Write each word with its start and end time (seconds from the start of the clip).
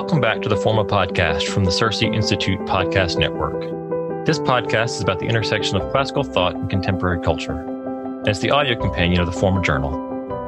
Welcome 0.00 0.20
back 0.20 0.42
to 0.42 0.48
the 0.48 0.56
Forma 0.56 0.84
podcast 0.84 1.48
from 1.48 1.64
the 1.64 1.72
CiRCE 1.72 2.14
Institute 2.14 2.60
Podcast 2.60 3.18
Network. 3.18 3.60
This 4.24 4.38
podcast 4.38 4.90
is 4.90 5.00
about 5.00 5.18
the 5.18 5.26
intersection 5.26 5.76
of 5.76 5.90
classical 5.90 6.22
thought 6.22 6.54
and 6.54 6.70
contemporary 6.70 7.20
culture. 7.20 7.58
And 7.58 8.28
it's 8.28 8.38
the 8.38 8.52
audio 8.52 8.80
companion 8.80 9.20
of 9.20 9.26
the 9.26 9.32
Forma 9.32 9.60
Journal. 9.60 9.92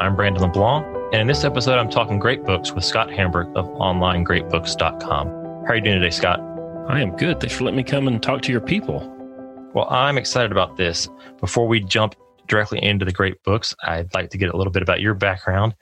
I'm 0.01 0.15
Brandon 0.15 0.45
LeBlanc, 0.45 0.87
and 1.13 1.23
in 1.23 1.27
this 1.27 1.43
episode, 1.43 1.81
I'm 1.81 1.91
talking 1.91 2.21
great 2.21 2.45
books 2.45 2.71
with 2.71 2.85
Scott 2.85 3.09
Hambrick 3.09 3.53
of 3.57 3.67
OnlineGreatBooks.com. 3.71 5.27
How 5.27 5.65
are 5.67 5.75
you 5.75 5.83
doing 5.83 6.01
today, 6.01 6.11
Scott? 6.11 6.39
I 6.89 7.01
am 7.01 7.17
good. 7.17 7.41
Thanks 7.41 7.57
for 7.57 7.65
letting 7.65 7.79
me 7.79 7.83
come 7.83 8.07
and 8.07 8.23
talk 8.23 8.43
to 8.43 8.53
your 8.53 8.61
people. 8.61 9.01
Well, 9.75 9.89
I'm 9.91 10.17
excited 10.17 10.53
about 10.53 10.77
this. 10.77 11.09
Before 11.41 11.67
we 11.67 11.81
jump 11.81 12.15
directly 12.47 12.81
into 12.81 13.05
the 13.05 13.11
great 13.11 13.43
books, 13.43 13.75
I'd 13.83 14.15
like 14.15 14.31
to 14.31 14.39
get 14.39 14.55
a 14.55 14.57
little 14.57 14.73
bit 14.73 14.85
about 14.85 15.01
your 15.01 15.15
background. 15.15 15.75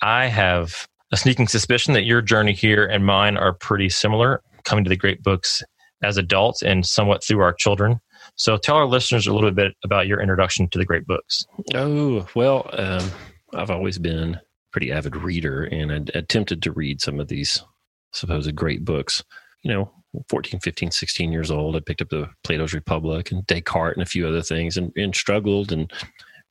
I 0.00 0.28
have 0.28 0.88
a 1.12 1.16
sneaking 1.16 1.48
suspicion 1.48 1.94
that 1.94 2.04
your 2.04 2.22
journey 2.22 2.52
here 2.52 2.86
and 2.86 3.04
mine 3.04 3.36
are 3.36 3.52
pretty 3.52 3.88
similar, 3.88 4.42
coming 4.64 4.84
to 4.84 4.88
the 4.88 4.96
great 4.96 5.22
books 5.22 5.62
as 6.02 6.16
adults 6.16 6.62
and 6.62 6.86
somewhat 6.86 7.24
through 7.24 7.40
our 7.40 7.52
children. 7.52 8.00
So 8.36 8.56
tell 8.56 8.76
our 8.76 8.86
listeners 8.86 9.26
a 9.26 9.34
little 9.34 9.50
bit 9.50 9.72
about 9.84 10.06
your 10.06 10.20
introduction 10.20 10.68
to 10.68 10.78
the 10.78 10.84
great 10.84 11.06
books. 11.06 11.46
Oh, 11.74 12.26
well, 12.34 12.70
um, 12.72 13.10
I've 13.54 13.70
always 13.70 13.98
been 13.98 14.34
a 14.34 14.42
pretty 14.72 14.92
avid 14.92 15.16
reader 15.16 15.64
and 15.64 15.92
I 15.92 16.18
attempted 16.18 16.62
to 16.62 16.72
read 16.72 17.00
some 17.00 17.20
of 17.20 17.28
these 17.28 17.62
supposed 18.12 18.54
great 18.54 18.84
books. 18.84 19.22
You 19.62 19.72
know, 19.72 19.90
14, 20.28 20.60
15, 20.60 20.90
16 20.90 21.32
years 21.32 21.50
old, 21.50 21.76
I 21.76 21.80
picked 21.80 22.02
up 22.02 22.08
the 22.08 22.30
Plato's 22.44 22.72
Republic 22.72 23.30
and 23.30 23.46
Descartes 23.46 23.94
and 23.94 24.02
a 24.02 24.06
few 24.06 24.26
other 24.26 24.42
things 24.42 24.76
and, 24.76 24.92
and 24.96 25.14
struggled 25.14 25.72
and 25.72 25.92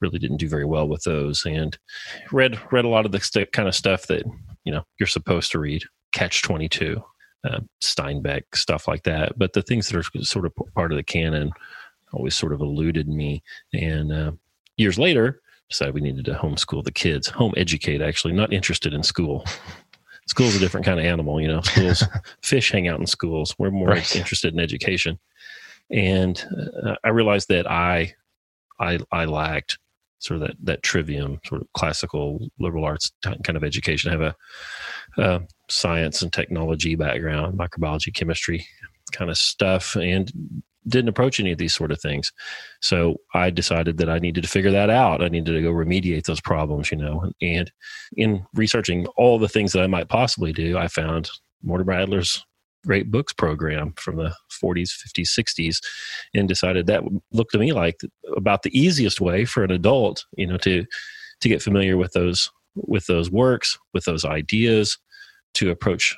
really 0.01 0.19
didn't 0.19 0.37
do 0.37 0.47
very 0.47 0.65
well 0.65 0.87
with 0.87 1.03
those 1.03 1.45
and 1.45 1.77
read 2.31 2.57
read 2.71 2.85
a 2.85 2.89
lot 2.89 3.05
of 3.05 3.11
the 3.11 3.19
st- 3.19 3.51
kind 3.51 3.67
of 3.67 3.75
stuff 3.75 4.07
that 4.07 4.23
you 4.63 4.71
know 4.71 4.83
you're 4.99 5.07
supposed 5.07 5.51
to 5.51 5.59
read 5.59 5.83
catch 6.11 6.41
22 6.41 7.01
uh, 7.43 7.59
steinbeck 7.81 8.43
stuff 8.53 8.87
like 8.87 9.03
that. 9.03 9.37
But 9.37 9.53
the 9.53 9.61
things 9.61 9.87
that 9.87 9.97
are 9.97 10.23
sort 10.23 10.45
of 10.45 10.53
part 10.75 10.91
of 10.91 10.97
the 10.97 11.03
canon 11.03 11.51
always 12.13 12.35
sort 12.35 12.53
of 12.53 12.61
eluded 12.61 13.07
me. 13.07 13.43
And 13.73 14.11
uh, 14.11 14.31
years 14.77 14.97
later 14.97 15.41
decided 15.69 15.93
we 15.93 16.01
needed 16.01 16.25
to 16.25 16.33
homeschool 16.33 16.83
the 16.83 16.91
kids 16.91 17.27
home 17.27 17.53
educate 17.55 18.01
actually 18.01 18.33
not 18.33 18.51
interested 18.51 18.93
in 18.93 19.03
school. 19.03 19.45
School's 20.27 20.55
a 20.55 20.59
different 20.59 20.85
kind 20.85 20.99
of 20.99 21.05
animal 21.05 21.39
you 21.41 21.47
know 21.47 21.61
schools 21.61 22.03
fish 22.41 22.71
hang 22.71 22.87
out 22.87 22.99
in 22.99 23.07
schools. 23.07 23.55
We're 23.57 23.71
more 23.71 23.89
right. 23.89 24.15
interested 24.15 24.53
in 24.53 24.59
education. 24.59 25.19
And 25.91 26.43
uh, 26.83 26.95
i 27.03 27.09
realized 27.09 27.49
that 27.49 27.69
i 27.69 28.13
i 28.79 28.99
i 29.11 29.25
lacked 29.25 29.79
sort 30.19 30.41
of 30.41 30.47
that 30.47 30.57
that 30.63 30.83
trivium, 30.83 31.39
sort 31.45 31.61
of 31.61 31.67
classical 31.73 32.49
liberal 32.59 32.85
arts 32.85 33.11
kind 33.23 33.55
of 33.55 33.63
education. 33.63 34.09
I 34.09 34.13
have 34.13 34.35
a, 35.17 35.21
a 35.21 35.41
science 35.69 36.21
and 36.21 36.31
technology 36.31 36.95
background, 36.95 37.57
microbiology, 37.57 38.13
chemistry 38.13 38.65
kind 39.11 39.31
of 39.31 39.37
stuff, 39.37 39.95
and 39.95 40.31
didn't 40.87 41.09
approach 41.09 41.39
any 41.39 41.51
of 41.51 41.57
these 41.57 41.73
sort 41.73 41.91
of 41.91 42.01
things. 42.01 42.31
So 42.81 43.17
I 43.33 43.49
decided 43.49 43.97
that 43.97 44.09
I 44.09 44.19
needed 44.19 44.43
to 44.43 44.49
figure 44.49 44.71
that 44.71 44.89
out. 44.89 45.23
I 45.23 45.27
needed 45.27 45.53
to 45.53 45.61
go 45.61 45.71
remediate 45.71 46.25
those 46.25 46.41
problems, 46.41 46.91
you 46.91 46.97
know. 46.97 47.31
And 47.41 47.71
in 48.15 48.45
researching 48.53 49.05
all 49.17 49.39
the 49.39 49.49
things 49.49 49.71
that 49.73 49.83
I 49.83 49.87
might 49.87 50.09
possibly 50.09 50.53
do, 50.53 50.77
I 50.77 50.87
found 50.87 51.29
Mortimer 51.63 51.93
Adler's 51.93 52.45
great 52.85 53.11
books 53.11 53.33
program 53.33 53.93
from 53.97 54.15
the 54.15 54.33
40s 54.63 54.91
50s 54.91 55.27
60s 55.27 55.77
and 56.33 56.47
decided 56.47 56.87
that 56.87 57.03
looked 57.31 57.51
to 57.51 57.57
me 57.57 57.73
like 57.73 57.99
about 58.35 58.63
the 58.63 58.79
easiest 58.79 59.19
way 59.19 59.45
for 59.45 59.63
an 59.63 59.71
adult 59.71 60.25
you 60.37 60.47
know 60.47 60.57
to 60.57 60.85
to 61.41 61.49
get 61.49 61.61
familiar 61.61 61.97
with 61.97 62.13
those 62.13 62.49
with 62.75 63.05
those 63.07 63.29
works 63.29 63.77
with 63.93 64.05
those 64.05 64.23
ideas 64.23 64.97
to 65.53 65.69
approach 65.69 66.15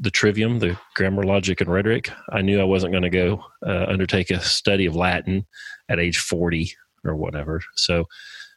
the 0.00 0.10
trivium 0.10 0.58
the 0.58 0.76
grammar 0.96 1.24
logic 1.24 1.60
and 1.60 1.70
rhetoric. 1.70 2.10
I 2.30 2.42
knew 2.42 2.60
i 2.60 2.64
wasn't 2.64 2.92
going 2.92 3.02
to 3.02 3.10
go 3.10 3.44
uh, 3.66 3.86
undertake 3.88 4.30
a 4.30 4.40
study 4.40 4.86
of 4.86 4.96
latin 4.96 5.46
at 5.88 6.00
age 6.00 6.18
40 6.18 6.72
or 7.04 7.14
whatever. 7.14 7.60
So 7.76 8.06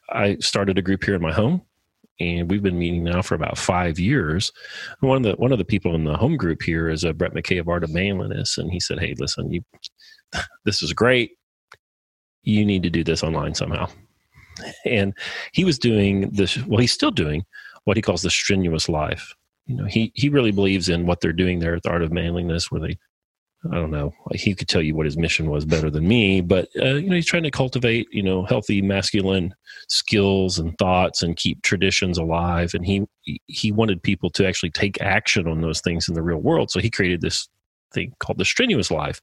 i 0.10 0.38
started 0.38 0.78
a 0.78 0.82
group 0.82 1.04
here 1.04 1.16
in 1.16 1.22
my 1.22 1.32
home 1.32 1.62
and 2.20 2.50
we've 2.50 2.64
been 2.64 2.78
meeting 2.78 3.04
now 3.04 3.22
for 3.22 3.36
about 3.36 3.58
five 3.58 4.00
years. 4.00 4.52
One 5.00 5.18
of 5.18 5.24
the 5.24 5.34
one 5.34 5.52
of 5.52 5.58
the 5.58 5.66
people 5.66 5.96
in 5.96 6.04
the 6.04 6.18
home 6.18 6.38
group 6.38 6.62
here 6.62 6.90
is 6.90 7.04
a 7.04 7.14
Brett 7.14 7.34
McKay 7.34 7.60
of 7.60 7.68
Art 7.68 7.84
of 7.84 7.94
Manliness, 7.94 8.58
and 8.58 8.72
he 8.72 8.80
said, 8.80 9.00
"Hey, 9.00 9.16
listen, 9.18 9.52
you, 9.52 9.62
this 10.66 10.84
is 10.84 10.94
great. 10.94 11.32
You 12.44 12.66
need 12.66 12.84
to 12.84 12.90
do 12.90 13.04
this 13.04 13.24
online 13.24 13.56
somehow." 13.56 13.88
And 14.86 15.14
he 15.52 15.66
was 15.66 15.80
doing 15.80 16.30
this. 16.30 16.64
Well, 16.66 16.80
he's 16.80 16.94
still 16.94 17.12
doing 17.12 17.44
what 17.86 17.98
he 17.98 18.02
calls 18.02 18.22
the 18.22 18.30
strenuous 18.30 18.88
life. 18.88 19.34
You 19.66 19.76
know, 19.76 19.86
he 19.86 20.12
he 20.16 20.30
really 20.30 20.52
believes 20.52 20.90
in 20.90 21.06
what 21.06 21.22
they're 21.22 21.34
doing 21.34 21.60
there 21.60 21.76
at 21.76 21.84
the 21.84 21.90
Art 21.90 22.04
of 22.04 22.12
Manliness, 22.12 22.70
where 22.70 22.82
they 22.82 22.98
I 23.72 23.76
don't 23.76 23.92
know. 23.92 24.14
He 24.34 24.56
could 24.56 24.68
tell 24.68 24.82
you 24.82 24.94
what 24.94 25.06
his 25.06 25.18
mission 25.18 25.50
was 25.50 25.64
better 25.64 25.90
than 25.90 26.06
me, 26.06 26.42
but 26.42 26.68
uh, 26.82 26.96
you 26.96 27.10
know, 27.10 27.16
he's 27.16 27.26
trying 27.26 27.44
to 27.44 27.52
cultivate, 27.52 28.08
you 28.12 28.22
know, 28.22 28.44
healthy 28.44 28.82
masculine 28.82 29.56
skills 29.88 30.60
and 30.60 30.78
thoughts 30.78 31.22
and 31.22 31.38
keep 31.38 31.62
traditions 31.62 32.18
alive. 32.18 32.74
And 32.74 32.86
he 32.86 33.06
he 33.48 33.72
wanted 33.72 34.04
people 34.04 34.30
to 34.32 34.46
actually 34.46 34.72
take 34.72 35.02
action 35.02 35.48
on 35.48 35.62
those 35.62 35.80
things 35.80 36.10
in 36.10 36.14
the 36.14 36.22
real 36.22 36.40
world. 36.40 36.72
So 36.72 36.80
he 36.80 36.90
created 36.90 37.22
this 37.22 37.48
thing 37.94 38.14
called 38.20 38.38
the 38.38 38.46
strenuous 38.46 38.92
life. 38.92 39.22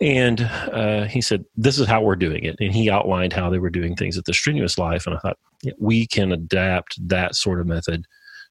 And 0.00 0.40
uh, 0.40 1.04
he 1.04 1.20
said, 1.20 1.44
"This 1.56 1.78
is 1.78 1.86
how 1.86 2.02
we're 2.02 2.16
doing 2.16 2.44
it." 2.44 2.56
And 2.58 2.72
he 2.72 2.90
outlined 2.90 3.32
how 3.32 3.48
they 3.48 3.58
were 3.58 3.70
doing 3.70 3.94
things 3.94 4.18
at 4.18 4.24
the 4.24 4.34
strenuous 4.34 4.76
life. 4.76 5.06
And 5.06 5.14
I 5.14 5.18
thought, 5.20 5.38
yeah, 5.62 5.72
we 5.78 6.06
can 6.06 6.32
adapt 6.32 6.96
that 7.06 7.36
sort 7.36 7.60
of 7.60 7.66
method 7.66 8.06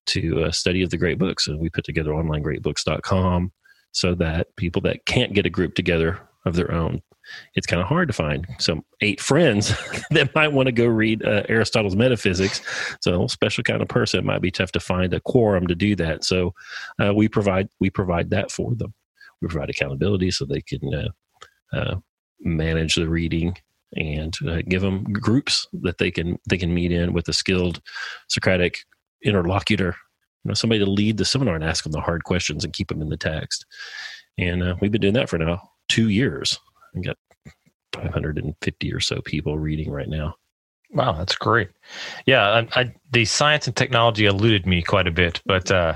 to 0.08 0.44
a 0.44 0.54
study 0.54 0.84
of 0.84 0.90
the 0.92 0.98
great 0.98 1.18
books. 1.18 1.48
And 1.48 1.60
we 1.60 1.70
put 1.70 1.84
together 1.84 2.12
onlinegreatbooks.com 2.12 3.52
so 3.92 4.16
that 4.16 4.56
people 4.56 4.82
that 4.82 5.06
can't 5.06 5.34
get 5.34 5.46
a 5.46 5.50
group 5.50 5.76
together 5.76 6.20
of 6.46 6.56
their 6.56 6.72
own 6.72 7.02
it's 7.56 7.68
kind 7.68 7.82
of 7.82 7.88
hard 7.88 8.08
to 8.08 8.14
find 8.14 8.48
some 8.60 8.84
eight 9.02 9.20
friends 9.20 9.74
that 10.12 10.34
might 10.36 10.54
want 10.54 10.68
to 10.68 10.72
go 10.72 10.86
read 10.86 11.24
uh, 11.26 11.44
aristotle's 11.50 11.96
metaphysics. 11.96 12.62
So 13.02 13.26
a 13.26 13.30
special 13.30 13.64
kind 13.64 13.82
of 13.82 13.88
person 13.88 14.20
it 14.20 14.26
might 14.26 14.42
be 14.42 14.52
tough 14.52 14.72
to 14.74 14.80
find 14.80 15.14
a 15.14 15.20
quorum 15.20 15.68
to 15.68 15.76
do 15.76 15.96
that. 15.98 16.24
So 16.24 16.54
uh, 17.00 17.14
we 17.14 17.28
provide 17.28 17.70
we 17.80 17.90
provide 17.90 18.30
that 18.32 18.52
for 18.52 18.76
them. 18.76 18.94
We 19.42 19.48
provide 19.48 19.70
accountability 19.70 20.32
so 20.32 20.46
they 20.46 20.62
can 20.62 20.94
uh, 20.94 21.76
uh 21.76 21.96
manage 22.42 22.96
the 22.96 23.10
reading 23.10 23.56
and 23.96 24.36
uh, 24.48 24.62
give 24.68 24.82
them 24.82 25.04
groups 25.04 25.68
that 25.82 25.98
they 25.98 26.12
can 26.12 26.38
they 26.50 26.58
can 26.58 26.74
meet 26.74 26.92
in 26.92 27.14
with 27.14 27.28
a 27.28 27.34
skilled 27.34 27.82
socratic 28.28 28.80
interlocutor 29.24 29.96
you 30.44 30.50
know 30.50 30.54
somebody 30.54 30.80
to 30.80 30.90
lead 30.90 31.18
the 31.18 31.26
seminar 31.26 31.56
and 31.56 31.64
ask 31.64 31.84
them 31.84 31.92
the 31.92 32.02
hard 32.02 32.24
questions 32.24 32.64
and 32.64 32.74
keep 32.74 32.88
them 32.88 33.02
in 33.02 33.10
the 33.10 33.18
text. 33.18 33.66
And 34.38 34.64
uh, 34.64 34.76
we've 34.80 34.92
been 34.92 35.02
doing 35.02 35.14
that 35.16 35.30
for 35.30 35.38
now 35.38 35.62
two 35.90 36.10
years. 36.10 36.58
We 36.94 37.02
got 37.02 37.18
550 37.94 38.94
or 38.94 39.00
so 39.00 39.22
people 39.22 39.58
reading 39.58 39.92
right 39.92 40.10
now. 40.10 40.36
Wow 40.92 41.14
that's 41.14 41.36
great. 41.36 41.70
Yeah 42.26 42.66
I, 42.74 42.82
I, 42.82 42.94
the 43.12 43.26
science 43.26 43.68
and 43.68 43.76
technology 43.76 44.26
eluded 44.26 44.66
me 44.66 44.82
quite 44.82 45.08
a 45.08 45.12
bit 45.12 45.42
but 45.46 45.70
uh, 45.72 45.96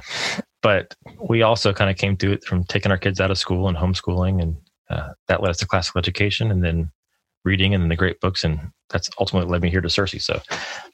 but 0.62 0.96
we 1.30 1.42
also 1.42 1.74
kind 1.74 1.90
of 1.90 1.98
came 1.98 2.16
to 2.18 2.32
it 2.32 2.44
from 2.44 2.64
taking 2.64 2.92
our 2.92 2.98
kids 2.98 3.20
out 3.20 3.32
of 3.32 3.38
school 3.38 3.68
and 3.68 3.78
homeschooling 3.78 4.42
and 4.42 4.56
uh, 4.90 5.10
that 5.28 5.42
led 5.42 5.50
us 5.50 5.58
to 5.58 5.66
classical 5.66 6.00
education 6.00 6.52
and 6.52 6.64
then 6.64 6.92
reading 7.44 7.74
and 7.74 7.90
the 7.92 7.96
great 7.96 8.20
books 8.20 8.44
and 8.44 8.72
that's 8.94 9.10
ultimately 9.20 9.52
led 9.52 9.62
me 9.62 9.70
here 9.70 9.82
to 9.82 9.88
CiRCE. 9.88 10.22
So 10.22 10.40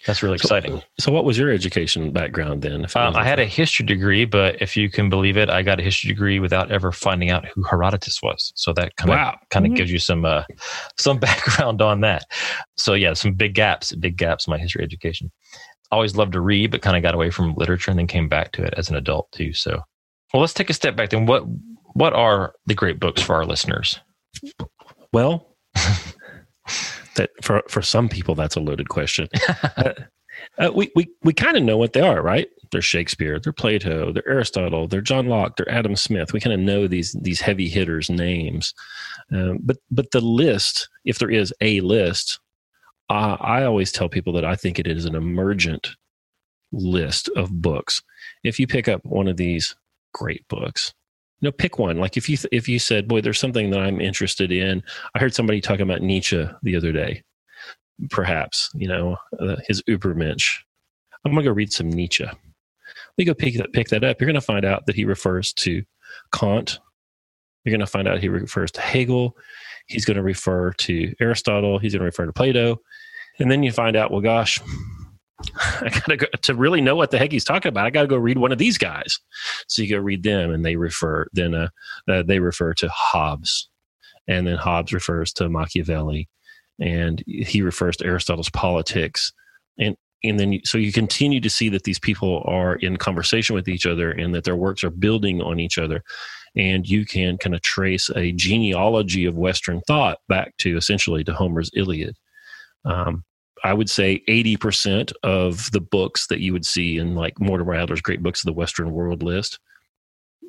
that's 0.08 0.24
really 0.24 0.36
exciting. 0.36 0.78
So, 0.78 0.84
so 1.00 1.12
what 1.12 1.26
was 1.26 1.38
your 1.38 1.52
education 1.52 2.12
background 2.12 2.62
then? 2.62 2.86
Um, 2.96 3.16
I 3.16 3.26
had 3.26 3.40
a 3.40 3.46
history 3.46 3.86
degree, 3.86 4.24
but 4.26 4.60
if 4.62 4.78
you 4.78 4.90
can 4.90 5.10
believe 5.10 5.36
it, 5.38 5.50
I 5.50 5.62
got 5.62 5.80
a 5.80 5.84
history 5.84 6.08
degree 6.08 6.40
without 6.40 6.72
ever 6.72 6.94
finding 6.94 7.30
out 7.30 7.46
who 7.46 7.62
Herodotus 7.64 8.22
was. 8.24 8.54
So 8.56 8.72
that 8.74 8.96
kind 8.96 9.12
of 9.12 9.16
wow. 9.18 9.40
kind 9.50 9.66
of 9.66 9.72
mm-hmm. 9.72 9.78
gives 9.78 9.92
you 9.92 10.00
some 10.00 10.24
uh, 10.24 10.44
some 10.98 11.20
background 11.20 11.82
on 11.82 12.02
that. 12.02 12.24
So 12.78 12.94
yeah, 12.94 13.14
some 13.14 13.34
big 13.34 13.54
gaps, 13.54 13.94
big 13.96 14.18
gaps 14.18 14.48
in 14.48 14.52
my 14.52 14.58
history 14.58 14.84
education. 14.84 15.32
Always 15.92 16.16
loved 16.16 16.34
to 16.34 16.42
read, 16.42 16.72
but 16.72 16.82
kind 16.82 16.96
of 16.96 17.04
got 17.04 17.16
away 17.16 17.32
from 17.32 17.56
literature 17.56 17.92
and 17.92 18.00
then 18.00 18.08
came 18.08 18.30
back 18.30 18.54
to 18.54 18.64
it 18.64 18.74
as 18.78 18.90
an 18.90 18.96
adult 18.96 19.32
too. 19.32 19.54
So, 19.54 19.82
well, 20.34 20.42
let's 20.42 20.54
take 20.54 20.70
a 20.70 20.74
step 20.74 20.96
back 20.96 21.10
then. 21.10 21.26
What 21.26 21.44
what 21.94 22.14
are 22.14 22.54
the 22.66 22.76
great 22.76 23.00
books 23.00 23.22
for 23.22 23.36
our 23.36 23.46
listeners? 23.46 24.00
Well, 25.12 25.58
that 27.16 27.32
for 27.42 27.64
for 27.68 27.82
some 27.82 28.10
people 28.10 28.36
that's 28.36 28.56
a 28.56 28.62
loaded 28.62 28.90
question. 28.90 29.28
uh, 29.78 29.94
uh, 30.58 30.72
we 30.74 30.92
we 30.96 31.10
we 31.24 31.34
kind 31.34 31.58
of 31.58 31.64
know 31.64 31.78
what 31.78 31.94
they 31.94 32.02
are, 32.02 32.22
right? 32.22 32.48
They're 32.72 32.82
Shakespeare, 32.82 33.40
they're 33.40 33.54
Plato, 33.54 34.12
they're 34.12 34.28
Aristotle, 34.28 34.88
they're 34.88 35.02
John 35.02 35.28
Locke, 35.28 35.58
they're 35.58 35.70
Adam 35.72 35.96
Smith. 35.96 36.34
We 36.34 36.40
kind 36.40 36.54
of 36.54 36.60
know 36.60 36.88
these 36.88 37.14
these 37.22 37.42
heavy 37.42 37.68
hitters' 37.68 38.10
names, 38.10 38.74
um, 39.32 39.60
but 39.62 39.78
but 39.92 40.12
the 40.12 40.22
list, 40.22 40.88
if 41.06 41.20
there 41.20 41.32
is 41.32 41.54
a 41.62 41.82
list, 41.82 42.40
uh, 43.10 43.38
I 43.40 43.64
always 43.64 43.92
tell 43.92 44.10
people 44.10 44.34
that 44.34 44.46
I 44.46 44.56
think 44.56 44.80
it 44.80 44.88
is 44.88 45.06
an 45.06 45.16
emergent 45.16 45.90
list 46.72 47.30
of 47.36 47.62
books. 47.62 48.02
If 48.44 48.60
you 48.60 48.68
pick 48.68 48.88
up 48.88 49.04
one 49.06 49.28
of 49.28 49.38
these 49.38 49.76
great 50.14 50.48
books, 50.48 50.94
you 51.42 51.48
know, 51.48 51.52
pick 51.52 51.80
one. 51.80 51.98
Like 51.98 52.18
if 52.18 52.30
you 52.30 52.38
if 52.52 52.68
you 52.68 52.80
said, 52.80 53.08
"Boy, 53.08 53.22
there's 53.22 53.40
something 53.40 53.70
that 53.72 53.80
I'm 53.80 54.02
interested 54.02 54.52
in," 54.52 54.84
I 55.16 55.20
heard 55.20 55.34
somebody 55.34 55.62
talking 55.62 55.84
about 55.84 56.02
Nietzsche 56.02 56.48
the 56.64 56.76
other 56.76 56.92
day. 56.92 57.24
Perhaps 58.10 58.70
you 58.76 58.88
know 58.88 59.18
uh, 59.40 59.58
his 59.68 59.82
Übermensch. 59.84 60.60
I'm 61.26 61.32
gonna 61.34 61.44
go 61.44 61.52
read 61.52 61.72
some 61.72 61.90
Nietzsche. 61.90 62.26
We 63.18 63.26
go 63.26 63.34
pick 63.34 63.56
that 63.58 63.74
pick 63.74 63.90
that 63.90 64.04
up. 64.04 64.20
You're 64.20 64.30
gonna 64.30 64.42
find 64.42 64.66
out 64.66 64.86
that 64.86 64.96
he 64.96 65.06
refers 65.06 65.54
to 65.54 65.84
Kant. 66.34 66.80
You're 67.64 67.74
gonna 67.74 67.88
find 67.88 68.08
out 68.08 68.20
he 68.20 68.30
refers 68.30 68.72
to 68.72 68.82
Hegel. 68.82 69.36
He's 69.90 70.06
going 70.06 70.18
to 70.18 70.24
refer 70.24 70.72
to 70.74 71.14
Aristotle. 71.20 71.80
He's 71.80 71.94
going 71.94 72.02
to 72.02 72.06
refer 72.06 72.28
to 72.28 72.34
Plato. 72.34 72.80
And 73.40 73.50
then 73.50 73.64
you 73.64 73.72
find 73.72 73.96
out, 73.96 74.12
well, 74.12 74.22
gosh, 74.22 74.60
I 75.82 75.90
gotta 75.90 76.18
go 76.18 76.28
to 76.42 76.56
really 76.56 76.82
know 76.82 76.96
what 76.96 77.12
the 77.12 77.18
heck 77.18 77.32
he's 77.32 77.44
talking 77.44 77.70
about. 77.70 77.86
I 77.86 77.90
gotta 77.90 78.08
go 78.08 78.18
read 78.18 78.38
one 78.38 78.52
of 78.52 78.58
these 78.58 78.78
guys. 78.78 79.20
So 79.68 79.82
you 79.82 79.90
go 79.90 79.98
read 80.02 80.24
them, 80.24 80.52
and 80.52 80.66
they 80.66 80.76
refer 80.76 81.28
then 81.34 81.56
uh, 81.56 81.70
uh, 82.10 82.24
they 82.24 82.40
refer 82.40 82.74
to 82.76 82.90
Hobbes, 82.90 83.70
and 84.28 84.46
then 84.48 84.58
Hobbes 84.58 84.94
refers 84.94 85.32
to 85.34 85.50
Machiavelli, 85.50 86.28
and 86.80 87.24
he 87.26 87.62
refers 87.62 87.98
to 87.98 88.06
Aristotle's 88.06 88.50
politics, 88.50 89.32
and 89.78 89.96
and 90.24 90.40
then 90.40 90.54
you, 90.54 90.62
so 90.66 90.78
you 90.78 90.92
continue 90.92 91.40
to 91.40 91.50
see 91.50 91.70
that 91.70 91.84
these 91.84 92.00
people 92.00 92.44
are 92.46 92.76
in 92.76 92.98
conversation 92.98 93.56
with 93.56 93.70
each 93.70 93.86
other, 93.86 94.12
and 94.12 94.36
that 94.36 94.44
their 94.44 94.58
works 94.58 94.84
are 94.84 94.90
building 94.90 95.42
on 95.42 95.60
each 95.60 95.78
other, 95.78 96.04
and 96.56 96.88
you 96.88 97.06
can 97.06 97.38
kind 97.38 97.56
of 97.56 97.62
trace 97.62 98.10
a 98.16 98.34
genealogy 98.34 99.26
of 99.26 99.38
Western 99.38 99.80
thought 99.88 100.20
back 100.28 100.56
to 100.58 100.76
essentially 100.76 101.24
to 101.24 101.34
Homer's 101.34 101.72
Iliad. 101.74 102.18
Um, 102.84 103.24
I 103.64 103.74
would 103.74 103.90
say 103.90 104.24
80% 104.28 105.12
of 105.24 105.72
the 105.72 105.82
books 105.82 106.28
that 106.28 106.40
you 106.40 106.54
would 106.54 106.66
see 106.66 106.98
in 106.98 107.16
like 107.16 107.40
Mortimer 107.40 107.76
Adler's 107.76 108.02
Great 108.02 108.24
Books 108.24 108.42
of 108.42 108.46
the 108.46 108.54
Western 108.54 108.92
World 108.92 109.24
list, 109.24 109.60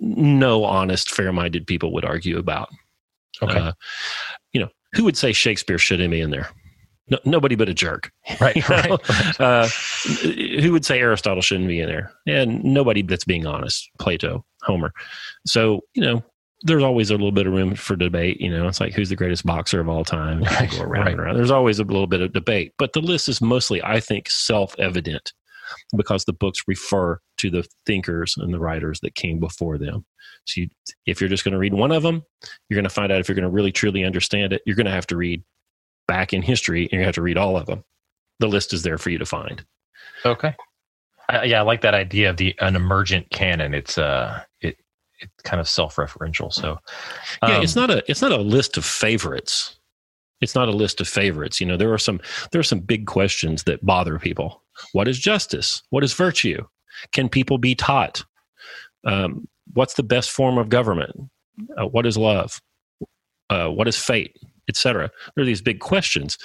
no 0.01 0.65
honest, 0.65 1.11
fair 1.11 1.33
minded 1.33 1.67
people 1.67 1.93
would 1.93 2.05
argue 2.05 2.39
about. 2.39 2.71
Okay. 3.43 3.59
Uh, 3.59 3.73
you 4.53 4.61
know, 4.61 4.69
who 4.95 5.05
would 5.05 5.17
say 5.17 5.33
Shakespeare 5.33 5.79
shouldn't 5.79 6.11
be 6.11 6.21
in 6.21 6.31
there? 6.31 6.49
No, 7.11 7.19
nobody 7.25 7.57
but 7.57 7.69
a 7.69 7.75
jerk. 7.75 8.11
Right. 8.41 8.69
right. 8.69 9.41
Uh, 9.41 9.69
who 10.61 10.73
would 10.73 10.85
say 10.85 11.01
Aristotle 11.01 11.43
shouldn't 11.43 11.69
be 11.69 11.81
in 11.81 11.89
there? 11.89 12.13
And 12.27 12.63
nobody 12.63 13.03
that's 13.03 13.25
being 13.25 13.47
honest. 13.47 13.91
Plato, 13.99 14.45
Homer. 14.63 14.93
So, 15.47 15.81
you 15.95 16.03
know, 16.03 16.25
there's 16.63 16.83
always 16.83 17.11
a 17.11 17.15
little 17.15 17.33
bit 17.33 17.47
of 17.47 17.53
room 17.53 17.75
for 17.75 17.97
debate. 17.97 18.41
You 18.41 18.51
know, 18.51 18.69
it's 18.69 18.81
like 18.81 18.93
who's 18.93 19.09
the 19.09 19.17
greatest 19.17 19.47
boxer 19.47 19.81
of 19.81 19.89
all 19.89 20.05
time? 20.05 20.43
Right, 20.43 20.71
go 20.71 20.83
around 20.83 21.05
right. 21.05 21.13
and 21.13 21.21
around. 21.21 21.37
There's 21.37 21.51
always 21.51 21.79
a 21.79 21.85
little 21.85 22.07
bit 22.07 22.21
of 22.21 22.33
debate, 22.33 22.75
but 22.79 22.93
the 22.93 23.01
list 23.01 23.29
is 23.29 23.41
mostly, 23.41 23.83
I 23.83 24.01
think, 24.01 24.29
self-evident 24.31 25.33
because 25.97 26.25
the 26.25 26.33
books 26.33 26.63
refer 26.67 27.21
to 27.39 27.51
the 27.51 27.67
thinkers 27.87 28.35
and 28.37 28.53
the 28.53 28.61
writers 28.61 29.01
that 29.01 29.15
came 29.15 29.39
before 29.39 29.79
them. 29.79 30.05
So, 30.45 30.63
you, 30.63 30.69
if 31.07 31.21
you're 31.21 31.31
just 31.31 31.45
going 31.45 31.53
to 31.53 31.59
read 31.59 31.75
one 31.75 31.93
of 31.93 32.03
them, 32.03 32.23
you're 32.69 32.77
going 32.77 32.85
to 32.85 32.91
find 32.91 33.13
out 33.13 33.21
if 33.21 33.29
you're 33.29 33.37
going 33.37 33.45
to 33.45 33.51
really 33.51 33.73
truly 33.73 34.05
understand 34.05 34.53
it. 34.53 34.63
You're 34.67 34.77
going 34.77 34.87
to 34.87 34.93
have 34.93 35.07
to 35.09 35.17
read 35.17 35.43
back 36.09 36.33
in 36.33 36.43
history, 36.43 36.89
and 36.91 37.01
you 37.01 37.05
have 37.05 37.15
to 37.15 37.23
read 37.23 37.39
all 37.39 37.57
of 37.57 37.67
them. 37.67 37.85
The 38.41 38.49
list 38.49 38.73
is 38.73 38.83
there 38.83 38.99
for 38.99 39.11
you 39.11 39.19
to 39.19 39.27
find. 39.27 39.65
Okay. 40.25 40.55
I, 41.29 41.45
yeah, 41.45 41.61
I 41.61 41.63
like 41.63 41.83
that 41.83 41.95
idea 41.95 42.31
of 42.31 42.37
the 42.37 42.55
an 42.61 42.75
emergent 42.75 43.31
canon. 43.31 43.75
It's 43.75 43.97
uh, 43.97 44.43
it 44.61 44.79
it's 45.21 45.43
kind 45.43 45.61
of 45.61 45.69
self-referential. 45.69 46.53
So 46.53 46.79
um, 47.43 47.51
yeah, 47.51 47.61
it's 47.61 47.77
um, 47.77 47.83
not 47.83 47.91
a 47.91 48.05
it's 48.09 48.23
not 48.23 48.33
a 48.33 48.39
list 48.39 48.77
of 48.77 48.85
favorites. 48.85 49.77
It's 50.41 50.55
not 50.55 50.69
a 50.69 50.73
list 50.73 51.01
of 51.01 51.09
favorites. 51.09 51.61
You 51.61 51.67
know, 51.67 51.77
there 51.77 51.93
are 51.93 51.99
some 51.99 52.21
there 52.51 52.61
are 52.61 52.65
some 52.65 52.81
big 52.81 53.07
questions 53.07 53.65
that 53.65 53.85
bother 53.85 54.19
people. 54.19 54.63
What 54.93 55.09
is 55.09 55.19
justice? 55.19 55.83
What 55.91 56.05
is 56.05 56.13
virtue? 56.15 56.65
Can 57.13 57.29
people 57.29 57.59
be 57.59 57.75
taught? 57.75 58.25
Um, 59.05 59.49
what's 59.75 59.95
the 59.95 60.03
best 60.03 60.31
form 60.31 60.59
of 60.59 60.69
government? 60.69 61.15
Uh, 61.77 61.87
what 61.87 62.07
is 62.07 62.17
love? 62.17 62.61
Uh, 63.49 63.69
what 63.69 63.89
is 63.89 63.97
fate? 63.97 64.37
Etc. 64.71 65.11
There 65.35 65.43
are 65.43 65.47
these 65.47 65.61
big 65.61 65.81
questions, 65.81 66.39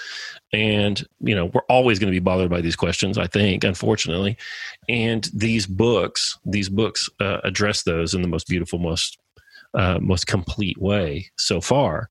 and 0.51 1.01
you 1.21 1.33
know 1.33 1.45
we're 1.45 1.61
always 1.69 1.99
going 1.99 2.11
to 2.11 2.15
be 2.15 2.23
bothered 2.23 2.49
by 2.49 2.59
these 2.59 2.75
questions. 2.75 3.17
I 3.17 3.27
think, 3.27 3.63
unfortunately, 3.63 4.37
and 4.89 5.29
these 5.33 5.65
books, 5.65 6.37
these 6.43 6.67
books 6.67 7.09
uh, 7.21 7.39
address 7.45 7.83
those 7.83 8.13
in 8.13 8.21
the 8.21 8.27
most 8.27 8.47
beautiful, 8.47 8.79
most 8.79 9.17
uh, 9.73 9.99
most 10.01 10.27
complete 10.27 10.77
way 10.81 11.27
so 11.37 11.61
far. 11.61 12.09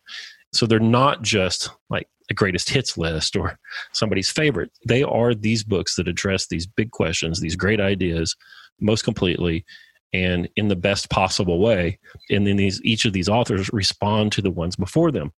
So 0.53 0.67
they're 0.67 0.81
not 0.81 1.23
just 1.23 1.69
like 1.91 2.09
a 2.31 2.35
greatest 2.35 2.71
hits 2.71 2.97
list 2.97 3.37
or 3.37 3.59
somebody's 3.93 4.31
favorite. 4.31 4.71
They 4.87 5.03
are 5.03 5.35
these 5.35 5.65
books 5.65 5.97
that 5.97 6.09
address 6.09 6.47
these 6.47 6.67
big 6.67 6.93
questions, 6.93 7.41
these 7.41 7.57
great 7.57 7.81
ideas, 7.81 8.37
most 8.81 9.03
completely 9.03 9.65
and 10.13 10.49
in 10.55 10.69
the 10.69 10.77
best 10.77 11.11
possible 11.11 11.59
way. 11.59 11.99
And 12.31 12.47
then 12.47 12.57
these 12.57 12.81
each 12.83 13.05
of 13.05 13.13
these 13.13 13.29
authors 13.29 13.69
respond 13.73 14.33
to 14.33 14.43
the 14.43 14.51
ones 14.51 14.77
before 14.77 15.11
them 15.11 15.33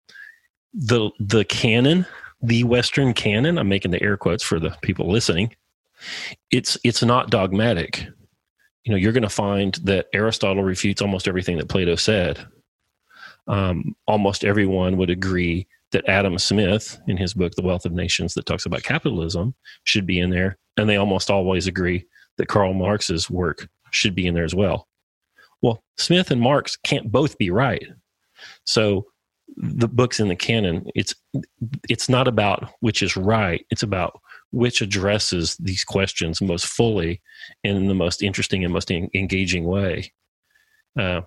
the 0.75 1.09
the 1.19 1.45
canon, 1.45 2.05
the 2.41 2.63
Western 2.63 3.13
canon. 3.13 3.57
I'm 3.57 3.69
making 3.69 3.91
the 3.91 4.03
air 4.03 4.17
quotes 4.17 4.43
for 4.43 4.59
the 4.59 4.75
people 4.81 5.09
listening. 5.09 5.55
It's 6.51 6.77
it's 6.83 7.01
not 7.01 7.29
dogmatic. 7.29 8.05
You 8.83 8.91
know, 8.91 8.97
you're 8.97 9.13
going 9.13 9.23
to 9.23 9.29
find 9.29 9.73
that 9.83 10.07
Aristotle 10.13 10.63
refutes 10.63 11.01
almost 11.01 11.27
everything 11.27 11.57
that 11.57 11.69
Plato 11.69 11.95
said. 11.95 12.45
Um, 13.47 13.95
almost 14.05 14.43
everyone 14.43 14.97
would 14.97 15.09
agree 15.09 15.67
that 15.91 16.07
Adam 16.07 16.37
Smith, 16.37 16.99
in 17.07 17.17
his 17.17 17.33
book 17.33 17.55
*The 17.55 17.63
Wealth 17.63 17.85
of 17.85 17.93
Nations*, 17.93 18.33
that 18.33 18.45
talks 18.45 18.65
about 18.65 18.83
capitalism, 18.83 19.55
should 19.85 20.05
be 20.05 20.19
in 20.19 20.29
there, 20.29 20.57
and 20.77 20.89
they 20.89 20.97
almost 20.97 21.31
always 21.31 21.67
agree 21.67 22.05
that 22.37 22.47
Karl 22.47 22.73
Marx's 22.73 23.29
work 23.29 23.67
should 23.91 24.13
be 24.13 24.27
in 24.27 24.33
there 24.33 24.43
as 24.43 24.53
well. 24.53 24.87
Well, 25.61 25.83
Smith 25.97 26.31
and 26.31 26.41
Marx 26.41 26.75
can't 26.75 27.11
both 27.11 27.37
be 27.37 27.49
right. 27.49 27.87
So 28.65 29.07
the 29.57 29.87
books 29.87 30.19
in 30.19 30.27
the 30.27 30.35
canon 30.35 30.85
it's 30.95 31.15
it's 31.87 32.09
not 32.09 32.27
about 32.27 32.71
which 32.79 33.01
is 33.01 33.15
right 33.15 33.65
it's 33.69 33.83
about 33.83 34.19
which 34.55 34.81
addresses 34.81 35.57
these 35.57 35.83
questions 35.83 36.41
most 36.41 36.65
fully 36.65 37.21
in 37.65 37.87
the 37.87 37.93
most 37.93 38.23
interesting 38.23 38.63
and 38.63 38.73
most 38.73 38.89
engaging 38.89 39.65
way. 39.65 40.13
Uh, 40.97 41.21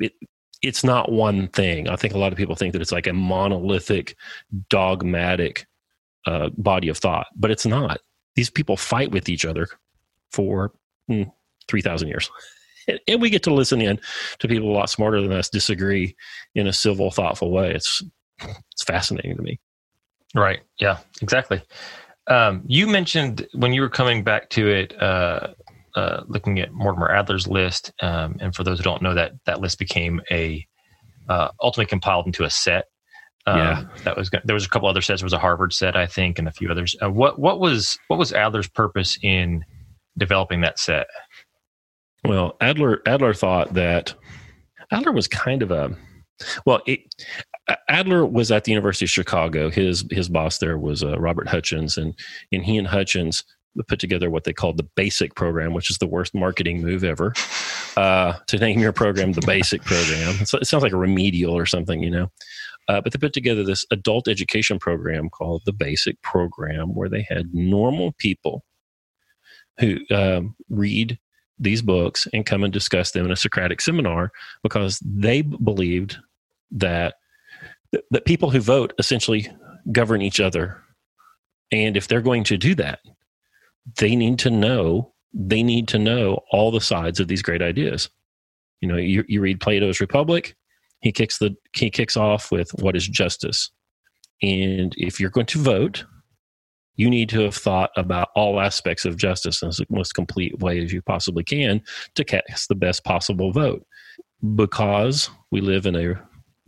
it, 0.00 0.14
it's 0.62 0.82
not 0.82 1.12
one 1.12 1.48
thing. 1.48 1.86
I 1.86 1.96
think 1.96 2.14
a 2.14 2.18
lot 2.18 2.32
of 2.32 2.38
people 2.38 2.54
think 2.54 2.72
that 2.72 2.80
it's 2.80 2.92
like 2.92 3.06
a 3.06 3.12
monolithic 3.12 4.16
dogmatic 4.70 5.66
uh, 6.26 6.48
body 6.56 6.88
of 6.88 6.96
thought 6.96 7.26
but 7.36 7.50
it's 7.50 7.66
not. 7.66 8.00
These 8.36 8.48
people 8.48 8.78
fight 8.78 9.10
with 9.10 9.28
each 9.28 9.44
other 9.44 9.68
for 10.30 10.72
mm, 11.10 11.30
3000 11.68 12.08
years 12.08 12.30
and 13.08 13.20
we 13.20 13.30
get 13.30 13.42
to 13.44 13.54
listen 13.54 13.80
in 13.80 14.00
to 14.38 14.48
people 14.48 14.70
a 14.70 14.76
lot 14.76 14.90
smarter 14.90 15.20
than 15.20 15.32
us 15.32 15.48
disagree 15.48 16.16
in 16.54 16.66
a 16.66 16.72
civil, 16.72 17.10
thoughtful 17.10 17.50
way. 17.50 17.72
It's 17.72 18.02
it's 18.72 18.84
fascinating 18.84 19.36
to 19.36 19.42
me. 19.42 19.60
Right. 20.34 20.60
Yeah. 20.80 20.98
Exactly. 21.20 21.62
Um, 22.28 22.62
you 22.66 22.86
mentioned 22.86 23.46
when 23.54 23.72
you 23.72 23.82
were 23.82 23.88
coming 23.88 24.24
back 24.24 24.48
to 24.50 24.68
it, 24.68 25.00
uh, 25.02 25.48
uh, 25.94 26.22
looking 26.26 26.60
at 26.60 26.72
Mortimer 26.72 27.10
Adler's 27.10 27.46
list, 27.46 27.92
um, 28.00 28.36
and 28.40 28.54
for 28.54 28.64
those 28.64 28.78
who 28.78 28.84
don't 28.84 29.02
know 29.02 29.14
that 29.14 29.32
that 29.44 29.60
list 29.60 29.78
became 29.78 30.20
a 30.30 30.66
uh, 31.28 31.48
ultimately 31.60 31.88
compiled 31.88 32.26
into 32.26 32.44
a 32.44 32.50
set. 32.50 32.86
Um, 33.46 33.58
yeah, 33.58 33.84
that 34.04 34.16
was 34.16 34.30
there 34.44 34.54
was 34.54 34.64
a 34.64 34.68
couple 34.68 34.88
other 34.88 35.02
sets. 35.02 35.20
There 35.20 35.26
was 35.26 35.32
a 35.32 35.38
Harvard 35.38 35.72
set, 35.72 35.96
I 35.96 36.06
think, 36.06 36.38
and 36.38 36.46
a 36.46 36.52
few 36.52 36.70
others. 36.70 36.96
Uh, 37.02 37.10
what 37.10 37.38
what 37.38 37.60
was 37.60 37.98
what 38.06 38.18
was 38.18 38.32
Adler's 38.32 38.68
purpose 38.68 39.18
in 39.22 39.64
developing 40.16 40.60
that 40.60 40.78
set? 40.78 41.06
Well, 42.24 42.56
Adler 42.60 43.02
Adler 43.06 43.34
thought 43.34 43.74
that 43.74 44.14
Adler 44.90 45.12
was 45.12 45.28
kind 45.28 45.62
of 45.62 45.70
a 45.70 45.96
well. 46.64 46.80
It, 46.86 47.00
Adler 47.88 48.26
was 48.26 48.50
at 48.50 48.64
the 48.64 48.72
University 48.72 49.04
of 49.04 49.10
Chicago. 49.10 49.70
His 49.70 50.04
his 50.10 50.28
boss 50.28 50.58
there 50.58 50.78
was 50.78 51.02
uh, 51.02 51.18
Robert 51.18 51.48
Hutchins, 51.48 51.96
and 51.96 52.14
and 52.52 52.64
he 52.64 52.76
and 52.78 52.86
Hutchins 52.86 53.44
put 53.88 53.98
together 53.98 54.30
what 54.30 54.44
they 54.44 54.52
called 54.52 54.76
the 54.76 54.88
Basic 54.96 55.34
program, 55.34 55.72
which 55.72 55.90
is 55.90 55.98
the 55.98 56.06
worst 56.06 56.34
marketing 56.34 56.82
move 56.82 57.04
ever. 57.04 57.32
Uh, 57.96 58.34
to 58.46 58.58
name 58.58 58.80
your 58.80 58.92
program 58.92 59.32
the 59.32 59.46
Basic 59.46 59.82
program, 59.82 60.46
so 60.46 60.58
it 60.58 60.66
sounds 60.66 60.82
like 60.82 60.92
a 60.92 60.98
remedial 60.98 61.56
or 61.56 61.66
something, 61.66 62.02
you 62.02 62.10
know. 62.10 62.30
Uh, 62.88 63.00
but 63.00 63.12
they 63.12 63.18
put 63.18 63.32
together 63.32 63.62
this 63.62 63.84
adult 63.90 64.28
education 64.28 64.78
program 64.78 65.28
called 65.30 65.62
the 65.64 65.72
Basic 65.72 66.20
program, 66.22 66.94
where 66.94 67.08
they 67.08 67.26
had 67.28 67.54
normal 67.54 68.12
people 68.18 68.64
who 69.78 69.98
um, 70.10 70.54
read 70.68 71.18
these 71.58 71.82
books 71.82 72.26
and 72.32 72.46
come 72.46 72.64
and 72.64 72.72
discuss 72.72 73.10
them 73.10 73.26
in 73.26 73.32
a 73.32 73.36
Socratic 73.36 73.80
seminar 73.80 74.32
because 74.62 74.98
they 75.04 75.42
believed 75.42 76.16
that 76.70 77.14
that 78.10 78.24
people 78.24 78.50
who 78.50 78.60
vote 78.60 78.94
essentially 78.98 79.48
govern 79.90 80.22
each 80.22 80.40
other. 80.40 80.82
And 81.70 81.96
if 81.96 82.08
they're 82.08 82.22
going 82.22 82.44
to 82.44 82.56
do 82.56 82.74
that, 82.76 83.00
they 83.98 84.16
need 84.16 84.38
to 84.40 84.50
know 84.50 85.12
they 85.34 85.62
need 85.62 85.88
to 85.88 85.98
know 85.98 86.40
all 86.50 86.70
the 86.70 86.80
sides 86.80 87.18
of 87.18 87.28
these 87.28 87.42
great 87.42 87.62
ideas. 87.62 88.10
You 88.80 88.88
know, 88.88 88.96
you, 88.96 89.24
you 89.28 89.40
read 89.40 89.60
Plato's 89.60 90.00
Republic, 90.00 90.54
he 91.00 91.12
kicks 91.12 91.38
the 91.38 91.56
he 91.74 91.90
kicks 91.90 92.16
off 92.16 92.50
with 92.50 92.70
what 92.80 92.96
is 92.96 93.06
justice. 93.06 93.70
And 94.42 94.94
if 94.96 95.20
you're 95.20 95.30
going 95.30 95.46
to 95.46 95.58
vote, 95.58 96.04
you 97.02 97.10
need 97.10 97.28
to 97.28 97.40
have 97.40 97.56
thought 97.56 97.90
about 97.96 98.28
all 98.36 98.60
aspects 98.60 99.04
of 99.04 99.16
justice 99.16 99.60
in 99.60 99.70
the 99.70 99.86
most 99.90 100.14
complete 100.14 100.56
way 100.60 100.80
as 100.80 100.92
you 100.92 101.02
possibly 101.02 101.42
can 101.42 101.82
to 102.14 102.22
cast 102.22 102.68
the 102.68 102.76
best 102.76 103.02
possible 103.02 103.50
vote. 103.50 103.84
Because 104.54 105.28
we 105.50 105.60
live 105.60 105.84
in 105.84 105.96
a 105.96 106.14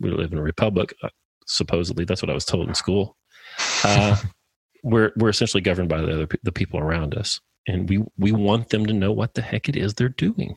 we 0.00 0.11
live 0.11 0.33
in 0.33 0.38
a 0.38 0.43
republic, 0.43 0.93
uh, 1.05 1.09
supposedly 1.47 2.05
that's 2.05 2.21
what 2.21 2.31
I 2.31 2.35
was 2.35 2.45
told 2.45 2.67
in 2.67 2.75
school. 2.75 3.17
Uh, 3.85 4.17
we're 4.83 5.12
we're 5.17 5.29
essentially 5.29 5.61
governed 5.61 5.88
by 5.88 6.00
the 6.00 6.12
other 6.12 6.29
the 6.43 6.50
people 6.50 6.81
around 6.81 7.17
us, 7.17 7.41
and 7.69 7.88
we 7.88 8.03
we 8.19 8.33
want 8.33 8.71
them 8.71 8.87
to 8.87 8.93
know 8.93 9.12
what 9.12 9.35
the 9.35 9.43
heck 9.43 9.69
it 9.69 9.76
is 9.76 9.95
they're 9.95 10.09
doing. 10.09 10.57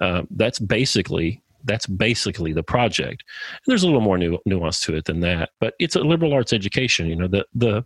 Uh, 0.00 0.22
that's 0.30 0.58
basically 0.58 1.44
that's 1.64 1.86
basically 1.86 2.52
the 2.52 2.64
project. 2.64 3.22
And 3.50 3.70
there's 3.70 3.84
a 3.84 3.86
little 3.86 4.00
more 4.00 4.18
nu- 4.18 4.38
nuance 4.46 4.80
to 4.80 4.96
it 4.96 5.04
than 5.04 5.20
that, 5.20 5.50
but 5.60 5.74
it's 5.78 5.94
a 5.94 6.00
liberal 6.00 6.32
arts 6.32 6.52
education. 6.52 7.06
You 7.06 7.16
know, 7.16 7.28
the 7.28 7.46
the 7.54 7.84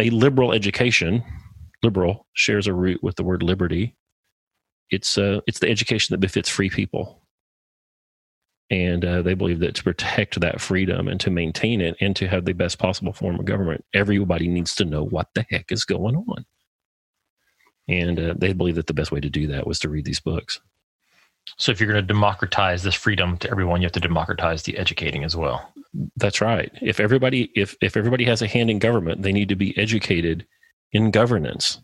a 0.00 0.10
liberal 0.10 0.52
education, 0.52 1.22
liberal 1.82 2.26
shares 2.34 2.66
a 2.66 2.74
root 2.74 3.02
with 3.02 3.16
the 3.16 3.24
word 3.24 3.42
liberty. 3.42 3.96
It's 4.90 5.18
uh, 5.18 5.40
it's 5.46 5.58
the 5.58 5.70
education 5.70 6.14
that 6.14 6.18
befits 6.18 6.48
free 6.48 6.70
people, 6.70 7.22
and 8.70 9.04
uh, 9.04 9.22
they 9.22 9.34
believe 9.34 9.60
that 9.60 9.74
to 9.76 9.82
protect 9.82 10.40
that 10.40 10.60
freedom 10.60 11.08
and 11.08 11.20
to 11.20 11.30
maintain 11.30 11.80
it 11.80 11.96
and 12.00 12.16
to 12.16 12.28
have 12.28 12.44
the 12.44 12.52
best 12.54 12.78
possible 12.78 13.12
form 13.12 13.38
of 13.38 13.44
government, 13.44 13.84
everybody 13.94 14.48
needs 14.48 14.74
to 14.76 14.84
know 14.84 15.04
what 15.04 15.28
the 15.34 15.44
heck 15.50 15.70
is 15.72 15.84
going 15.84 16.16
on. 16.16 16.44
And 17.88 18.20
uh, 18.20 18.34
they 18.36 18.52
believe 18.52 18.76
that 18.76 18.86
the 18.86 18.94
best 18.94 19.12
way 19.12 19.20
to 19.20 19.30
do 19.30 19.46
that 19.48 19.66
was 19.66 19.78
to 19.80 19.88
read 19.88 20.04
these 20.04 20.20
books. 20.20 20.60
So 21.56 21.72
if 21.72 21.80
you're 21.80 21.90
going 21.90 22.02
to 22.02 22.06
democratize 22.06 22.82
this 22.82 22.94
freedom 22.94 23.36
to 23.38 23.50
everyone, 23.50 23.80
you 23.80 23.86
have 23.86 23.92
to 23.92 24.00
democratize 24.00 24.62
the 24.62 24.76
educating 24.78 25.24
as 25.24 25.34
well. 25.36 25.72
That's 26.16 26.40
right. 26.40 26.70
If 26.82 27.00
everybody 27.00 27.50
if 27.54 27.76
if 27.80 27.96
everybody 27.96 28.24
has 28.24 28.42
a 28.42 28.46
hand 28.46 28.70
in 28.70 28.78
government, 28.78 29.22
they 29.22 29.32
need 29.32 29.48
to 29.48 29.56
be 29.56 29.76
educated 29.78 30.46
in 30.92 31.10
governance. 31.10 31.80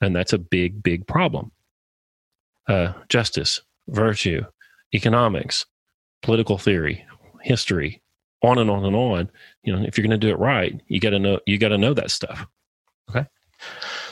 And 0.00 0.14
that's 0.14 0.32
a 0.32 0.38
big 0.38 0.82
big 0.82 1.06
problem. 1.06 1.50
Uh, 2.68 2.92
justice, 3.08 3.62
virtue, 3.88 4.44
economics, 4.94 5.64
political 6.22 6.58
theory, 6.58 7.04
history, 7.42 8.02
on 8.42 8.58
and 8.58 8.70
on 8.70 8.84
and 8.84 8.94
on. 8.94 9.30
You 9.62 9.74
know, 9.74 9.82
if 9.82 9.96
you're 9.96 10.06
going 10.06 10.18
to 10.18 10.26
do 10.26 10.32
it 10.32 10.38
right, 10.38 10.80
you 10.88 11.00
got 11.00 11.10
to 11.10 11.18
know 11.18 11.40
you 11.46 11.58
got 11.58 11.68
to 11.68 11.78
know 11.78 11.94
that 11.94 12.10
stuff. 12.10 12.46
Okay. 13.10 13.26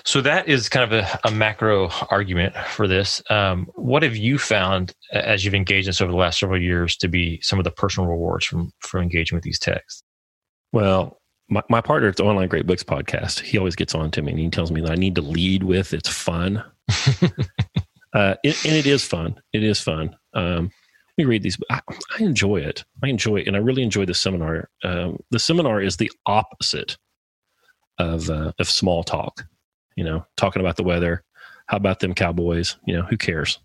So 0.06 0.20
that 0.20 0.48
is 0.48 0.68
kind 0.68 0.84
of 0.84 0.92
a, 0.92 1.18
a 1.24 1.32
macro 1.32 1.90
argument 2.10 2.54
for 2.68 2.86
this. 2.86 3.20
Um, 3.28 3.68
what 3.74 4.04
have 4.04 4.16
you 4.16 4.38
found 4.38 4.94
as 5.12 5.44
you've 5.44 5.52
engaged 5.52 5.88
this 5.88 6.00
over 6.00 6.12
the 6.12 6.16
last 6.16 6.38
several 6.38 6.62
years 6.62 6.96
to 6.98 7.08
be 7.08 7.40
some 7.42 7.58
of 7.58 7.64
the 7.64 7.72
personal 7.72 8.08
rewards 8.08 8.46
from 8.46 8.70
from 8.78 9.02
engaging 9.02 9.34
with 9.34 9.42
these 9.42 9.58
texts? 9.58 10.04
Well, 10.72 11.20
my, 11.48 11.62
my 11.68 11.80
partner 11.80 12.08
at 12.08 12.16
the 12.16 12.22
Online 12.22 12.46
Great 12.46 12.68
Books 12.68 12.84
podcast, 12.84 13.40
he 13.40 13.58
always 13.58 13.74
gets 13.74 13.96
on 13.96 14.12
to 14.12 14.22
me 14.22 14.30
and 14.30 14.40
he 14.40 14.48
tells 14.48 14.70
me 14.70 14.80
that 14.82 14.92
I 14.92 14.94
need 14.94 15.16
to 15.16 15.22
lead 15.22 15.64
with 15.64 15.92
it's 15.92 16.08
fun. 16.08 16.58
uh, 18.14 18.36
it, 18.44 18.64
and 18.64 18.76
it 18.76 18.86
is 18.86 19.04
fun. 19.04 19.34
It 19.52 19.64
is 19.64 19.80
fun. 19.80 20.16
Um, 20.34 20.70
we 21.18 21.24
read 21.24 21.42
these. 21.42 21.58
I, 21.68 21.80
I, 22.16 22.22
enjoy 22.22 22.58
it. 22.58 22.84
I 23.02 23.08
enjoy 23.08 23.38
it, 23.38 23.48
and 23.48 23.56
I 23.56 23.58
really 23.58 23.82
enjoy 23.82 24.04
the 24.04 24.14
seminar. 24.14 24.68
Um, 24.84 25.18
the 25.32 25.40
seminar 25.40 25.82
is 25.82 25.96
the 25.96 26.12
opposite 26.26 26.96
of 27.98 28.30
uh, 28.30 28.52
of 28.60 28.68
small 28.68 29.02
talk 29.02 29.44
you 29.96 30.04
know, 30.04 30.24
talking 30.36 30.60
about 30.60 30.76
the 30.76 30.84
weather. 30.84 31.24
How 31.66 31.78
about 31.78 32.00
them 32.00 32.14
Cowboys? 32.14 32.76
You 32.86 32.96
know, 32.96 33.02
who 33.02 33.16
cares? 33.16 33.58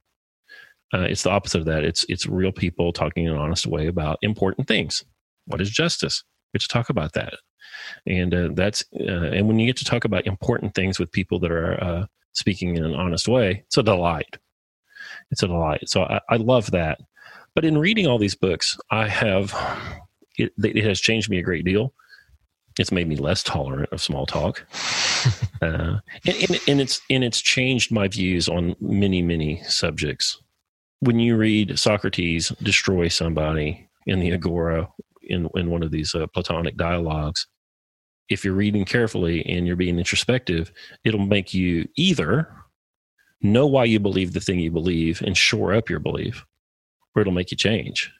Uh, 0.93 1.01
it's 1.01 1.23
the 1.23 1.29
opposite 1.29 1.59
of 1.59 1.65
that. 1.65 1.83
It's 1.83 2.05
it's 2.09 2.25
real 2.25 2.51
people 2.51 2.91
talking 2.91 3.25
in 3.25 3.31
an 3.31 3.38
honest 3.38 3.67
way 3.67 3.88
about 3.88 4.17
important 4.21 4.67
things. 4.67 5.05
What 5.45 5.61
is 5.61 5.69
justice? 5.69 6.23
We 6.53 6.57
get 6.57 6.63
to 6.63 6.67
talk 6.67 6.89
about 6.89 7.13
that, 7.13 7.35
and 8.05 8.33
uh, 8.33 8.50
that's 8.53 8.83
uh, 9.00 9.31
and 9.31 9.47
when 9.47 9.59
you 9.59 9.67
get 9.67 9.77
to 9.77 9.85
talk 9.85 10.03
about 10.03 10.27
important 10.27 10.75
things 10.75 11.00
with 11.00 11.11
people 11.11 11.39
that 11.39 11.51
are 11.51 11.81
uh, 11.81 12.05
speaking 12.33 12.75
in 12.75 12.83
an 12.83 12.95
honest 12.95 13.27
way, 13.27 13.63
it's 13.67 13.77
a 13.77 13.83
delight. 13.83 14.38
It's 15.31 15.43
a 15.43 15.47
delight. 15.47 15.88
So 15.88 16.03
I, 16.03 16.19
I 16.29 16.35
love 16.38 16.71
that. 16.71 17.00
But 17.55 17.65
in 17.65 17.77
reading 17.77 18.07
all 18.07 18.17
these 18.17 18.35
books, 18.35 18.77
I 18.89 19.07
have 19.07 19.55
it, 20.38 20.53
it 20.57 20.83
has 20.83 21.00
changed 21.00 21.29
me 21.29 21.39
a 21.39 21.43
great 21.43 21.65
deal. 21.65 21.93
It's 22.80 22.92
made 22.92 23.08
me 23.08 23.16
less 23.16 23.44
tolerant 23.44 23.92
of 23.92 24.01
small 24.01 24.25
talk. 24.25 24.66
uh, 25.62 26.00
and, 26.25 26.36
and, 26.50 26.60
and, 26.68 26.82
it's 26.82 27.01
and 27.10 27.24
it's 27.24 27.42
changed 27.42 27.92
my 27.92 28.08
views 28.08 28.48
on 28.48 28.75
many 28.80 29.22
many 29.22 29.62
subjects. 29.63 30.42
When 31.00 31.20
you 31.20 31.36
read 31.36 31.78
Socrates 31.78 32.50
destroy 32.62 33.08
somebody 33.08 33.90
in 34.06 34.20
the 34.20 34.32
Agora 34.32 34.90
in 35.24 35.50
in 35.56 35.70
one 35.70 35.84
of 35.84 35.92
these 35.92 36.16
uh, 36.16 36.28
Platonic 36.28 36.78
dialogues, 36.78 37.48
if 38.30 38.46
you're 38.46 38.54
reading 38.54 38.86
carefully 38.86 39.46
and 39.46 39.68
you're 39.68 39.75
being 39.75 40.00
introspective, 40.00 40.72
it'll 41.04 41.25
make 41.25 41.54
you 41.54 41.88
either 41.98 42.48
know 43.42 43.68
why 43.68 43.84
you 43.84 44.00
believe 44.00 44.34
the 44.34 44.40
thing 44.40 44.60
you 44.60 44.72
believe 44.72 45.22
and 45.22 45.36
shore 45.36 45.74
up 45.74 45.90
your 45.90 46.00
belief, 46.00 46.46
or 47.16 47.22
it'll 47.22 47.34
make 47.34 47.51
you 47.51 47.58
change. 47.58 48.12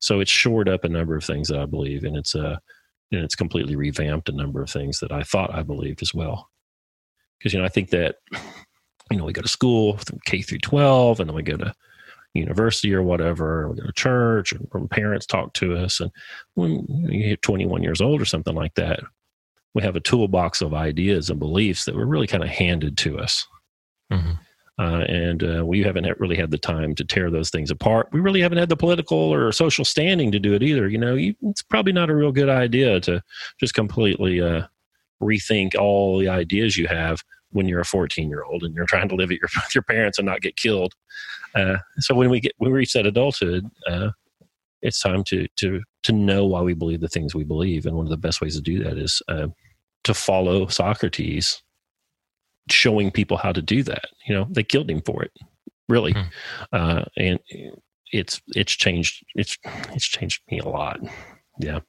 So 0.00 0.20
it's 0.20 0.30
shored 0.30 0.68
up 0.68 0.84
a 0.84 0.88
number 0.88 1.16
of 1.16 1.24
things 1.24 1.48
that 1.48 1.60
I 1.60 1.66
believe, 1.66 2.04
and 2.04 2.16
it's 2.16 2.34
uh 2.34 2.56
and 3.14 3.24
it's 3.24 3.34
completely 3.34 3.76
revamped 3.76 4.28
a 4.28 4.32
number 4.32 4.62
of 4.62 4.70
things 4.70 5.00
that 5.00 5.12
I 5.12 5.22
thought 5.22 5.54
I 5.54 5.62
believed 5.62 6.02
as 6.02 6.14
well. 6.14 6.50
Because 7.38 7.52
you 7.52 7.58
know, 7.58 7.64
I 7.64 7.68
think 7.68 7.90
that 7.90 8.16
you 9.10 9.16
know 9.16 9.24
we 9.24 9.32
go 9.32 9.42
to 9.42 9.48
school 9.48 9.98
from 9.98 10.18
K 10.26 10.42
through 10.42 10.58
twelve, 10.58 11.20
and 11.20 11.28
then 11.28 11.36
we 11.36 11.42
go 11.42 11.56
to 11.56 11.74
university 12.34 12.92
or 12.92 13.02
whatever, 13.02 13.68
we 13.68 13.76
go 13.76 13.86
to 13.86 13.92
church, 13.92 14.52
and 14.52 14.90
parents 14.90 15.26
talk 15.26 15.52
to 15.54 15.76
us, 15.76 16.00
and 16.00 16.10
when 16.54 16.84
you 16.88 17.24
hit 17.24 17.42
twenty 17.42 17.66
one 17.66 17.82
years 17.82 18.00
old 18.00 18.20
or 18.20 18.26
something 18.26 18.54
like 18.54 18.74
that, 18.74 19.00
we 19.74 19.82
have 19.82 19.96
a 19.96 20.00
toolbox 20.00 20.60
of 20.60 20.74
ideas 20.74 21.30
and 21.30 21.38
beliefs 21.38 21.84
that 21.84 21.94
were 21.94 22.06
really 22.06 22.26
kind 22.26 22.42
of 22.42 22.48
handed 22.48 22.96
to 22.98 23.18
us. 23.18 23.46
Mm-hmm. 24.12 24.32
Uh, 24.76 25.04
and 25.08 25.44
uh, 25.44 25.64
we 25.64 25.82
haven't 25.82 26.18
really 26.18 26.36
had 26.36 26.50
the 26.50 26.58
time 26.58 26.94
to 26.96 27.04
tear 27.04 27.30
those 27.30 27.50
things 27.50 27.70
apart. 27.70 28.08
We 28.12 28.20
really 28.20 28.40
haven't 28.40 28.58
had 28.58 28.68
the 28.68 28.76
political 28.76 29.18
or 29.18 29.52
social 29.52 29.84
standing 29.84 30.32
to 30.32 30.40
do 30.40 30.52
it 30.52 30.64
either. 30.64 30.88
You 30.88 30.98
know, 30.98 31.14
you, 31.14 31.34
it's 31.42 31.62
probably 31.62 31.92
not 31.92 32.10
a 32.10 32.14
real 32.14 32.32
good 32.32 32.48
idea 32.48 32.98
to 33.00 33.22
just 33.60 33.74
completely 33.74 34.40
uh, 34.40 34.66
rethink 35.22 35.76
all 35.76 36.18
the 36.18 36.28
ideas 36.28 36.76
you 36.76 36.88
have 36.88 37.22
when 37.50 37.68
you're 37.68 37.80
a 37.80 37.84
14 37.84 38.28
year 38.28 38.42
old 38.42 38.64
and 38.64 38.74
you're 38.74 38.86
trying 38.86 39.08
to 39.08 39.14
live 39.14 39.30
at 39.30 39.38
your, 39.38 39.48
with 39.54 39.74
your 39.74 39.82
parents 39.82 40.18
and 40.18 40.26
not 40.26 40.40
get 40.40 40.56
killed. 40.56 40.92
Uh, 41.54 41.76
so 42.00 42.14
when 42.16 42.28
we 42.28 42.40
get 42.40 42.52
when 42.58 42.72
we 42.72 42.78
reach 42.78 42.94
that 42.94 43.06
adulthood, 43.06 43.64
uh, 43.88 44.10
it's 44.82 45.00
time 45.00 45.22
to 45.24 45.46
to 45.56 45.80
to 46.02 46.12
know 46.12 46.44
why 46.46 46.60
we 46.60 46.74
believe 46.74 47.00
the 47.00 47.08
things 47.08 47.32
we 47.32 47.44
believe, 47.44 47.86
and 47.86 47.96
one 47.96 48.06
of 48.06 48.10
the 48.10 48.16
best 48.16 48.40
ways 48.40 48.56
to 48.56 48.60
do 48.60 48.82
that 48.82 48.98
is 48.98 49.22
to 50.04 50.14
follow 50.14 50.66
Socrates 50.66 51.62
showing 52.70 53.10
people 53.10 53.36
how 53.36 53.52
to 53.52 53.62
do 53.62 53.82
that. 53.82 54.06
You 54.26 54.34
know, 54.34 54.46
they 54.50 54.62
killed 54.62 54.90
him 54.90 55.02
for 55.02 55.22
it, 55.22 55.32
really, 55.88 56.12
hmm. 56.12 56.22
uh, 56.72 57.04
and 57.16 57.38
it's 58.12 58.40
it's 58.48 58.72
changed 58.72 59.24
it's 59.34 59.58
it's 59.92 60.06
changed 60.06 60.42
me 60.50 60.58
a 60.60 60.68
lot. 60.68 61.00
Yeah. 61.58 61.80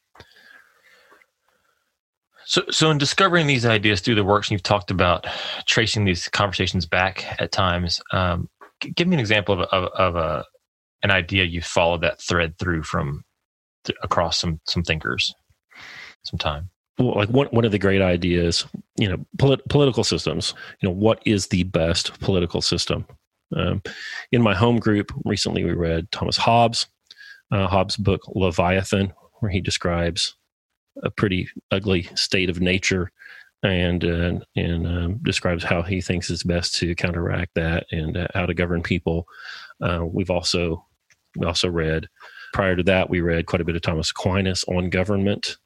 So, 2.48 2.62
so 2.70 2.92
in 2.92 3.00
discovering 3.00 3.48
these 3.48 3.66
ideas 3.66 4.02
through 4.02 4.16
the 4.16 4.24
works, 4.24 4.52
you've 4.52 4.62
talked 4.62 4.92
about 4.92 5.26
tracing 5.66 6.06
these 6.06 6.28
conversations 6.28 6.86
back 6.86 7.26
at 7.42 7.52
times. 7.52 8.00
Um, 8.12 8.50
give 8.80 9.08
me 9.08 9.16
an 9.16 9.20
example 9.20 9.64
of, 9.64 9.68
of, 9.72 9.90
of 9.94 10.16
a 10.16 10.46
an 11.02 11.10
idea 11.10 11.44
you 11.44 11.62
followed 11.62 12.02
that 12.02 12.22
thread 12.22 12.58
through 12.60 12.84
from 12.84 13.24
th- 13.86 13.98
across 14.04 14.40
some 14.40 14.60
some 14.68 14.84
thinkers, 14.84 15.34
some 16.24 16.38
time 16.38 16.70
like 16.98 17.30
one 17.30 17.48
one 17.48 17.66
of 17.66 17.72
the 17.72 17.80
great 17.80 18.02
ideas, 18.02 18.66
you 18.98 19.10
know, 19.10 19.26
polit- 19.38 19.68
political 19.70 20.04
systems. 20.04 20.54
You 20.82 20.90
know, 20.90 20.96
what 20.96 21.22
is 21.26 21.48
the 21.48 21.64
best 21.64 22.20
political 22.20 22.62
system? 22.62 23.06
Um, 23.56 23.82
in 24.32 24.42
my 24.42 24.56
home 24.56 24.80
group 24.80 25.12
recently, 25.24 25.64
we 25.64 25.74
read 25.74 26.12
Thomas 26.12 26.38
Hobbes, 26.38 26.88
uh, 27.52 27.68
Hobbes' 27.68 27.98
book 27.98 28.22
Leviathan, 28.28 29.14
where 29.40 29.52
he 29.52 29.62
describes 29.62 30.36
a 31.04 31.12
pretty 31.12 31.50
ugly 31.72 32.04
state 32.16 32.50
of 32.50 32.62
nature 32.62 33.12
and 33.64 34.04
uh, 34.06 34.40
and 34.56 34.88
um, 34.88 35.20
describes 35.24 35.64
how 35.64 35.82
he 35.82 36.02
thinks 36.02 36.30
it's 36.30 36.44
best 36.44 36.76
to 36.76 36.96
counteract 36.96 37.54
that 37.56 37.86
and 37.92 38.18
uh, 38.18 38.28
how 38.34 38.46
to 38.46 38.54
govern 38.54 38.82
people. 38.82 39.28
Uh, 39.82 40.06
we've 40.06 40.32
also 40.32 40.86
we 41.36 41.46
also 41.46 41.70
read 41.70 42.08
prior 42.54 42.76
to 42.76 42.84
that 42.84 43.10
we 43.10 43.20
read 43.20 43.48
quite 43.48 43.62
a 43.62 43.66
bit 43.66 43.76
of 43.76 43.82
Thomas 43.82 44.12
Aquinas 44.12 44.64
on 44.70 44.90
government 44.90 45.58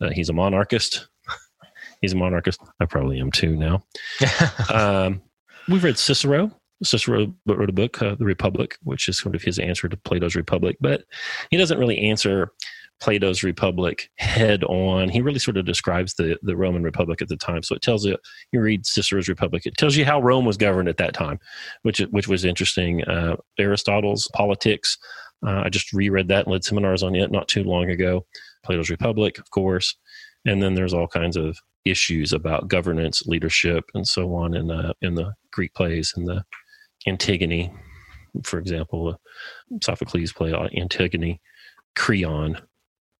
uh, 0.00 0.10
he's 0.10 0.28
a 0.28 0.32
monarchist. 0.32 1.08
he's 2.00 2.12
a 2.12 2.16
monarchist. 2.16 2.60
I 2.80 2.86
probably 2.86 3.20
am 3.20 3.30
too 3.30 3.56
now. 3.56 3.84
um, 4.72 5.22
we've 5.68 5.84
read 5.84 5.98
Cicero. 5.98 6.50
Cicero 6.82 7.34
wrote 7.46 7.68
a 7.68 7.74
book, 7.74 8.00
uh, 8.00 8.14
The 8.14 8.24
Republic, 8.24 8.78
which 8.82 9.08
is 9.08 9.18
sort 9.18 9.34
of 9.34 9.42
his 9.42 9.58
answer 9.58 9.88
to 9.88 9.96
Plato's 9.98 10.34
Republic, 10.34 10.76
but 10.80 11.04
he 11.50 11.58
doesn't 11.58 11.78
really 11.78 11.98
answer 11.98 12.52
Plato's 13.00 13.42
Republic 13.42 14.10
head 14.16 14.62
on. 14.64 15.08
He 15.08 15.22
really 15.22 15.38
sort 15.38 15.56
of 15.56 15.64
describes 15.64 16.14
the, 16.14 16.38
the 16.42 16.56
Roman 16.56 16.82
Republic 16.82 17.20
at 17.20 17.28
the 17.28 17.36
time. 17.36 17.62
So 17.62 17.74
it 17.74 17.82
tells 17.82 18.04
you, 18.04 18.16
you 18.52 18.60
read 18.60 18.86
Cicero's 18.86 19.28
Republic, 19.28 19.66
it 19.66 19.76
tells 19.76 19.96
you 19.96 20.04
how 20.04 20.20
Rome 20.20 20.44
was 20.44 20.56
governed 20.56 20.88
at 20.88 20.98
that 20.98 21.14
time, 21.14 21.38
which, 21.82 21.98
which 22.10 22.28
was 22.28 22.44
interesting. 22.44 23.02
Uh, 23.04 23.36
Aristotle's 23.58 24.28
Politics, 24.34 24.98
uh, 25.46 25.62
I 25.64 25.70
just 25.70 25.92
reread 25.92 26.28
that 26.28 26.44
and 26.44 26.52
led 26.52 26.64
seminars 26.64 27.02
on 27.02 27.14
it 27.14 27.30
not 27.30 27.48
too 27.48 27.64
long 27.64 27.90
ago. 27.90 28.26
Plato's 28.64 28.90
Republic, 28.90 29.38
of 29.38 29.50
course. 29.50 29.96
And 30.46 30.62
then 30.62 30.74
there's 30.74 30.94
all 30.94 31.08
kinds 31.08 31.36
of 31.36 31.58
issues 31.84 32.32
about 32.32 32.68
governance, 32.68 33.22
leadership, 33.26 33.84
and 33.94 34.06
so 34.06 34.34
on 34.34 34.54
in 34.54 34.68
the, 34.68 34.94
in 35.02 35.14
the 35.14 35.34
Greek 35.52 35.74
plays 35.74 36.12
and 36.16 36.26
the 36.26 36.44
Antigone, 37.06 37.72
for 38.42 38.58
example, 38.58 39.18
Sophocles 39.82 40.32
play 40.32 40.52
Antigone, 40.76 41.40
Creon, 41.96 42.58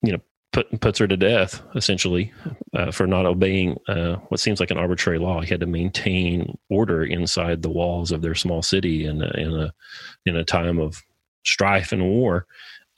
you 0.02 0.12
know, 0.12 0.20
put, 0.52 0.80
puts 0.80 0.98
her 0.98 1.06
to 1.06 1.16
death 1.16 1.62
essentially 1.74 2.32
uh, 2.74 2.90
for 2.90 3.06
not 3.06 3.26
obeying 3.26 3.76
uh, 3.88 4.16
what 4.28 4.40
seems 4.40 4.60
like 4.60 4.70
an 4.70 4.78
arbitrary 4.78 5.18
law. 5.18 5.40
He 5.40 5.48
had 5.48 5.60
to 5.60 5.66
maintain 5.66 6.56
order 6.68 7.04
inside 7.04 7.62
the 7.62 7.70
walls 7.70 8.12
of 8.12 8.22
their 8.22 8.34
small 8.34 8.62
city 8.62 9.06
in 9.06 9.22
a, 9.22 9.30
in 9.36 9.52
a 9.54 9.72
in 10.26 10.36
a 10.36 10.44
time 10.44 10.78
of 10.78 11.02
strife 11.44 11.92
and 11.92 12.02
war, 12.02 12.46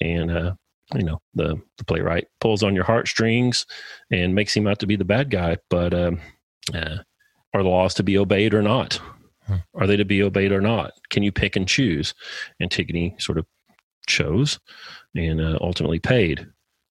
and 0.01 0.31
uh, 0.31 0.55
you 0.95 1.03
know 1.03 1.21
the 1.35 1.61
the 1.79 1.85
playwright 1.85 2.27
pulls 2.41 2.63
on 2.63 2.75
your 2.75 2.85
heartstrings 2.85 3.67
and 4.11 4.35
makes 4.35 4.57
him 4.57 4.67
out 4.67 4.79
to 4.81 4.87
be 4.87 4.97
the 4.97 5.05
bad 5.05 5.31
guy. 5.31 5.59
But 5.71 5.95
um, 5.95 6.21
uh, 6.75 6.99
are 7.55 7.63
the 7.63 7.69
laws 7.69 7.95
to 7.95 8.03
be 8.03 8.19
obeyed 8.19 8.55
or 8.55 8.63
not? 8.63 9.01
Hmm. 9.47 9.57
Are 9.75 9.87
they 9.87 9.97
to 9.97 10.05
be 10.05 10.23
obeyed 10.23 10.53
or 10.53 10.61
not? 10.61 10.93
Can 11.11 11.23
you 11.23 11.33
pick 11.33 11.57
and 11.57 11.69
choose? 11.69 12.15
Antigone 12.61 13.17
sort 13.19 13.39
of 13.39 13.47
chose 14.07 14.59
and 15.15 15.41
uh, 15.41 15.59
ultimately 15.61 15.99
paid. 15.99 16.47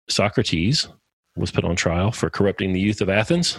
Socrates 0.10 0.88
was 1.36 1.52
put 1.52 1.64
on 1.64 1.76
trial 1.76 2.12
for 2.12 2.30
corrupting 2.30 2.74
the 2.74 2.80
youth 2.80 3.02
of 3.02 3.10
Athens. 3.10 3.58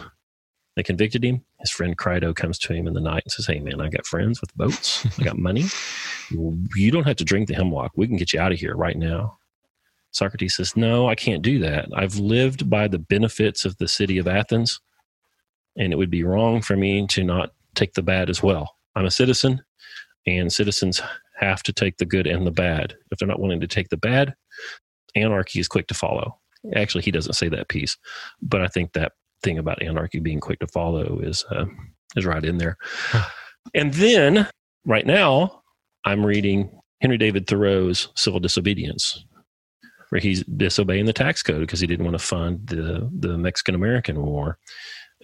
They 0.76 0.82
convicted 0.82 1.24
him. 1.24 1.44
His 1.60 1.70
friend 1.70 1.96
Crito 1.96 2.34
comes 2.34 2.58
to 2.60 2.72
him 2.72 2.86
in 2.86 2.94
the 2.94 3.00
night 3.00 3.22
and 3.24 3.32
says, 3.32 3.46
Hey, 3.46 3.60
man, 3.60 3.80
I 3.80 3.88
got 3.88 4.06
friends 4.06 4.40
with 4.40 4.54
boats. 4.56 5.06
I 5.18 5.24
got 5.24 5.38
money. 5.38 5.64
You 6.30 6.90
don't 6.90 7.06
have 7.06 7.16
to 7.16 7.26
drink 7.26 7.48
the 7.48 7.54
hemlock. 7.54 7.92
We 7.94 8.06
can 8.06 8.16
get 8.16 8.32
you 8.32 8.40
out 8.40 8.52
of 8.52 8.58
here 8.58 8.74
right 8.74 8.96
now. 8.96 9.36
Socrates 10.12 10.56
says, 10.56 10.76
No, 10.76 11.08
I 11.08 11.14
can't 11.14 11.42
do 11.42 11.58
that. 11.60 11.88
I've 11.94 12.16
lived 12.16 12.70
by 12.70 12.86
the 12.86 12.98
benefits 12.98 13.64
of 13.64 13.76
the 13.78 13.88
city 13.88 14.18
of 14.18 14.28
Athens, 14.28 14.80
and 15.76 15.92
it 15.92 15.96
would 15.96 16.10
be 16.10 16.22
wrong 16.22 16.62
for 16.62 16.76
me 16.76 17.06
to 17.08 17.24
not 17.24 17.52
take 17.74 17.94
the 17.94 18.02
bad 18.02 18.30
as 18.30 18.42
well. 18.42 18.76
I'm 18.94 19.06
a 19.06 19.10
citizen, 19.10 19.62
and 20.26 20.52
citizens 20.52 21.02
have 21.38 21.62
to 21.64 21.72
take 21.72 21.96
the 21.96 22.04
good 22.04 22.26
and 22.26 22.46
the 22.46 22.52
bad. 22.52 22.94
If 23.10 23.18
they're 23.18 23.28
not 23.28 23.40
willing 23.40 23.60
to 23.60 23.66
take 23.66 23.88
the 23.88 23.96
bad, 23.96 24.34
anarchy 25.16 25.60
is 25.60 25.68
quick 25.68 25.88
to 25.88 25.94
follow. 25.94 26.38
Actually, 26.76 27.02
he 27.02 27.10
doesn't 27.10 27.32
say 27.32 27.48
that 27.48 27.68
piece, 27.68 27.96
but 28.40 28.60
I 28.60 28.68
think 28.68 28.92
that 28.92 29.12
thing 29.42 29.58
about 29.58 29.82
anarchy 29.82 30.20
being 30.20 30.40
quick 30.40 30.60
to 30.60 30.66
follow 30.68 31.18
is 31.20 31.44
uh, 31.50 31.64
is 32.16 32.26
right 32.26 32.44
in 32.44 32.58
there. 32.58 32.76
and 33.74 33.92
then 33.94 34.46
right 34.84 35.06
now, 35.06 35.62
I'm 36.04 36.24
reading 36.24 36.70
Henry 37.00 37.18
David 37.18 37.46
Thoreau's 37.46 38.08
Civil 38.14 38.40
Disobedience, 38.40 39.24
where 40.12 40.20
he's 40.20 40.44
disobeying 40.44 41.06
the 41.06 41.12
tax 41.14 41.42
code 41.42 41.60
because 41.60 41.80
he 41.80 41.86
didn't 41.86 42.04
want 42.04 42.18
to 42.18 42.22
fund 42.22 42.66
the 42.66 43.08
the 43.18 43.38
Mexican 43.38 43.74
American 43.74 44.22
War, 44.22 44.58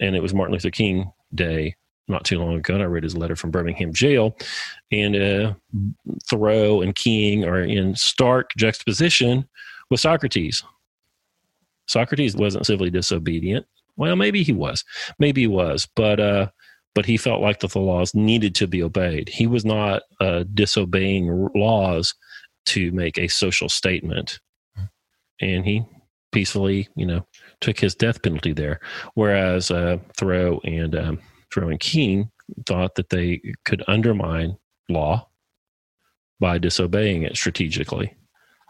and 0.01 0.15
it 0.15 0.19
was 0.19 0.33
Martin 0.33 0.53
Luther 0.53 0.71
King 0.71 1.11
Day 1.35 1.75
not 2.07 2.25
too 2.25 2.39
long 2.39 2.55
ago. 2.55 2.73
And 2.73 2.81
I 2.81 2.87
read 2.87 3.03
his 3.03 3.15
letter 3.15 3.35
from 3.35 3.51
Birmingham 3.51 3.93
jail, 3.93 4.35
and 4.91 5.15
uh, 5.15 5.53
Thoreau 6.27 6.81
and 6.81 6.95
King 6.95 7.45
are 7.45 7.61
in 7.61 7.95
stark 7.95 8.49
juxtaposition 8.57 9.47
with 9.91 9.99
Socrates. 9.99 10.63
Socrates 11.87 12.35
wasn't 12.35 12.65
civilly 12.65 12.89
disobedient. 12.89 13.67
Well, 13.95 14.15
maybe 14.15 14.41
he 14.41 14.53
was, 14.53 14.83
maybe 15.19 15.41
he 15.41 15.47
was, 15.47 15.87
but 15.95 16.19
uh, 16.19 16.47
but 16.95 17.05
he 17.05 17.15
felt 17.15 17.43
like 17.43 17.59
that 17.59 17.73
the 17.73 17.79
laws 17.79 18.15
needed 18.15 18.55
to 18.55 18.65
be 18.65 18.81
obeyed. 18.81 19.29
He 19.29 19.45
was 19.45 19.65
not 19.65 20.01
uh, 20.19 20.45
disobeying 20.55 21.49
laws 21.53 22.15
to 22.65 22.91
make 22.91 23.19
a 23.19 23.27
social 23.27 23.69
statement, 23.69 24.39
and 25.41 25.65
he 25.65 25.83
peacefully, 26.31 26.87
you 26.95 27.05
know, 27.05 27.25
took 27.61 27.79
his 27.79 27.95
death 27.95 28.21
penalty 28.21 28.53
there. 28.53 28.79
Whereas 29.15 29.71
uh, 29.71 29.97
Thoreau 30.17 30.59
and 30.63 30.95
um, 30.95 31.19
Thoreau 31.53 31.69
and 31.69 31.79
King 31.79 32.31
thought 32.65 32.95
that 32.95 33.09
they 33.09 33.41
could 33.65 33.83
undermine 33.87 34.57
law 34.89 35.27
by 36.39 36.57
disobeying 36.57 37.23
it 37.23 37.35
strategically. 37.35 38.15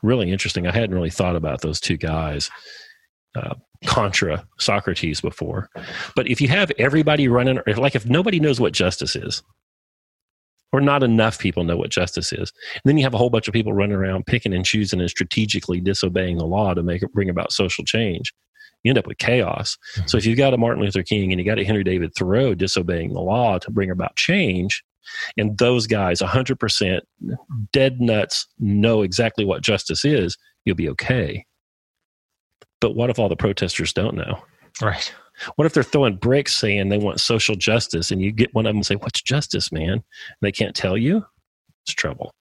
Really 0.02 0.32
interesting. 0.32 0.66
I 0.66 0.74
hadn't 0.74 0.96
really 0.96 1.10
thought 1.10 1.36
about 1.36 1.62
those 1.62 1.80
two 1.80 1.98
guys 1.98 2.50
uh, 3.36 3.56
contra 3.86 4.46
Socrates 4.58 5.22
before. 5.22 5.70
But 6.16 6.28
if 6.28 6.42
you 6.42 6.48
have 6.48 6.72
everybody 6.78 7.28
running, 7.28 7.60
like 7.78 7.96
if 7.96 8.06
nobody 8.06 8.40
knows 8.40 8.60
what 8.60 8.74
justice 8.74 9.16
is, 9.16 9.44
or 10.72 10.82
not 10.82 11.04
enough 11.04 11.40
people 11.40 11.64
know 11.64 11.78
what 11.78 11.90
justice 11.90 12.32
is, 12.32 12.52
and 12.74 12.82
then 12.86 12.98
you 12.98 13.04
have 13.04 13.14
a 13.14 13.18
whole 13.18 13.30
bunch 13.30 13.48
of 13.48 13.54
people 13.54 13.74
running 13.74 13.96
around 13.96 14.26
picking 14.26 14.54
and 14.54 14.66
choosing 14.66 15.00
and 15.00 15.10
strategically 15.10 15.80
disobeying 15.80 16.38
the 16.38 16.46
law 16.46 16.74
to 16.74 16.84
make 16.84 17.02
it 17.02 17.14
bring 17.14 17.30
about 17.30 17.52
social 17.52 17.84
change 17.84 18.34
you 18.84 18.90
end 18.90 18.98
up 18.98 19.08
with 19.08 19.18
chaos. 19.18 19.78
Mm-hmm. 19.96 20.08
So 20.08 20.18
if 20.18 20.26
you've 20.26 20.38
got 20.38 20.54
a 20.54 20.58
Martin 20.58 20.84
Luther 20.84 21.04
King 21.04 21.32
and 21.32 21.40
you 21.40 21.46
got 21.46 21.60
a 21.60 21.66
Henry 21.66 21.84
David 21.84 22.14
Thoreau 22.18 22.54
disobeying 22.54 23.14
the 23.14 23.20
law 23.20 23.58
to 23.60 23.72
bring 23.72 23.92
about 23.92 24.16
change, 24.16 24.84
and 25.38 25.58
those 25.58 25.88
guys 25.88 26.20
100% 26.20 27.00
dead 27.72 28.00
nuts 28.00 28.48
know 28.60 29.02
exactly 29.02 29.46
what 29.46 29.62
justice 29.62 30.06
is, 30.06 30.38
you'll 30.66 30.76
be 30.76 30.90
okay. 30.90 31.46
But 32.80 32.96
what 32.96 33.10
if 33.10 33.20
all 33.20 33.30
the 33.30 33.36
protesters 33.36 33.92
don't 33.92 34.16
know? 34.16 34.42
Right. 34.82 35.14
What 35.56 35.66
if 35.66 35.74
they're 35.74 35.84
throwing 35.84 36.16
bricks 36.16 36.56
saying 36.56 36.90
they 36.90 36.98
want 36.98 37.20
social 37.20 37.56
justice 37.56 38.12
and 38.12 38.22
you 38.22 38.32
get 38.32 38.54
one 38.54 38.66
of 38.66 38.70
them 38.70 38.78
and 38.78 38.86
say, 38.86 38.96
What's 38.96 39.22
justice, 39.22 39.72
man? 39.72 39.90
And 39.90 40.04
they 40.42 40.52
can't 40.52 40.76
tell 40.76 40.98
you? 40.98 41.26
It's 41.86 41.94
trouble. 41.94 42.34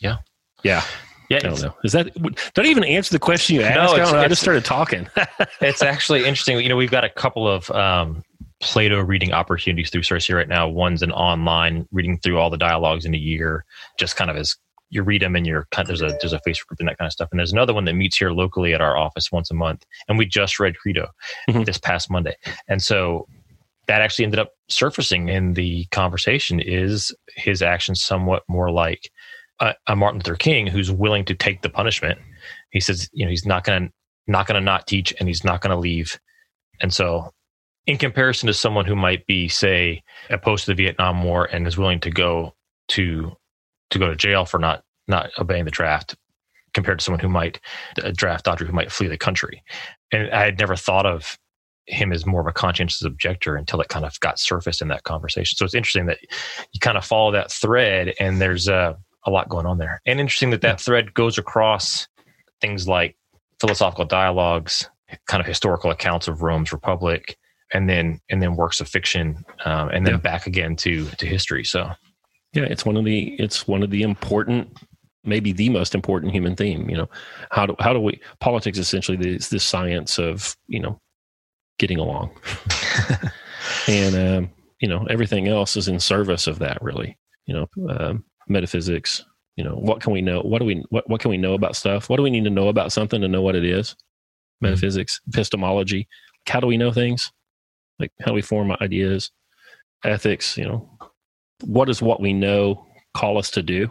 Yeah. 0.00 0.18
Yeah. 0.62 0.82
Yeah, 1.30 1.38
I 1.38 1.40
don't 1.40 1.62
know. 1.62 1.74
Is 1.82 1.92
that 1.92 2.12
don't 2.52 2.66
even 2.66 2.84
answer 2.84 3.14
the 3.14 3.18
question 3.18 3.56
you 3.56 3.62
asked? 3.62 3.96
No, 3.96 4.18
I, 4.18 4.24
I 4.24 4.28
just 4.28 4.42
started 4.42 4.66
talking. 4.66 5.08
it's 5.62 5.80
actually 5.80 6.20
interesting. 6.20 6.60
You 6.60 6.68
know, 6.68 6.76
we've 6.76 6.90
got 6.90 7.04
a 7.04 7.08
couple 7.08 7.48
of 7.48 7.70
um, 7.70 8.22
Plato 8.60 9.00
reading 9.00 9.32
opportunities 9.32 9.88
through 9.88 10.02
CiRCE 10.02 10.34
right 10.34 10.48
now. 10.48 10.68
One's 10.68 11.02
an 11.02 11.10
online 11.12 11.88
reading 11.90 12.18
through 12.18 12.38
all 12.38 12.50
the 12.50 12.58
dialogues 12.58 13.06
in 13.06 13.14
a 13.14 13.18
year, 13.18 13.64
just 13.98 14.14
kind 14.14 14.30
of 14.30 14.36
as 14.36 14.56
you 14.92 15.02
read 15.02 15.22
them 15.22 15.34
and 15.34 15.46
you're 15.46 15.66
kind 15.72 15.88
of, 15.88 15.88
there's 15.88 16.02
a 16.02 16.16
there's 16.20 16.34
a 16.34 16.40
Facebook 16.46 16.66
group 16.66 16.80
and 16.80 16.88
that 16.88 16.98
kind 16.98 17.06
of 17.06 17.12
stuff. 17.12 17.28
And 17.32 17.38
there's 17.38 17.52
another 17.52 17.72
one 17.72 17.86
that 17.86 17.94
meets 17.94 18.18
here 18.18 18.30
locally 18.30 18.74
at 18.74 18.82
our 18.82 18.96
office 18.96 19.32
once 19.32 19.50
a 19.50 19.54
month. 19.54 19.84
And 20.06 20.18
we 20.18 20.26
just 20.26 20.60
read 20.60 20.76
Crito 20.76 21.08
mm-hmm. 21.48 21.62
this 21.62 21.78
past 21.78 22.10
Monday. 22.10 22.36
And 22.68 22.82
so 22.82 23.26
that 23.86 24.02
actually 24.02 24.26
ended 24.26 24.38
up 24.38 24.50
surfacing 24.68 25.30
in 25.30 25.54
the 25.54 25.86
conversation 25.86 26.60
is 26.60 27.12
his 27.36 27.62
actions 27.62 28.02
somewhat 28.02 28.42
more 28.48 28.70
like 28.70 29.10
a, 29.60 29.74
a 29.86 29.96
Martin 29.96 30.20
Luther 30.20 30.36
King 30.36 30.66
who's 30.66 30.92
willing 30.92 31.24
to 31.24 31.34
take 31.34 31.62
the 31.62 31.70
punishment. 31.70 32.18
He 32.70 32.80
says, 32.80 33.08
you 33.14 33.24
know, 33.24 33.30
he's 33.30 33.46
not 33.46 33.64
going 33.64 33.88
to 33.88 33.92
not 34.26 34.46
going 34.46 34.60
to 34.60 34.64
not 34.64 34.86
teach 34.86 35.14
and 35.18 35.28
he's 35.28 35.42
not 35.42 35.62
going 35.62 35.72
to 35.72 35.80
leave. 35.80 36.20
And 36.80 36.92
so 36.92 37.32
in 37.86 37.96
comparison 37.96 38.46
to 38.46 38.54
someone 38.54 38.84
who 38.84 38.94
might 38.94 39.26
be 39.26 39.48
say 39.48 40.02
opposed 40.28 40.66
to 40.66 40.70
the 40.72 40.82
Vietnam 40.82 41.24
War 41.24 41.46
and 41.46 41.66
is 41.66 41.78
willing 41.78 42.00
to 42.00 42.10
go 42.10 42.54
to 42.88 43.32
to 43.92 43.98
go 43.98 44.08
to 44.08 44.16
jail 44.16 44.44
for 44.44 44.58
not 44.58 44.82
not 45.08 45.30
obeying 45.38 45.64
the 45.64 45.70
draft 45.70 46.16
compared 46.74 46.98
to 46.98 47.04
someone 47.04 47.20
who 47.20 47.28
might 47.28 47.60
a 48.02 48.12
draft 48.12 48.44
dodger 48.44 48.64
who 48.64 48.72
might 48.72 48.92
flee 48.92 49.08
the 49.08 49.18
country. 49.18 49.62
And 50.10 50.30
I 50.30 50.44
had 50.44 50.58
never 50.58 50.76
thought 50.76 51.06
of 51.06 51.38
him 51.86 52.12
as 52.12 52.26
more 52.26 52.40
of 52.40 52.46
a 52.46 52.52
conscientious 52.52 53.02
objector 53.02 53.56
until 53.56 53.80
it 53.80 53.88
kind 53.88 54.04
of 54.04 54.18
got 54.20 54.38
surfaced 54.38 54.80
in 54.80 54.88
that 54.88 55.02
conversation. 55.02 55.56
So 55.56 55.64
it's 55.64 55.74
interesting 55.74 56.06
that 56.06 56.18
you 56.72 56.80
kind 56.80 56.96
of 56.96 57.04
follow 57.04 57.32
that 57.32 57.50
thread 57.50 58.14
and 58.20 58.40
there's 58.40 58.68
a 58.68 58.96
a 59.24 59.30
lot 59.30 59.48
going 59.48 59.66
on 59.66 59.78
there. 59.78 60.00
And 60.04 60.20
interesting 60.20 60.50
that 60.50 60.62
that 60.62 60.80
thread 60.80 61.14
goes 61.14 61.38
across 61.38 62.08
things 62.60 62.88
like 62.88 63.16
philosophical 63.60 64.04
dialogues, 64.04 64.88
kind 65.26 65.40
of 65.40 65.46
historical 65.46 65.90
accounts 65.90 66.28
of 66.28 66.42
Rome's 66.42 66.72
republic, 66.72 67.36
and 67.72 67.88
then 67.88 68.20
and 68.28 68.42
then 68.42 68.56
works 68.56 68.80
of 68.80 68.88
fiction, 68.88 69.44
um, 69.64 69.88
and 69.90 70.06
then 70.06 70.14
yeah. 70.14 70.20
back 70.20 70.46
again 70.46 70.76
to 70.76 71.06
to 71.06 71.26
history. 71.26 71.64
So, 71.64 71.90
yeah, 72.52 72.64
it's 72.64 72.84
one 72.84 72.96
of 72.96 73.04
the 73.04 73.34
it's 73.38 73.66
one 73.66 73.82
of 73.82 73.90
the 73.90 74.02
important, 74.02 74.78
maybe 75.24 75.52
the 75.52 75.68
most 75.68 75.94
important 75.94 76.32
human 76.32 76.56
theme. 76.56 76.88
You 76.88 76.98
know, 76.98 77.08
how 77.50 77.66
do 77.66 77.76
how 77.78 77.92
do 77.92 78.00
we 78.00 78.20
politics 78.40 78.78
essentially 78.78 79.18
is 79.18 79.48
this 79.48 79.64
science 79.64 80.18
of 80.18 80.56
you 80.66 80.80
know 80.80 81.00
getting 81.78 81.98
along, 81.98 82.30
and 83.88 84.14
um, 84.14 84.50
you 84.80 84.88
know 84.88 85.06
everything 85.10 85.48
else 85.48 85.76
is 85.76 85.88
in 85.88 85.98
service 85.98 86.46
of 86.46 86.58
that. 86.58 86.82
Really, 86.82 87.16
you 87.46 87.54
know, 87.54 87.66
um, 87.88 88.24
metaphysics 88.48 89.24
you 89.56 89.64
know 89.64 89.74
what 89.74 90.00
can 90.00 90.12
we 90.12 90.22
know 90.22 90.40
what 90.40 90.58
do 90.58 90.64
we 90.64 90.84
what, 90.90 91.08
what 91.08 91.20
can 91.20 91.30
we 91.30 91.36
know 91.36 91.54
about 91.54 91.76
stuff 91.76 92.08
what 92.08 92.16
do 92.16 92.22
we 92.22 92.30
need 92.30 92.44
to 92.44 92.50
know 92.50 92.68
about 92.68 92.92
something 92.92 93.20
to 93.20 93.28
know 93.28 93.42
what 93.42 93.56
it 93.56 93.64
is 93.64 93.90
mm-hmm. 93.90 94.66
metaphysics 94.66 95.20
epistemology 95.28 96.08
how 96.46 96.60
do 96.60 96.66
we 96.66 96.76
know 96.76 96.92
things 96.92 97.30
like 97.98 98.10
how 98.20 98.26
do 98.26 98.34
we 98.34 98.42
form 98.42 98.72
ideas 98.80 99.30
ethics 100.04 100.56
you 100.56 100.64
know 100.64 100.88
what 101.62 101.86
does 101.86 102.02
what 102.02 102.20
we 102.20 102.32
know 102.32 102.86
call 103.14 103.38
us 103.38 103.50
to 103.50 103.62
do 103.62 103.90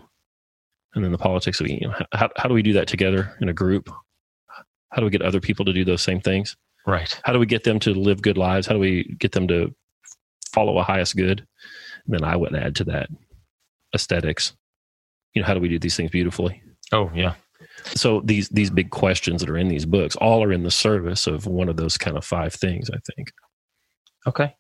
and 0.94 1.04
then 1.04 1.12
the 1.12 1.18
politics 1.18 1.60
of 1.62 1.68
you 1.68 1.82
know 1.82 1.94
how, 2.14 2.30
how 2.38 2.48
do 2.48 2.54
we 2.54 2.64
do 2.64 2.74
that 2.74 2.88
together 2.88 3.38
in 3.42 3.50
a 3.50 3.54
group 3.54 3.90
How 4.92 5.00
do 5.00 5.06
we 5.06 5.12
get 5.12 5.22
other 5.22 5.40
people 5.40 5.66
to 5.66 5.74
do 5.74 5.86
those 5.86 6.02
same 6.02 6.20
things? 6.20 6.56
Right. 6.86 7.20
How 7.24 7.34
do 7.34 7.40
we 7.40 7.46
get 7.46 7.64
them 7.64 7.80
to 7.80 7.94
live 7.94 8.22
good 8.22 8.38
lives? 8.38 8.68
How 8.68 8.74
do 8.74 8.80
we 8.80 9.16
get 9.20 9.32
them 9.32 9.48
to 9.48 9.74
follow 10.54 10.78
a 10.78 10.84
highest 10.84 11.16
good? 11.16 11.46
And 12.06 12.14
then 12.14 12.24
I 12.24 12.36
would 12.36 12.56
add 12.56 12.76
to 12.78 12.84
that 12.86 13.10
aesthetics. 13.96 14.54
You 15.34 15.42
know, 15.42 15.48
how 15.48 15.54
do 15.54 15.62
we 15.62 15.70
do 15.70 15.80
these 15.80 15.96
things 15.96 16.12
beautifully? 16.12 16.62
Oh, 16.92 17.10
yeah. 17.16 17.36
So 17.96 18.22
these 18.26 18.50
these 18.50 18.70
big 18.70 18.90
questions 18.90 19.42
that 19.42 19.50
are 19.50 19.58
in 19.58 19.70
these 19.70 19.86
books 19.86 20.16
all 20.18 20.44
are 20.44 20.52
in 20.52 20.64
the 20.64 20.72
service 20.72 21.26
of 21.28 21.46
one 21.48 21.70
of 21.70 21.78
those 21.78 21.98
kind 21.98 22.18
of 22.18 22.26
five 22.26 22.54
things, 22.54 22.90
I 22.90 22.98
think. 23.16 23.32
Okay. 24.28 24.56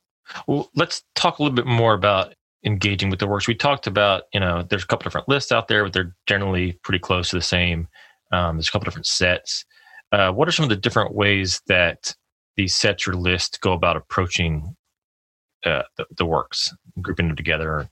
Well, 0.48 0.70
let's 0.76 1.04
talk 1.16 1.40
a 1.40 1.44
little 1.44 1.56
bit 1.56 1.66
more 1.66 1.94
about 1.94 2.36
engaging 2.66 3.10
with 3.10 3.20
the 3.20 3.28
works. 3.28 3.48
We 3.48 3.56
talked 3.56 3.88
about, 3.88 4.24
you 4.34 4.40
know, 4.40 4.64
there's 4.64 4.84
a 4.84 4.88
couple 4.88 5.04
different 5.04 5.30
lists 5.30 5.52
out 5.52 5.68
there, 5.68 5.84
but 5.84 5.94
they're 5.94 6.16
generally 6.28 6.74
pretty 6.84 7.00
close 7.00 7.30
to 7.30 7.38
the 7.38 7.42
same. 7.42 7.88
Um, 8.32 8.58
there's 8.58 8.70
a 8.70 8.72
couple 8.72 8.86
different 8.86 9.08
sets. 9.08 9.66
Uh, 10.12 10.32
what 10.32 10.48
are 10.48 10.52
some 10.52 10.64
of 10.64 10.70
the 10.70 10.76
different 10.76 11.16
ways 11.16 11.62
that 11.68 12.14
these 12.58 12.76
sets 12.76 13.08
or 13.08 13.14
lists 13.14 13.58
go 13.58 13.74
about 13.74 13.98
approaching 13.98 14.76
uh, 15.66 15.84
the, 15.98 16.06
the, 16.18 16.26
works, 16.26 16.74
grouping 17.02 17.28
them 17.28 17.36
together? 17.36 17.90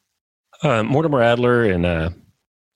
Uh, 0.61 0.83
Mortimer 0.83 1.21
Adler 1.21 1.63
and 1.63 1.85
uh, 1.85 2.09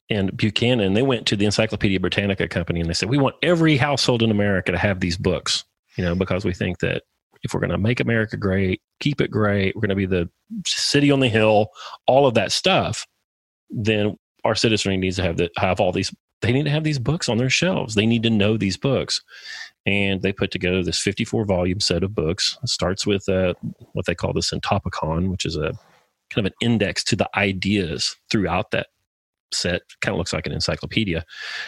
and 0.10 0.36
Buchanan, 0.36 0.94
they 0.94 1.02
went 1.02 1.26
to 1.28 1.36
the 1.36 1.46
Encyclopedia 1.46 2.00
Britannica 2.00 2.48
company 2.48 2.80
and 2.80 2.90
they 2.90 2.94
said, 2.94 3.10
"We 3.10 3.18
want 3.18 3.36
every 3.42 3.78
household 3.78 4.22
in 4.22 4.32
America 4.32 4.72
to 4.72 4.78
have 4.78 5.00
these 5.00 5.18
books, 5.18 5.66
you 5.98 6.06
know, 6.06 6.16
because 6.16 6.46
we 6.46 6.54
think 6.54 6.80
that 6.80 7.04
if 7.44 7.54
we're 7.54 7.60
going 7.60 7.70
to 7.70 7.78
make 7.78 8.00
America 8.00 8.38
great, 8.38 8.82
keep 9.00 9.22
it 9.22 9.30
great, 9.30 9.76
we're 9.76 9.82
going 9.82 9.90
to 9.90 9.96
be 9.96 10.06
the 10.06 10.30
city 10.66 11.12
on 11.12 11.20
the 11.20 11.28
hill, 11.28 11.68
all 12.08 12.26
of 12.26 12.34
that 12.36 12.52
stuff, 12.52 13.06
then 13.70 14.18
our 14.46 14.56
citizenry 14.56 14.98
needs 14.98 15.18
to 15.18 15.24
have 15.24 15.38
the, 15.38 15.50
have 15.58 15.80
all 15.80 15.92
these. 15.92 16.14
They 16.42 16.52
need 16.52 16.64
to 16.64 16.72
have 16.72 16.84
these 16.84 17.00
books 17.00 17.30
on 17.30 17.38
their 17.38 17.50
shelves. 17.50 17.96
They 17.96 18.06
need 18.06 18.24
to 18.24 18.30
know 18.30 18.58
these 18.58 18.78
books." 18.78 19.22
And 19.86 20.22
they 20.22 20.32
put 20.32 20.52
together 20.52 20.82
this 20.82 21.00
54 21.00 21.46
volume 21.46 21.82
set 21.82 22.04
of 22.04 22.16
books. 22.16 22.58
It 22.64 22.70
starts 22.70 23.06
with 23.06 23.28
uh, 23.28 23.54
what 23.92 24.06
they 24.06 24.16
call 24.16 24.32
the 24.32 24.40
Syntopicon, 24.40 25.30
which 25.30 25.46
is 25.46 25.58
a 25.58 25.74
kind 26.30 26.46
of 26.46 26.46
an 26.46 26.54
index 26.62 27.04
to 27.06 27.16
the 27.16 27.30
ideas 27.36 28.16
throughout 28.32 28.72
that 28.72 28.88
set 29.54 29.82
kind 30.02 30.14
of 30.14 30.18
looks 30.18 30.34
like 30.34 30.46
an 30.46 30.52
encyclopedia. 30.52 31.18
And 31.18 31.26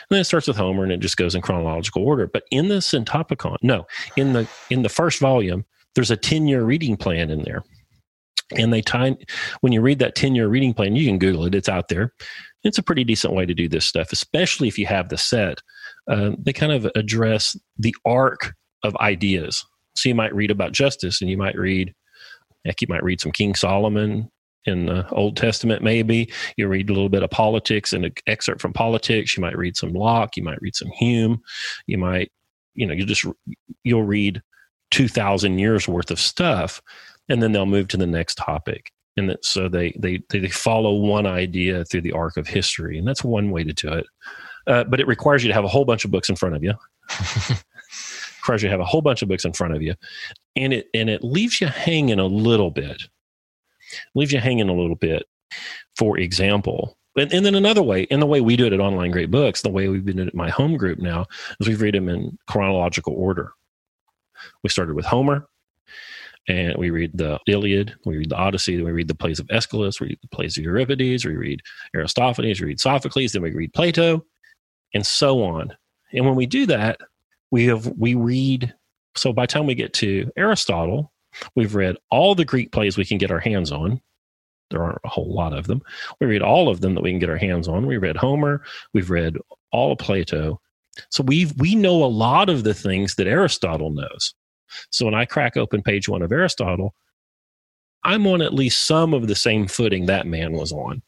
then 0.10 0.20
it 0.20 0.26
starts 0.26 0.48
with 0.48 0.58
Homer 0.58 0.84
and 0.84 0.92
it 0.92 1.00
just 1.00 1.18
goes 1.18 1.36
in 1.36 1.42
chronological 1.42 2.04
order. 2.04 2.28
But 2.28 2.44
in 2.52 2.68
the 2.70 2.76
Syntopicon, 2.76 3.58
no, 3.62 3.86
in 4.16 4.34
the 4.34 4.48
in 4.70 4.84
the 4.84 4.90
first 4.90 5.20
volume, 5.20 5.66
there's 5.96 6.12
a 6.12 6.18
10-year 6.18 6.64
reading 6.64 6.98
plan 6.98 7.30
in 7.30 7.44
there. 7.44 7.64
And 8.58 8.72
they 8.72 8.82
time 8.82 9.18
when 9.62 9.74
you 9.74 9.82
read 9.82 10.00
that 10.00 10.16
10-year 10.16 10.48
reading 10.48 10.74
plan, 10.74 10.96
you 10.96 11.06
can 11.06 11.18
Google 11.18 11.46
it, 11.46 11.56
it's 11.56 11.70
out 11.70 11.88
there. 11.88 12.14
It's 12.64 12.78
a 12.78 12.84
pretty 12.84 13.04
decent 13.04 13.34
way 13.34 13.46
to 13.46 13.54
do 13.54 13.70
this 13.70 13.86
stuff, 13.86 14.12
especially 14.12 14.68
if 14.68 14.78
you 14.78 14.88
have 14.88 15.10
the 15.10 15.18
set. 15.18 15.62
Uh, 16.10 16.32
they 16.38 16.54
kind 16.54 16.72
of 16.72 16.90
address 16.96 17.58
the 17.78 17.96
arc 18.06 18.54
of 18.84 18.96
ideas. 18.98 19.66
So 19.96 20.10
you 20.10 20.16
might 20.16 20.36
read 20.36 20.52
about 20.52 20.74
justice 20.74 21.22
and 21.22 21.30
you 21.30 21.38
might 21.38 21.58
read 21.58 21.94
heck, 22.66 22.82
you 22.82 22.88
might 22.90 23.04
read 23.04 23.22
some 23.22 23.32
King 23.32 23.56
Solomon, 23.56 24.30
in 24.66 24.88
the 24.88 25.08
Old 25.10 25.38
Testament, 25.38 25.84
maybe. 25.84 26.32
You 26.58 26.68
read 26.68 26.90
a 26.90 26.94
little 26.94 27.10
bit 27.10 27.24
of 27.24 27.30
politics 27.30 27.94
and 27.94 28.06
an 28.06 28.14
excerpt 28.28 28.62
from 28.62 28.74
politics. 28.74 29.36
You 29.36 29.42
might 29.42 29.58
read 29.58 29.78
some 29.78 29.94
Locke. 29.94 30.38
You 30.38 30.44
might 30.44 30.62
read 30.62 30.76
some 30.76 30.90
Hume. 30.90 31.42
You 31.88 31.98
might, 31.98 32.32
you 32.74 32.86
know, 32.86 32.94
you 32.94 33.06
just, 33.06 33.26
you'll 33.84 34.04
read 34.04 34.42
2,000 34.92 35.60
years 35.60 35.88
worth 35.88 36.12
of 36.12 36.20
stuff 36.20 36.82
and 37.30 37.42
then 37.42 37.52
they'll 37.52 37.66
move 37.66 37.88
to 37.90 37.98
the 37.98 38.08
next 38.08 38.36
topic. 38.36 38.92
And 39.18 39.30
that, 39.30 39.46
so 39.46 39.70
they, 39.70 39.96
they, 39.98 40.22
they 40.30 40.50
follow 40.50 40.94
one 40.94 41.26
idea 41.26 41.86
through 41.86 42.02
the 42.02 42.12
arc 42.12 42.38
of 42.38 42.48
history. 42.48 42.98
And 42.98 43.08
that's 43.08 43.24
one 43.24 43.52
way 43.52 43.64
to 43.64 43.74
do 43.74 43.94
it. 43.94 44.06
Uh, 44.68 44.84
but 44.84 45.00
it 45.00 45.08
requires 45.08 45.44
you 45.44 45.48
to 45.48 45.54
have 45.54 45.64
a 45.64 45.70
whole 45.70 45.86
bunch 45.86 46.06
of 46.06 46.12
books 46.12 46.30
in 46.30 46.36
front 46.36 46.56
of 46.56 46.64
you. 46.64 46.74
requires 48.42 48.62
you 48.62 48.68
to 48.68 48.72
have 48.74 48.80
a 48.80 48.86
whole 48.86 49.02
bunch 49.02 49.22
of 49.22 49.28
books 49.28 49.46
in 49.46 49.54
front 49.54 49.76
of 49.76 49.82
you. 49.82 49.96
And 50.56 50.74
it, 50.74 50.88
and 50.94 51.10
it 51.10 51.24
leaves 51.24 51.62
you 51.62 51.68
hanging 51.68 52.20
a 52.20 52.26
little 52.26 52.72
bit 52.72 53.04
leaves 54.14 54.32
you 54.32 54.40
hanging 54.40 54.70
a 54.70 54.74
little 54.74 54.96
bit. 54.96 55.24
For 55.98 56.18
example, 56.18 56.98
and, 57.18 57.32
and, 57.32 57.46
then 57.46 57.56
another 57.56 57.84
way, 57.84 58.04
in 58.04 58.20
the 58.20 58.26
way 58.26 58.42
we 58.42 58.58
do 58.58 58.66
it 58.66 58.74
at 58.74 58.82
Online 58.82 59.12
Great 59.12 59.32
Books, 59.32 59.62
the 59.62 59.70
way 59.70 59.88
we've 59.88 60.04
been 60.04 60.18
doing 60.18 60.28
it 60.28 60.32
at 60.32 60.36
my 60.36 60.50
home 60.50 60.76
group 60.76 61.00
now, 61.00 61.26
is 61.60 61.68
we 61.68 61.76
read 61.76 61.96
them 61.96 62.10
in 62.10 62.38
chronological 62.48 63.14
order. 63.14 63.54
We 64.64 64.70
started 64.70 64.96
with 64.96 65.06
Homer, 65.06 65.48
and 66.48 66.76
we 66.78 66.90
read 66.90 67.12
the 67.14 67.40
Iliad, 67.48 67.96
we 68.06 68.18
read 68.18 68.30
the 68.30 68.36
Odyssey, 68.36 68.76
then 68.76 68.86
we 68.86 68.92
read 68.92 69.08
the 69.08 69.16
plays 69.16 69.40
of 69.40 69.48
Aeschylus, 69.50 70.00
we 70.00 70.08
read 70.08 70.20
the 70.22 70.28
plays 70.28 70.58
of 70.58 70.64
Euripides, 70.64 71.26
we 71.26 71.36
read 71.36 71.62
Aristophanes, 71.96 72.60
we 72.60 72.68
read 72.68 72.80
Sophocles, 72.80 73.32
then 73.32 73.42
we 73.42 73.52
read 73.52 73.74
Plato, 73.74 74.26
and 74.94 75.06
so 75.06 75.44
on. 75.44 75.76
And 76.14 76.26
when 76.26 76.36
we 76.36 76.46
do 76.46 76.66
that, 76.68 77.00
we 77.50 77.66
have 77.66 77.88
we 77.98 78.16
read. 78.16 78.74
So 79.16 79.32
by 79.32 79.44
the 79.44 79.48
time 79.48 79.66
we 79.66 79.76
get 79.76 79.94
to 79.94 80.30
Aristotle, 80.36 81.12
We've 81.56 81.76
read 81.76 81.98
all 82.10 82.36
the 82.36 82.46
Greek 82.46 82.72
plays 82.72 82.98
we 82.98 83.06
can 83.06 83.18
get 83.18 83.32
our 83.32 83.40
hands 83.40 83.72
on. 83.72 84.02
There 84.72 84.84
aren't 84.84 85.00
a 85.04 85.10
whole 85.10 85.34
lot 85.34 85.54
of 85.54 85.68
them. 85.68 85.82
We 86.20 86.28
read 86.28 86.42
all 86.42 86.70
of 86.70 86.82
them 86.82 86.96
that 86.96 87.04
we 87.04 87.12
can 87.12 87.20
get 87.20 87.30
our 87.30 87.38
hands 87.38 87.68
on. 87.68 87.86
We 87.86 87.98
read 87.98 88.18
Homer. 88.18 88.64
We've 88.94 89.10
read 89.10 89.38
all 89.72 89.92
of 89.92 90.00
Plato. 90.00 90.60
So 91.10 91.24
we 91.24 91.52
we 91.58 91.76
know 91.76 92.04
a 92.04 92.08
lot 92.08 92.50
of 92.50 92.64
the 92.64 92.74
things 92.74 93.16
that 93.16 93.28
Aristotle 93.28 93.92
knows. 93.92 94.34
So 94.90 95.06
when 95.06 95.14
I 95.14 95.26
crack 95.26 95.58
open 95.58 95.84
page 95.84 96.10
one 96.10 96.22
of 96.22 96.32
Aristotle, 96.32 96.96
I'm 98.04 98.26
on 98.28 98.42
at 98.42 98.54
least 98.54 98.86
some 98.86 99.14
of 99.14 99.28
the 99.28 99.36
same 99.36 99.68
footing 99.68 100.06
that 100.06 100.28
man 100.28 100.54
was 100.54 100.72
on. 100.72 101.02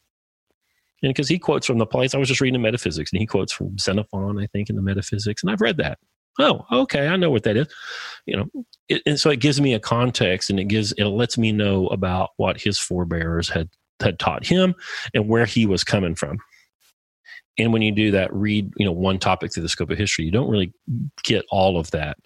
And 1.02 1.10
because 1.10 1.28
he 1.28 1.38
quotes 1.38 1.66
from 1.66 1.78
the 1.78 1.86
place, 1.86 2.14
I 2.14 2.18
was 2.18 2.28
just 2.28 2.40
reading 2.40 2.60
metaphysics, 2.60 3.12
and 3.12 3.20
he 3.20 3.26
quotes 3.26 3.52
from 3.52 3.78
Xenophon, 3.78 4.38
I 4.38 4.46
think, 4.46 4.68
in 4.68 4.76
the 4.76 4.82
metaphysics, 4.82 5.42
and 5.42 5.50
I've 5.50 5.60
read 5.60 5.76
that 5.76 5.98
oh 6.38 6.64
okay 6.70 7.08
i 7.08 7.16
know 7.16 7.30
what 7.30 7.42
that 7.44 7.56
is. 7.56 7.68
You 8.26 8.36
know 8.36 8.64
it, 8.88 9.02
and 9.06 9.18
so 9.18 9.30
it 9.30 9.40
gives 9.40 9.60
me 9.60 9.74
a 9.74 9.80
context 9.80 10.50
and 10.50 10.58
it 10.58 10.64
gives 10.64 10.92
it 10.92 11.04
lets 11.04 11.38
me 11.38 11.52
know 11.52 11.86
about 11.88 12.30
what 12.36 12.60
his 12.60 12.78
forebears 12.78 13.48
had 13.48 13.68
had 14.00 14.18
taught 14.18 14.46
him 14.46 14.74
and 15.14 15.28
where 15.28 15.46
he 15.46 15.66
was 15.66 15.84
coming 15.84 16.14
from. 16.14 16.38
And 17.58 17.72
when 17.72 17.82
you 17.82 17.90
do 17.90 18.10
that 18.12 18.32
read 18.32 18.72
you 18.76 18.86
know 18.86 18.92
one 18.92 19.18
topic 19.18 19.52
through 19.52 19.64
the 19.64 19.68
scope 19.68 19.90
of 19.90 19.98
history 19.98 20.24
you 20.24 20.30
don't 20.30 20.50
really 20.50 20.72
get 21.24 21.44
all 21.50 21.78
of 21.78 21.90
that. 21.90 22.18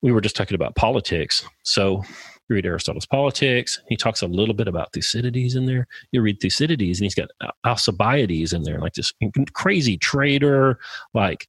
We 0.00 0.12
were 0.12 0.20
just 0.20 0.36
talking 0.36 0.54
about 0.54 0.74
politics. 0.74 1.44
So 1.62 2.02
you 2.48 2.56
read 2.56 2.66
aristotle's 2.66 3.06
politics 3.06 3.80
he 3.88 3.96
talks 3.96 4.22
a 4.22 4.26
little 4.26 4.54
bit 4.54 4.68
about 4.68 4.92
thucydides 4.92 5.54
in 5.54 5.66
there. 5.66 5.86
You 6.10 6.22
read 6.22 6.40
thucydides 6.40 6.98
and 6.98 7.04
he's 7.04 7.14
got 7.14 7.30
alcibiades 7.64 8.52
in 8.52 8.64
there 8.64 8.80
like 8.80 8.94
this 8.94 9.12
crazy 9.54 9.96
traitor 9.96 10.78
like 11.14 11.48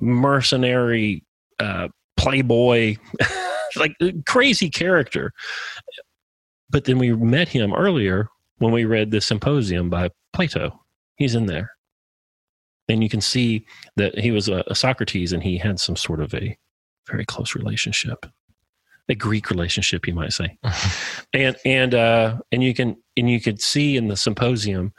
mercenary 0.00 1.23
uh, 1.60 1.88
playboy, 2.16 2.96
like 3.76 3.92
crazy 4.26 4.70
character. 4.70 5.32
But 6.70 6.84
then 6.84 6.98
we 6.98 7.12
met 7.12 7.48
him 7.48 7.74
earlier 7.74 8.28
when 8.58 8.72
we 8.72 8.84
read 8.84 9.10
the 9.10 9.20
Symposium 9.20 9.90
by 9.90 10.10
Plato. 10.32 10.80
He's 11.16 11.34
in 11.34 11.46
there. 11.46 11.70
And 12.88 13.02
you 13.02 13.08
can 13.08 13.20
see 13.20 13.66
that 13.96 14.18
he 14.18 14.30
was 14.30 14.48
a, 14.48 14.62
a 14.66 14.74
Socrates 14.74 15.32
and 15.32 15.42
he 15.42 15.56
had 15.56 15.80
some 15.80 15.96
sort 15.96 16.20
of 16.20 16.34
a 16.34 16.56
very 17.08 17.24
close 17.24 17.54
relationship 17.54 18.26
a 19.08 19.14
Greek 19.14 19.50
relationship, 19.50 20.06
you 20.06 20.14
might 20.14 20.32
say, 20.32 20.56
and 21.34 21.56
and 21.64 21.94
uh, 21.94 22.38
and 22.52 22.62
you 22.62 22.74
can 22.74 22.96
and 23.16 23.30
you 23.30 23.40
could 23.40 23.60
see 23.60 23.96
in 23.96 24.08
the 24.08 24.16
symposium 24.16 24.92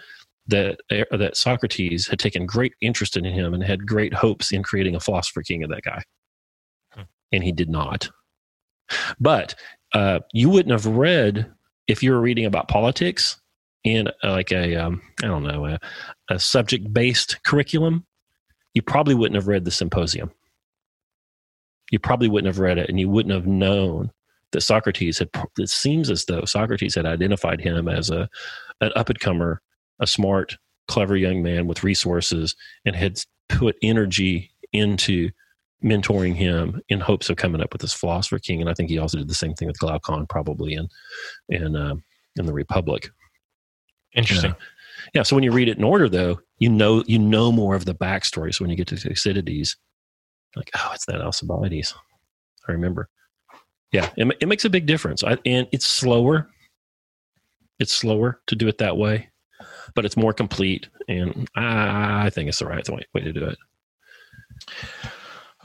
that 0.48 0.80
uh, 0.92 1.18
that 1.18 1.38
Socrates 1.38 2.08
had 2.08 2.20
taken 2.20 2.46
great 2.46 2.74
interest 2.82 3.18
in 3.18 3.26
him 3.26 3.54
and 3.54 3.64
had 3.64 3.88
great 3.88 4.14
hopes 4.14 4.52
in 4.52 4.64
creating 4.64 4.96
a 4.96 5.00
philosopher 5.00 5.42
king 5.42 5.64
of 5.64 5.70
that 5.70 5.84
guy 5.84 6.04
and 7.32 7.44
he 7.44 7.52
did 7.52 7.70
not. 7.70 8.10
But 9.20 9.56
uh, 9.94 10.20
you 10.34 10.50
wouldn't 10.50 10.72
have 10.72 10.86
read 10.86 11.52
if 11.88 12.04
you 12.04 12.12
were 12.12 12.22
reading 12.22 12.46
about 12.46 12.68
politics 12.68 13.40
in 13.84 14.08
uh, 14.24 14.32
like 14.32 14.52
a 14.52 14.76
um, 14.76 15.02
I 15.24 15.28
don't 15.28 15.44
know 15.44 15.66
a, 15.66 15.80
a 16.30 16.40
subject 16.40 16.92
based 16.94 17.44
curriculum. 17.44 18.06
You 18.74 18.82
probably 18.82 19.16
wouldn't 19.16 19.36
have 19.36 19.48
read 19.48 19.64
the 19.64 19.72
symposium. 19.72 20.32
You 21.92 22.00
probably 22.00 22.28
wouldn't 22.28 22.54
have 22.54 22.60
read 22.60 22.78
it, 22.78 22.90
and 22.90 23.00
you 23.00 23.10
wouldn't 23.10 23.34
have 23.34 23.48
known 23.48 24.12
that 24.52 24.62
Socrates 24.62 25.20
had. 25.20 25.30
It 25.58 25.70
seems 25.70 26.10
as 26.10 26.26
though 26.26 26.44
Socrates 26.46 26.96
had 26.96 27.06
identified 27.06 27.62
him 27.62 27.88
as 27.88 28.10
a 28.10 28.28
an 28.82 28.92
up 28.96 29.10
and 29.10 29.20
comer, 29.20 29.62
a 30.00 30.08
smart, 30.08 30.58
clever 30.88 31.16
young 31.16 31.42
man 31.42 31.68
with 31.68 31.84
resources, 31.84 32.56
and 32.86 32.96
had 32.96 33.20
put 33.48 33.78
energy 33.82 34.52
into 34.74 35.30
mentoring 35.86 36.36
him 36.36 36.82
in 36.90 37.00
hopes 37.00 37.30
of 37.30 37.38
coming 37.38 37.62
up 37.62 37.72
with 37.72 37.82
this 37.82 37.94
philosopher 37.94 38.40
king. 38.40 38.60
And 38.60 38.70
I 38.70 38.74
think 38.74 38.90
he 38.90 38.98
also 38.98 39.18
did 39.18 39.30
the 39.30 39.36
same 39.36 39.54
thing 39.54 39.68
with 39.68 39.80
Glaucon, 39.80 40.26
probably 40.28 40.74
in 40.74 40.90
in 41.50 41.76
uh, 41.76 41.96
in 42.36 42.46
the 42.46 42.54
Republic. 42.54 43.10
Interesting. 44.14 44.52
Uh, 44.52 44.56
yeah. 45.14 45.24
So 45.24 45.36
when 45.36 45.44
you 45.44 45.52
read 45.52 45.70
it 45.70 45.78
in 45.78 45.84
order, 45.84 46.10
though, 46.10 46.40
you 46.60 46.70
know 46.70 47.04
you 47.06 47.20
know 47.20 47.52
more 47.52 47.76
of 47.76 47.86
the 47.86 47.96
backstory. 47.96 48.54
So 48.54 48.64
when 48.64 48.72
you 48.72 48.78
get 48.78 48.88
to 48.88 48.98
Thucydides, 48.98 49.78
like, 50.56 50.72
oh, 50.76 50.92
it's 50.94 51.06
that 51.06 51.22
Alcibiades. 51.22 51.94
I 52.68 52.72
remember. 52.72 53.10
Yeah, 53.92 54.10
it, 54.18 54.36
it 54.42 54.48
makes 54.48 54.66
a 54.66 54.70
big 54.70 54.88
difference, 54.88 55.24
I, 55.24 55.38
and 55.46 55.68
it's 55.72 55.86
slower. 55.86 56.50
It's 57.80 57.94
slower 57.94 58.42
to 58.48 58.56
do 58.56 58.68
it 58.68 58.78
that 58.80 58.98
way, 58.98 59.30
but 59.94 60.06
it's 60.06 60.18
more 60.18 60.34
complete, 60.34 60.90
and 61.08 61.48
I, 61.56 62.26
I 62.26 62.30
think 62.30 62.50
it's 62.50 62.60
the 62.60 62.66
right 62.66 62.88
way, 62.90 63.06
way 63.14 63.22
to 63.22 63.34
do 63.34 63.46
it. 63.46 63.58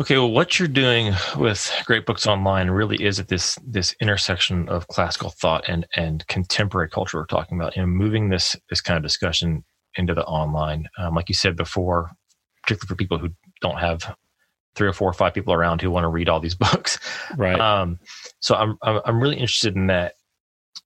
Okay, 0.01 0.17
well, 0.17 0.31
what 0.31 0.59
you're 0.59 0.67
doing 0.67 1.13
with 1.37 1.71
Great 1.85 2.07
Books 2.07 2.27
Online 2.27 2.71
really 2.71 3.05
is 3.05 3.21
at 3.21 3.29
this 3.29 3.59
this 3.67 3.95
intersection 4.01 4.67
of 4.71 4.89
classical 4.89 5.29
thought 5.29 5.69
and 5.69 5.87
and 5.95 6.27
contemporary 6.27 6.89
culture. 6.89 7.19
We're 7.19 7.27
talking 7.27 7.61
about, 7.61 7.77
you 7.77 7.83
know, 7.83 7.87
moving 7.87 8.31
this 8.31 8.57
this 8.71 8.81
kind 8.81 8.97
of 8.97 9.03
discussion 9.03 9.63
into 9.97 10.15
the 10.15 10.25
online. 10.25 10.89
Um, 10.97 11.15
like 11.15 11.29
you 11.29 11.35
said 11.35 11.55
before, 11.55 12.13
particularly 12.63 12.89
for 12.89 12.95
people 12.97 13.19
who 13.19 13.29
don't 13.61 13.79
have 13.79 14.17
three 14.75 14.89
or 14.89 14.95
four 14.95 15.11
or 15.11 15.13
five 15.13 15.35
people 15.35 15.53
around 15.53 15.83
who 15.83 15.91
want 15.91 16.05
to 16.05 16.09
read 16.09 16.31
all 16.31 16.41
these 16.41 16.55
books. 16.71 16.99
Right. 17.37 17.61
Um, 17.61 17.99
so 18.41 18.55
I'm 18.55 18.79
I'm 18.83 19.21
really 19.21 19.37
interested 19.37 19.77
in 19.77 19.89
that. 19.89 20.15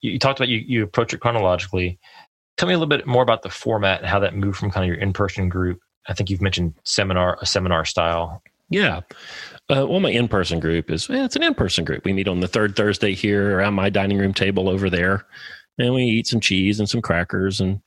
You, 0.00 0.11
you 0.11 0.18
talked 0.18 0.40
about 0.40 0.48
you 0.48 0.59
you 0.59 0.83
approach 0.83 1.14
it 1.14 1.20
chronologically. 1.20 2.00
Tell 2.57 2.66
me 2.66 2.74
a 2.74 2.79
little 2.79 2.88
bit 2.88 3.07
more 3.07 3.22
about 3.22 3.42
the 3.42 3.50
format 3.50 4.00
and 4.00 4.09
how 4.09 4.18
that 4.18 4.35
moved 4.35 4.59
from 4.59 4.72
kind 4.72 4.85
of 4.85 4.88
your 4.88 4.98
in 4.98 5.12
person 5.12 5.48
group. 5.48 5.79
I 6.09 6.14
think 6.14 6.31
you've 6.31 6.42
mentioned 6.42 6.74
seminar 6.83 7.38
a 7.40 7.46
seminar 7.46 7.85
style 7.85 8.42
yeah. 8.75 9.01
Uh, 9.71 9.87
well, 9.89 10.01
my 10.01 10.11
in 10.11 10.29
person 10.29 10.61
group 10.61 10.91
is 10.91 11.09
eh, 11.09 11.25
it's 11.25 11.37
an 11.37 11.43
in 11.43 11.55
person 11.55 11.85
group. 11.85 12.05
We 12.05 12.13
meet 12.13 12.29
on 12.29 12.41
the 12.41 12.49
third 12.49 12.77
Thursday 12.77 13.15
here 13.15 13.57
around 13.59 13.75
my 13.75 13.89
dining 13.89 14.19
room 14.19 14.35
table 14.35 14.69
over 14.69 14.91
there, 14.91 15.25
and 15.79 15.95
we 15.95 16.03
eat 16.03 16.27
some 16.27 16.41
cheese 16.41 16.81
and 16.81 16.89
some 16.89 17.01
crackers 17.01 17.61
and 17.61 17.81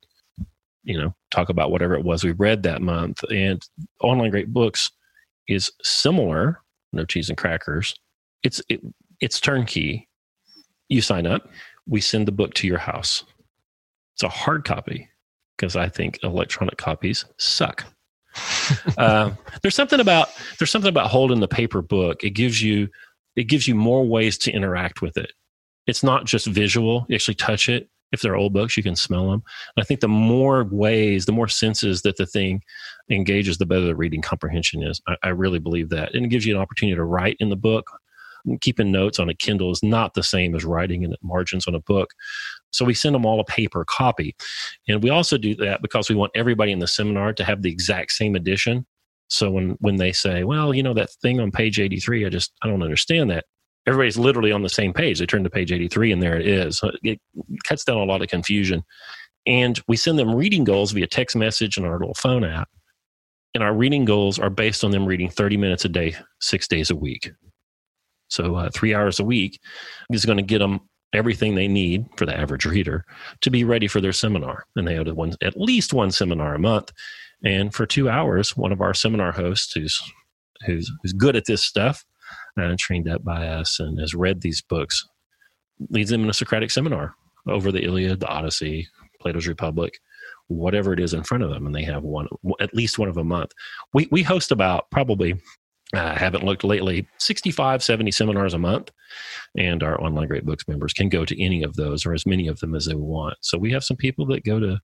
you 0.83 0.97
know 0.97 1.13
talk 1.29 1.49
about 1.49 1.71
whatever 1.71 1.93
it 1.93 2.05
was 2.05 2.23
we 2.23 2.31
read 2.31 2.63
that 2.63 2.81
month. 2.81 3.21
And 3.29 3.61
online 4.01 4.31
great 4.31 4.53
books 4.53 4.89
is 5.47 5.69
similar. 5.83 6.61
No 6.93 7.05
cheese 7.05 7.29
and 7.29 7.37
crackers. 7.37 7.93
It's 8.43 8.61
it, 8.69 8.81
it's 9.19 9.39
turnkey. 9.39 10.07
You 10.87 11.01
sign 11.01 11.27
up. 11.27 11.49
We 11.85 11.99
send 11.99 12.27
the 12.27 12.31
book 12.31 12.53
to 12.55 12.67
your 12.67 12.79
house. 12.79 13.23
It's 14.15 14.23
a 14.23 14.29
hard 14.29 14.63
copy 14.63 15.09
because 15.57 15.75
I 15.75 15.89
think 15.89 16.19
electronic 16.23 16.77
copies 16.77 17.25
suck. 17.37 17.83
Uh, 18.97 19.31
there's 19.61 19.75
something 19.75 19.99
about 19.99 20.29
there's 20.59 20.71
something 20.71 20.89
about 20.89 21.09
holding 21.09 21.39
the 21.39 21.47
paper 21.47 21.81
book. 21.81 22.23
It 22.23 22.31
gives 22.31 22.61
you 22.61 22.89
it 23.35 23.45
gives 23.45 23.67
you 23.67 23.75
more 23.75 24.05
ways 24.05 24.37
to 24.39 24.51
interact 24.51 25.01
with 25.01 25.17
it. 25.17 25.33
It's 25.85 26.03
not 26.03 26.25
just 26.25 26.47
visual. 26.47 27.05
You 27.07 27.15
actually 27.15 27.35
touch 27.35 27.69
it. 27.69 27.89
If 28.11 28.21
they're 28.21 28.37
old 28.37 28.53
books, 28.53 28.77
you 28.77 28.83
can 28.83 28.95
smell 28.95 29.29
them. 29.29 29.43
And 29.75 29.83
I 29.83 29.83
think 29.83 29.99
the 29.99 30.07
more 30.07 30.63
ways, 30.63 31.25
the 31.25 31.33
more 31.33 31.49
senses 31.49 32.03
that 32.03 32.15
the 32.15 32.25
thing 32.25 32.61
engages, 33.09 33.57
the 33.57 33.65
better 33.65 33.81
the 33.81 33.95
reading 33.95 34.21
comprehension 34.21 34.81
is. 34.81 35.01
I, 35.07 35.15
I 35.23 35.29
really 35.29 35.59
believe 35.59 35.89
that. 35.89 36.15
And 36.15 36.25
it 36.25 36.29
gives 36.29 36.45
you 36.45 36.55
an 36.55 36.61
opportunity 36.61 36.95
to 36.95 37.03
write 37.03 37.35
in 37.39 37.49
the 37.49 37.57
book 37.57 37.91
keeping 38.61 38.91
notes 38.91 39.19
on 39.19 39.29
a 39.29 39.33
Kindle 39.33 39.71
is 39.71 39.83
not 39.83 40.13
the 40.13 40.23
same 40.23 40.55
as 40.55 40.63
writing 40.63 41.03
in 41.03 41.13
margins 41.21 41.67
on 41.67 41.75
a 41.75 41.79
book. 41.79 42.13
So 42.71 42.85
we 42.85 42.93
send 42.93 43.15
them 43.15 43.25
all 43.25 43.39
a 43.39 43.45
paper 43.45 43.85
copy. 43.85 44.35
And 44.87 45.01
we 45.01 45.09
also 45.09 45.37
do 45.37 45.55
that 45.55 45.81
because 45.81 46.09
we 46.09 46.15
want 46.15 46.31
everybody 46.35 46.71
in 46.71 46.79
the 46.79 46.87
seminar 46.87 47.33
to 47.33 47.43
have 47.43 47.61
the 47.61 47.71
exact 47.71 48.11
same 48.11 48.35
edition. 48.35 48.85
So 49.29 49.51
when 49.51 49.71
when 49.79 49.97
they 49.97 50.11
say, 50.11 50.43
well, 50.43 50.73
you 50.73 50.83
know 50.83 50.93
that 50.93 51.11
thing 51.21 51.39
on 51.39 51.51
page 51.51 51.79
83, 51.79 52.25
I 52.25 52.29
just 52.29 52.53
I 52.61 52.67
don't 52.67 52.83
understand 52.83 53.29
that. 53.31 53.45
Everybody's 53.85 54.17
literally 54.17 54.51
on 54.51 54.63
the 54.63 54.69
same 54.69 54.91
page. 54.93 55.19
They 55.19 55.25
turn 55.25 55.43
to 55.45 55.49
page 55.49 55.71
83 55.71 56.11
and 56.11 56.21
there 56.21 56.37
it 56.37 56.45
is. 56.45 56.77
So 56.77 56.91
it 57.03 57.19
cuts 57.65 57.85
down 57.85 57.97
a 57.97 58.03
lot 58.03 58.21
of 58.21 58.27
confusion. 58.27 58.83
And 59.45 59.79
we 59.87 59.95
send 59.95 60.19
them 60.19 60.35
reading 60.35 60.65
goals 60.65 60.91
via 60.91 61.07
text 61.07 61.35
message 61.37 61.77
and 61.77 61.85
our 61.85 61.97
little 61.97 62.13
phone 62.13 62.43
app. 62.43 62.69
And 63.53 63.63
our 63.63 63.73
reading 63.73 64.03
goals 64.03 64.39
are 64.39 64.49
based 64.49 64.83
on 64.83 64.91
them 64.91 65.05
reading 65.05 65.29
30 65.29 65.55
minutes 65.55 65.85
a 65.85 65.89
day, 65.89 66.15
six 66.41 66.67
days 66.67 66.89
a 66.89 66.95
week. 66.95 67.31
So 68.27 68.55
uh, 68.55 68.69
three 68.73 68.93
hours 68.93 69.19
a 69.19 69.23
week 69.23 69.59
is 70.11 70.25
going 70.25 70.37
to 70.37 70.43
get 70.43 70.59
them 70.59 70.81
everything 71.13 71.55
they 71.55 71.67
need 71.67 72.05
for 72.17 72.25
the 72.25 72.37
average 72.37 72.65
reader 72.65 73.05
to 73.41 73.49
be 73.49 73.63
ready 73.63 73.87
for 73.87 74.01
their 74.01 74.13
seminar. 74.13 74.65
And 74.75 74.87
they 74.87 74.95
have 74.95 75.07
one, 75.15 75.33
at 75.41 75.57
least 75.57 75.93
one 75.93 76.11
seminar 76.11 76.55
a 76.55 76.59
month. 76.59 76.91
And 77.43 77.73
for 77.73 77.85
two 77.85 78.09
hours, 78.09 78.57
one 78.57 78.71
of 78.71 78.81
our 78.81 78.93
seminar 78.93 79.31
hosts 79.31 79.73
who's 79.73 80.01
who's, 80.65 80.91
who's 81.01 81.13
good 81.13 81.35
at 81.35 81.45
this 81.45 81.63
stuff 81.63 82.03
and 82.55 82.73
uh, 82.73 82.75
trained 82.79 83.07
up 83.07 83.23
by 83.23 83.47
us 83.47 83.79
and 83.79 83.99
has 83.99 84.15
read 84.15 84.41
these 84.41 84.61
books 84.61 85.07
leads 85.89 86.09
them 86.09 86.23
in 86.23 86.29
a 86.29 86.33
Socratic 86.33 86.71
seminar 86.71 87.13
over 87.47 87.71
the 87.71 87.83
Iliad, 87.83 88.19
the 88.19 88.27
Odyssey, 88.27 88.87
Plato's 89.21 89.47
Republic, 89.47 89.99
whatever 90.47 90.93
it 90.93 90.99
is 90.99 91.13
in 91.13 91.23
front 91.23 91.43
of 91.43 91.49
them, 91.49 91.65
and 91.65 91.75
they 91.75 91.83
have 91.83 92.03
one 92.03 92.27
at 92.59 92.73
least 92.73 92.99
one 92.99 93.09
of 93.09 93.17
a 93.17 93.23
month. 93.23 93.51
We 93.93 94.07
we 94.11 94.23
host 94.23 94.51
about 94.51 94.89
probably 94.91 95.35
I 95.93 96.17
haven't 96.17 96.43
looked 96.43 96.63
lately, 96.63 97.07
65, 97.17 97.81
70 97.81 98.11
seminars 98.11 98.53
a 98.53 98.57
month. 98.57 98.91
And 99.57 99.83
our 99.83 100.01
online 100.01 100.27
Great 100.27 100.45
Books 100.45 100.67
members 100.67 100.93
can 100.93 101.09
go 101.09 101.23
to 101.23 101.41
any 101.41 101.63
of 101.63 101.75
those 101.75 102.05
or 102.05 102.13
as 102.13 102.25
many 102.25 102.47
of 102.47 102.59
them 102.59 102.75
as 102.75 102.85
they 102.85 102.95
want. 102.95 103.37
So 103.41 103.57
we 103.57 103.71
have 103.71 103.83
some 103.83 103.97
people 103.97 104.25
that 104.27 104.43
go 104.43 104.59
to 104.59 104.79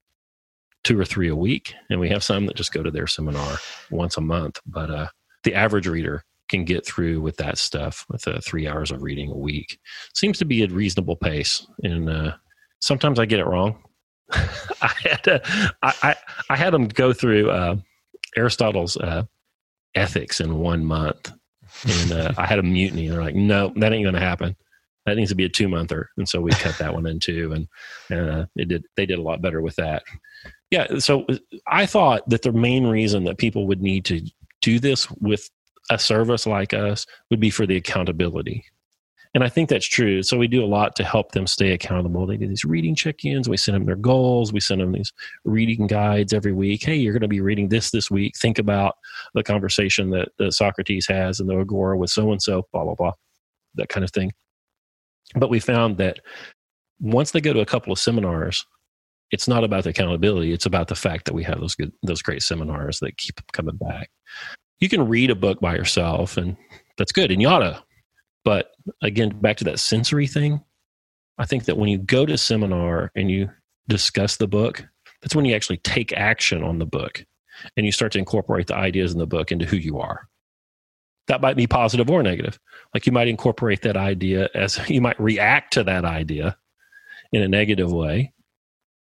two 0.82 0.98
or 0.98 1.04
three 1.04 1.28
a 1.28 1.36
week, 1.36 1.74
and 1.90 2.00
we 2.00 2.08
have 2.10 2.22
some 2.22 2.46
that 2.46 2.56
just 2.56 2.72
go 2.72 2.82
to 2.82 2.90
their 2.90 3.06
seminar 3.06 3.56
once 3.90 4.16
a 4.16 4.22
month. 4.22 4.60
But 4.66 4.90
uh, 4.90 5.08
the 5.42 5.54
average 5.54 5.86
reader 5.86 6.24
can 6.48 6.64
get 6.64 6.86
through 6.86 7.20
with 7.20 7.36
that 7.38 7.58
stuff 7.58 8.04
with 8.08 8.26
uh, 8.28 8.40
three 8.42 8.68
hours 8.68 8.90
of 8.90 9.02
reading 9.02 9.30
a 9.30 9.36
week. 9.36 9.78
Seems 10.14 10.38
to 10.38 10.44
be 10.44 10.62
a 10.62 10.68
reasonable 10.68 11.16
pace. 11.16 11.66
And 11.82 12.08
uh, 12.08 12.32
sometimes 12.80 13.18
I 13.18 13.26
get 13.26 13.40
it 13.40 13.46
wrong. 13.46 13.82
I 14.32 14.92
had 15.02 15.24
to, 15.24 15.42
I, 15.82 15.94
I, 16.02 16.16
I, 16.50 16.56
had 16.56 16.72
them 16.72 16.88
go 16.88 17.12
through 17.12 17.50
uh, 17.50 17.76
Aristotle's 18.36 18.96
uh, 18.96 19.24
ethics 19.94 20.40
in 20.40 20.58
one 20.58 20.84
month. 20.84 21.32
And 21.86 22.12
uh, 22.12 22.32
I 22.36 22.46
had 22.46 22.58
a 22.58 22.62
mutiny. 22.62 23.08
They're 23.08 23.22
like, 23.22 23.34
no, 23.34 23.72
that 23.76 23.92
ain't 23.92 24.04
going 24.04 24.14
to 24.14 24.20
happen. 24.20 24.56
That 25.06 25.16
needs 25.16 25.30
to 25.30 25.36
be 25.36 25.44
a 25.44 25.48
two 25.48 25.68
monther. 25.68 26.08
And 26.16 26.28
so 26.28 26.40
we 26.40 26.50
cut 26.52 26.78
that 26.78 26.94
one 26.94 27.06
in 27.06 27.20
two. 27.20 27.52
And 27.52 27.68
uh, 28.10 28.46
it 28.56 28.68
did, 28.68 28.84
they 28.96 29.06
did 29.06 29.18
a 29.18 29.22
lot 29.22 29.42
better 29.42 29.60
with 29.60 29.76
that. 29.76 30.02
Yeah. 30.70 30.98
So 30.98 31.26
I 31.66 31.86
thought 31.86 32.28
that 32.30 32.42
the 32.42 32.52
main 32.52 32.86
reason 32.86 33.24
that 33.24 33.38
people 33.38 33.66
would 33.66 33.82
need 33.82 34.04
to 34.06 34.22
do 34.62 34.80
this 34.80 35.10
with 35.20 35.50
a 35.90 35.98
service 35.98 36.46
like 36.46 36.72
us 36.72 37.06
would 37.30 37.40
be 37.40 37.50
for 37.50 37.66
the 37.66 37.76
accountability. 37.76 38.64
And 39.34 39.42
I 39.42 39.48
think 39.48 39.68
that's 39.68 39.86
true. 39.86 40.22
So 40.22 40.38
we 40.38 40.46
do 40.46 40.64
a 40.64 40.66
lot 40.66 40.94
to 40.94 41.04
help 41.04 41.32
them 41.32 41.48
stay 41.48 41.72
accountable. 41.72 42.24
They 42.24 42.36
do 42.36 42.46
these 42.46 42.64
reading 42.64 42.94
check-ins. 42.94 43.48
We 43.48 43.56
send 43.56 43.74
them 43.74 43.84
their 43.84 43.96
goals. 43.96 44.52
We 44.52 44.60
send 44.60 44.80
them 44.80 44.92
these 44.92 45.12
reading 45.44 45.88
guides 45.88 46.32
every 46.32 46.52
week. 46.52 46.84
Hey, 46.84 46.94
you're 46.94 47.12
going 47.12 47.22
to 47.22 47.28
be 47.28 47.40
reading 47.40 47.68
this 47.68 47.90
this 47.90 48.12
week. 48.12 48.36
Think 48.38 48.60
about 48.60 48.94
the 49.34 49.42
conversation 49.42 50.10
that, 50.10 50.28
that 50.38 50.52
Socrates 50.52 51.08
has 51.08 51.40
in 51.40 51.48
the 51.48 51.58
Agora 51.58 51.98
with 51.98 52.10
so 52.10 52.30
and 52.30 52.40
so. 52.40 52.68
Blah 52.72 52.84
blah 52.84 52.94
blah, 52.94 53.12
that 53.74 53.88
kind 53.88 54.04
of 54.04 54.12
thing. 54.12 54.32
But 55.34 55.50
we 55.50 55.58
found 55.58 55.98
that 55.98 56.20
once 57.00 57.32
they 57.32 57.40
go 57.40 57.52
to 57.52 57.60
a 57.60 57.66
couple 57.66 57.92
of 57.92 57.98
seminars, 57.98 58.64
it's 59.32 59.48
not 59.48 59.64
about 59.64 59.82
the 59.82 59.90
accountability. 59.90 60.52
It's 60.52 60.66
about 60.66 60.86
the 60.86 60.94
fact 60.94 61.24
that 61.24 61.34
we 61.34 61.42
have 61.42 61.58
those 61.58 61.74
good, 61.74 61.92
those 62.04 62.22
great 62.22 62.42
seminars 62.42 63.00
that 63.00 63.16
keep 63.16 63.40
coming 63.50 63.76
back. 63.78 64.10
You 64.78 64.88
can 64.88 65.08
read 65.08 65.30
a 65.30 65.34
book 65.34 65.58
by 65.60 65.74
yourself, 65.74 66.36
and 66.36 66.56
that's 66.98 67.10
good, 67.10 67.32
and 67.32 67.42
you 67.42 67.48
ought 67.48 67.58
to 67.60 67.82
but 68.44 68.72
again, 69.02 69.30
back 69.40 69.56
to 69.58 69.64
that 69.64 69.78
sensory 69.78 70.26
thing, 70.26 70.62
I 71.38 71.46
think 71.46 71.64
that 71.64 71.76
when 71.76 71.88
you 71.88 71.98
go 71.98 72.26
to 72.26 72.38
seminar 72.38 73.10
and 73.16 73.30
you 73.30 73.50
discuss 73.88 74.36
the 74.36 74.46
book, 74.46 74.84
that's 75.20 75.34
when 75.34 75.44
you 75.44 75.54
actually 75.54 75.78
take 75.78 76.12
action 76.12 76.62
on 76.62 76.78
the 76.78 76.86
book 76.86 77.24
and 77.76 77.86
you 77.86 77.92
start 77.92 78.12
to 78.12 78.18
incorporate 78.18 78.66
the 78.66 78.76
ideas 78.76 79.12
in 79.12 79.18
the 79.18 79.26
book 79.26 79.50
into 79.50 79.64
who 79.64 79.76
you 79.76 79.98
are. 79.98 80.28
That 81.28 81.40
might 81.40 81.56
be 81.56 81.66
positive 81.66 82.10
or 82.10 82.22
negative. 82.22 82.58
Like 82.92 83.06
you 83.06 83.12
might 83.12 83.28
incorporate 83.28 83.82
that 83.82 83.96
idea 83.96 84.50
as 84.54 84.78
you 84.88 85.00
might 85.00 85.18
react 85.18 85.72
to 85.74 85.84
that 85.84 86.04
idea 86.04 86.56
in 87.32 87.42
a 87.42 87.48
negative 87.48 87.90
way, 87.90 88.32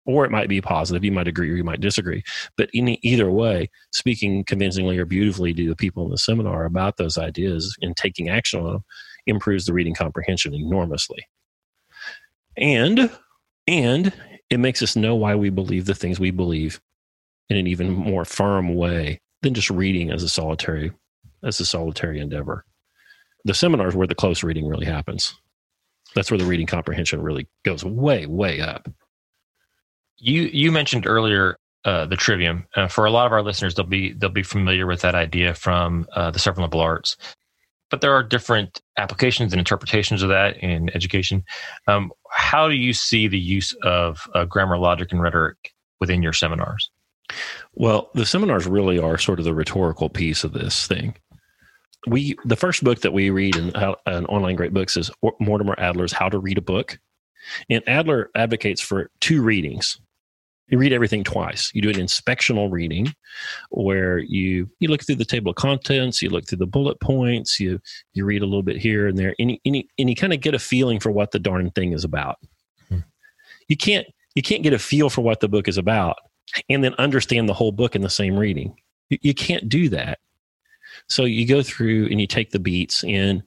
or 0.07 0.25
it 0.25 0.31
might 0.31 0.49
be 0.49 0.63
positive. 0.63 1.05
You 1.05 1.13
might 1.13 1.29
agree 1.29 1.51
or 1.51 1.57
you 1.57 1.65
might 1.65 1.81
disagree. 1.81 2.23
But 2.57 2.71
in 2.73 3.05
either 3.05 3.31
way, 3.31 3.71
speaking 3.93 4.45
convincingly 4.45 4.97
or 4.97 5.05
beautifully 5.05 5.53
to 5.53 5.69
the 5.69 5.77
people 5.77 6.07
in 6.07 6.11
the 6.11 6.19
seminar 6.19 6.65
about 6.65 6.97
those 6.97 7.19
ideas 7.19 7.77
and 7.83 7.95
taking 7.95 8.31
action 8.31 8.61
on 8.61 8.73
them 8.73 8.85
improves 9.29 9.67
the 9.67 9.73
reading 9.73 9.95
comprehension 9.95 10.55
enormously. 10.55 11.27
And 12.57 13.11
and 13.67 14.13
it 14.51 14.59
makes 14.59 14.83
us 14.83 14.97
know 14.97 15.15
why 15.15 15.35
we 15.35 15.51
believe 15.51 15.85
the 15.85 15.95
things 15.95 16.19
we 16.19 16.31
believe 16.31 16.81
in 17.49 17.57
an 17.57 17.67
even 17.67 17.93
more 17.93 18.25
firm 18.25 18.75
way 18.75 19.21
than 19.43 19.55
just 19.55 19.71
reading 19.71 20.11
as 20.11 20.23
a 20.23 20.29
solitary 20.29 20.93
as 21.45 21.61
a 21.61 21.67
solitary 21.67 22.19
endeavor. 22.19 22.65
The 23.45 23.55
seminars 23.55 23.95
where 23.95 24.07
the 24.07 24.15
close 24.15 24.43
reading 24.43 24.67
really 24.67 24.87
happens. 24.87 25.35
That's 26.15 26.31
where 26.31 26.39
the 26.39 26.45
reading 26.47 26.67
comprehension 26.67 27.23
really 27.23 27.47
goes 27.65 27.85
way, 27.85 28.27
way 28.27 28.61
up. 28.61 28.89
You 30.17 30.43
you 30.43 30.73
mentioned 30.73 31.07
earlier 31.07 31.57
uh, 31.85 32.07
the 32.07 32.17
trivium. 32.17 32.67
Uh, 32.75 32.89
for 32.89 33.07
a 33.07 33.11
lot 33.11 33.27
of 33.27 33.33
our 33.33 33.43
listeners, 33.43 33.75
they'll 33.75 33.87
be 33.87 34.13
they'll 34.13 34.31
be 34.31 34.43
familiar 34.43 34.87
with 34.87 35.03
that 35.03 35.15
idea 35.15 35.55
from 35.55 36.07
uh, 36.15 36.31
the 36.31 36.39
several 36.39 36.65
liberal 36.65 36.83
arts 36.83 37.17
but 37.91 38.01
there 38.01 38.13
are 38.13 38.23
different 38.23 38.81
applications 38.97 39.53
and 39.53 39.59
interpretations 39.59 40.23
of 40.23 40.29
that 40.29 40.57
in 40.59 40.91
education. 40.95 41.45
Um, 41.87 42.13
how 42.31 42.69
do 42.69 42.75
you 42.75 42.93
see 42.93 43.29
the 43.29 43.39
use 43.39 43.75
of 43.83 44.29
uh, 44.35 44.45
grammar, 44.45 44.79
logic, 44.79 45.13
and 45.13 45.23
rhetoric 45.23 45.73
within 46.01 46.23
your 46.23 46.33
seminars? 46.33 46.91
Well, 47.75 48.11
the 48.15 48.27
seminars 48.27 48.67
really 48.67 48.99
are 48.99 49.19
sort 49.19 49.39
of 49.39 49.45
the 49.45 49.55
rhetorical 49.55 50.09
piece 50.09 50.45
of 50.45 50.53
this 50.53 50.87
thing. 50.87 51.15
We 52.07 52.37
the 52.45 52.57
first 52.57 52.85
book 52.85 53.01
that 53.01 53.13
we 53.13 53.31
read 53.31 53.57
in 53.57 53.75
uh, 53.75 53.95
an 54.07 54.25
online 54.27 54.57
great 54.57 54.73
books 54.73 54.97
is 54.97 55.11
Mortimer 55.41 55.75
Adler's 55.79 56.13
How 56.13 56.29
to 56.29 56.39
Read 56.39 56.59
a 56.59 56.63
Book, 56.63 56.99
and 57.69 57.83
Adler 57.87 58.31
advocates 58.35 58.81
for 58.81 59.11
two 59.21 59.43
readings. 59.43 59.99
You 60.69 60.79
read 60.79 60.93
everything 60.93 61.25
twice. 61.25 61.71
You 61.75 61.83
do 61.83 61.89
an 61.89 61.97
inspectional 61.97 62.71
reading 62.71 63.13
where 63.71 64.19
you 64.19 64.69
you 64.81 64.89
look 64.89 65.05
through 65.05 65.17
the 65.17 65.25
table 65.25 65.51
of 65.51 65.57
contents, 65.57 66.23
you 66.23 66.31
look 66.31 66.47
through 66.47 66.59
the 66.59 66.67
bullet 66.67 67.01
points, 67.01 67.59
you 67.59 67.81
you 68.13 68.25
read 68.25 68.43
a 68.43 68.47
little 68.47 68.63
bit 68.63 68.77
here 68.77 69.07
and 69.07 69.19
there, 69.19 69.35
and 69.39 69.53
you, 69.53 69.59
and 69.65 69.77
you, 69.77 69.83
and 69.99 70.11
you 70.11 70.17
kind 70.17 70.33
of 70.33 70.41
get 70.41 70.55
a 70.55 70.59
feeling 70.59 71.01
for 71.01 71.11
what 71.11 71.31
the 71.31 71.39
darn 71.39 71.71
thing 71.71 71.93
is 71.93 72.05
about. 72.05 72.37
Hmm. 72.89 73.01
You 73.69 73.77
can't 73.77 74.07
you 74.35 74.43
can't 74.43 74.63
get 74.63 74.73
a 74.73 74.79
feel 74.79 75.11
for 75.11 75.23
what 75.23 75.41
the 75.41 75.49
book 75.49 75.69
is 75.69 75.79
about 75.79 76.17
and 76.69 76.85
then 76.85 76.95
understand 76.95 77.49
the 77.49 77.55
whole 77.55 77.73
book 77.73 77.97
in 77.97 78.03
the 78.03 78.11
same 78.11 78.37
reading. 78.37 78.77
You, 79.11 79.19
you 79.23 79.35
can't 79.35 79.69
do 79.69 79.89
that. 79.91 80.19
So 81.09 81.25
you 81.25 81.47
go 81.47 81.63
through 81.63 82.07
and 82.07 82.21
you 82.21 82.27
take 82.27 82.51
the 82.51 82.59
beats 82.59 83.05
and, 83.05 83.43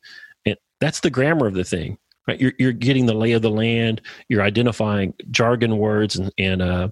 and 0.46 0.58
that's 0.80 1.02
the 1.02 1.10
grammar 1.10 1.48
of 1.48 1.54
the 1.54 1.64
thing. 1.64 1.98
Right? 2.28 2.40
You're, 2.40 2.54
you're 2.60 2.72
getting 2.72 3.08
the 3.08 3.14
lay 3.14 3.32
of 3.32 3.42
the 3.42 3.50
land. 3.50 4.02
You're 4.30 4.44
identifying 4.44 5.14
jargon 5.32 5.78
words 5.78 6.16
and, 6.16 6.32
and 6.38 6.62
uh, 6.62 6.90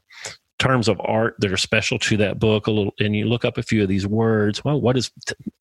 terms 0.57 0.87
of 0.87 0.99
art 1.03 1.35
that 1.39 1.51
are 1.51 1.57
special 1.57 1.99
to 1.99 2.17
that 2.17 2.39
book 2.39 2.67
a 2.67 2.71
little. 2.71 2.93
And 2.99 3.15
you 3.15 3.25
look 3.25 3.45
up 3.45 3.57
a 3.57 3.63
few 3.63 3.81
of 3.81 3.89
these 3.89 4.07
words. 4.07 4.63
Well, 4.63 4.81
what 4.81 4.97
is 4.97 5.11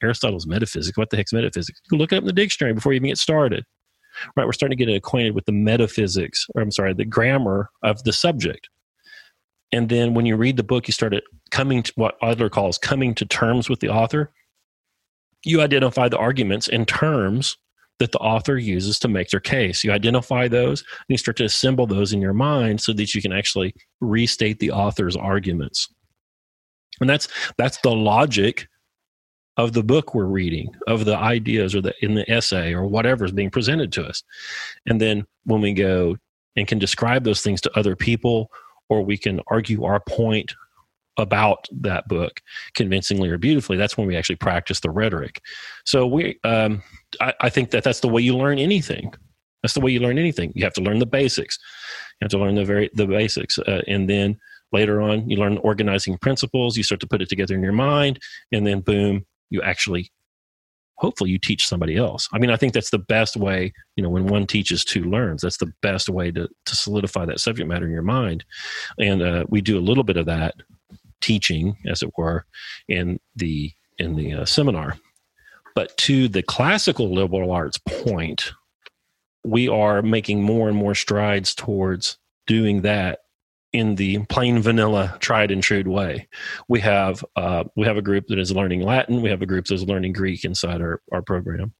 Aristotle's 0.02 0.46
metaphysics? 0.46 0.96
What 0.96 1.10
the 1.10 1.16
heck's 1.16 1.32
metaphysics? 1.32 1.80
You 1.90 1.98
look 1.98 2.12
it 2.12 2.16
up 2.16 2.22
in 2.22 2.26
the 2.26 2.32
dictionary 2.32 2.74
before 2.74 2.92
you 2.92 2.96
even 2.96 3.08
get 3.08 3.18
started. 3.18 3.64
Right? 4.36 4.46
We're 4.46 4.52
starting 4.52 4.76
to 4.76 4.84
get 4.84 4.92
acquainted 4.92 5.34
with 5.34 5.44
the 5.44 5.52
metaphysics, 5.52 6.46
or 6.54 6.62
I'm 6.62 6.72
sorry, 6.72 6.92
the 6.92 7.04
grammar 7.04 7.70
of 7.82 8.02
the 8.04 8.12
subject. 8.12 8.68
And 9.70 9.88
then 9.88 10.14
when 10.14 10.26
you 10.26 10.36
read 10.36 10.56
the 10.56 10.62
book, 10.62 10.88
you 10.88 10.92
start 10.92 11.14
coming 11.50 11.82
to 11.82 11.92
what 11.96 12.16
Adler 12.22 12.48
calls 12.48 12.78
coming 12.78 13.14
to 13.14 13.26
terms 13.26 13.68
with 13.68 13.80
the 13.80 13.90
author. 13.90 14.32
You 15.44 15.60
identify 15.60 16.08
the 16.08 16.18
arguments 16.18 16.68
and 16.68 16.88
terms 16.88 17.58
that 17.98 18.12
the 18.12 18.18
author 18.18 18.56
uses 18.56 18.98
to 19.00 19.08
make 19.08 19.28
their 19.28 19.40
case. 19.40 19.82
You 19.82 19.92
identify 19.92 20.48
those 20.48 20.80
and 20.80 21.06
you 21.08 21.18
start 21.18 21.36
to 21.38 21.44
assemble 21.44 21.86
those 21.86 22.12
in 22.12 22.20
your 22.20 22.32
mind 22.32 22.80
so 22.80 22.92
that 22.92 23.14
you 23.14 23.22
can 23.22 23.32
actually 23.32 23.74
restate 24.00 24.58
the 24.58 24.70
author's 24.70 25.16
arguments. 25.16 25.88
And 27.00 27.08
that's 27.08 27.28
that's 27.56 27.78
the 27.78 27.90
logic 27.90 28.68
of 29.56 29.72
the 29.72 29.82
book 29.82 30.14
we're 30.14 30.26
reading, 30.26 30.70
of 30.86 31.04
the 31.04 31.16
ideas 31.16 31.74
or 31.74 31.80
the 31.80 31.94
in 32.00 32.14
the 32.14 32.30
essay 32.30 32.72
or 32.72 32.86
whatever 32.86 33.24
is 33.24 33.32
being 33.32 33.50
presented 33.50 33.92
to 33.92 34.04
us. 34.04 34.22
And 34.86 35.00
then 35.00 35.26
when 35.44 35.60
we 35.60 35.72
go 35.72 36.16
and 36.56 36.66
can 36.66 36.78
describe 36.78 37.24
those 37.24 37.42
things 37.42 37.60
to 37.62 37.78
other 37.78 37.96
people 37.96 38.50
or 38.88 39.02
we 39.02 39.18
can 39.18 39.40
argue 39.48 39.84
our 39.84 40.00
point 40.00 40.54
about 41.18 41.66
that 41.72 42.06
book 42.08 42.40
convincingly 42.74 43.28
or 43.28 43.38
beautifully 43.38 43.76
that's 43.76 43.96
when 43.96 44.06
we 44.06 44.16
actually 44.16 44.36
practice 44.36 44.80
the 44.80 44.90
rhetoric 44.90 45.42
so 45.84 46.06
we 46.06 46.38
um, 46.44 46.82
I, 47.20 47.34
I, 47.40 47.48
think 47.50 47.70
that 47.70 47.84
that's 47.84 48.00
the 48.00 48.08
way 48.08 48.22
you 48.22 48.36
learn 48.36 48.58
anything 48.58 49.12
that's 49.62 49.74
the 49.74 49.80
way 49.80 49.90
you 49.90 50.00
learn 50.00 50.18
anything 50.18 50.52
you 50.54 50.64
have 50.64 50.74
to 50.74 50.80
learn 50.80 50.98
the 50.98 51.06
basics 51.06 51.58
you 52.20 52.24
have 52.24 52.30
to 52.30 52.38
learn 52.38 52.54
the 52.54 52.64
very 52.64 52.90
the 52.94 53.06
basics 53.06 53.58
uh, 53.58 53.82
and 53.86 54.08
then 54.08 54.38
later 54.72 55.00
on 55.00 55.28
you 55.28 55.36
learn 55.36 55.58
organizing 55.58 56.16
principles 56.18 56.76
you 56.76 56.82
start 56.82 57.00
to 57.00 57.06
put 57.06 57.20
it 57.20 57.28
together 57.28 57.54
in 57.54 57.62
your 57.62 57.72
mind 57.72 58.18
and 58.52 58.66
then 58.66 58.80
boom 58.80 59.26
you 59.50 59.60
actually 59.62 60.10
hopefully 60.98 61.30
you 61.30 61.38
teach 61.38 61.66
somebody 61.66 61.96
else. 61.96 62.28
I 62.32 62.38
mean, 62.38 62.50
I 62.50 62.56
think 62.56 62.72
that's 62.72 62.90
the 62.90 62.98
best 62.98 63.36
way, 63.36 63.72
you 63.96 64.02
know, 64.02 64.10
when 64.10 64.26
one 64.26 64.46
teaches, 64.46 64.84
two 64.84 65.04
learns. 65.04 65.42
That's 65.42 65.56
the 65.56 65.72
best 65.80 66.08
way 66.08 66.32
to, 66.32 66.48
to 66.66 66.76
solidify 66.76 67.24
that 67.26 67.40
subject 67.40 67.68
matter 67.68 67.86
in 67.86 67.92
your 67.92 68.02
mind. 68.02 68.44
And 68.98 69.22
uh, 69.22 69.44
we 69.48 69.60
do 69.60 69.78
a 69.78 69.80
little 69.80 70.02
bit 70.02 70.16
of 70.16 70.26
that 70.26 70.54
teaching, 71.20 71.76
as 71.86 72.02
it 72.02 72.10
were, 72.16 72.44
in 72.88 73.18
the 73.36 73.72
in 73.98 74.16
the 74.16 74.34
uh, 74.34 74.44
seminar. 74.44 74.96
But 75.74 75.96
to 75.98 76.28
the 76.28 76.42
classical 76.42 77.12
liberal 77.12 77.52
arts 77.52 77.78
point, 77.78 78.52
we 79.44 79.68
are 79.68 80.02
making 80.02 80.42
more 80.42 80.68
and 80.68 80.76
more 80.76 80.94
strides 80.94 81.54
towards 81.54 82.18
doing 82.46 82.82
that 82.82 83.20
in 83.72 83.96
the 83.96 84.24
plain 84.26 84.60
vanilla 84.60 85.16
tried 85.20 85.50
and 85.50 85.62
true 85.62 85.82
way. 85.86 86.28
We 86.68 86.80
have 86.80 87.24
uh, 87.36 87.64
we 87.76 87.86
have 87.86 87.96
a 87.96 88.02
group 88.02 88.26
that 88.28 88.38
is 88.38 88.52
learning 88.52 88.82
latin. 88.82 89.22
We 89.22 89.30
have 89.30 89.42
a 89.42 89.46
group 89.46 89.66
that 89.66 89.74
is 89.74 89.84
learning 89.84 90.14
greek 90.14 90.44
inside 90.44 90.80
our, 90.80 91.00
our 91.12 91.22
program. 91.22 91.74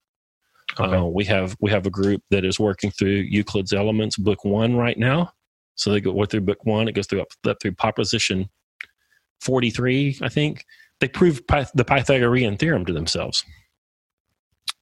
Okay. 0.78 0.96
uh, 0.96 1.04
we 1.04 1.24
have 1.24 1.56
we 1.60 1.70
have 1.70 1.86
a 1.86 1.90
group 1.90 2.22
that 2.30 2.44
is 2.44 2.60
working 2.60 2.90
through 2.90 3.24
euclid's 3.28 3.72
elements 3.72 4.16
book 4.16 4.44
one 4.44 4.76
right 4.76 4.98
now. 4.98 5.32
So 5.76 5.90
they 5.90 6.00
go 6.00 6.24
through 6.24 6.42
book 6.42 6.64
one. 6.64 6.88
It 6.88 6.92
goes 6.92 7.06
through 7.06 7.22
up, 7.22 7.28
up 7.46 7.56
through 7.62 7.72
proposition 7.72 8.48
43 9.40 10.18
i 10.22 10.28
think 10.28 10.64
they 11.00 11.08
prove 11.08 11.40
the 11.74 11.84
pythagorean 11.84 12.56
theorem 12.56 12.84
to 12.84 12.92
themselves 12.92 13.44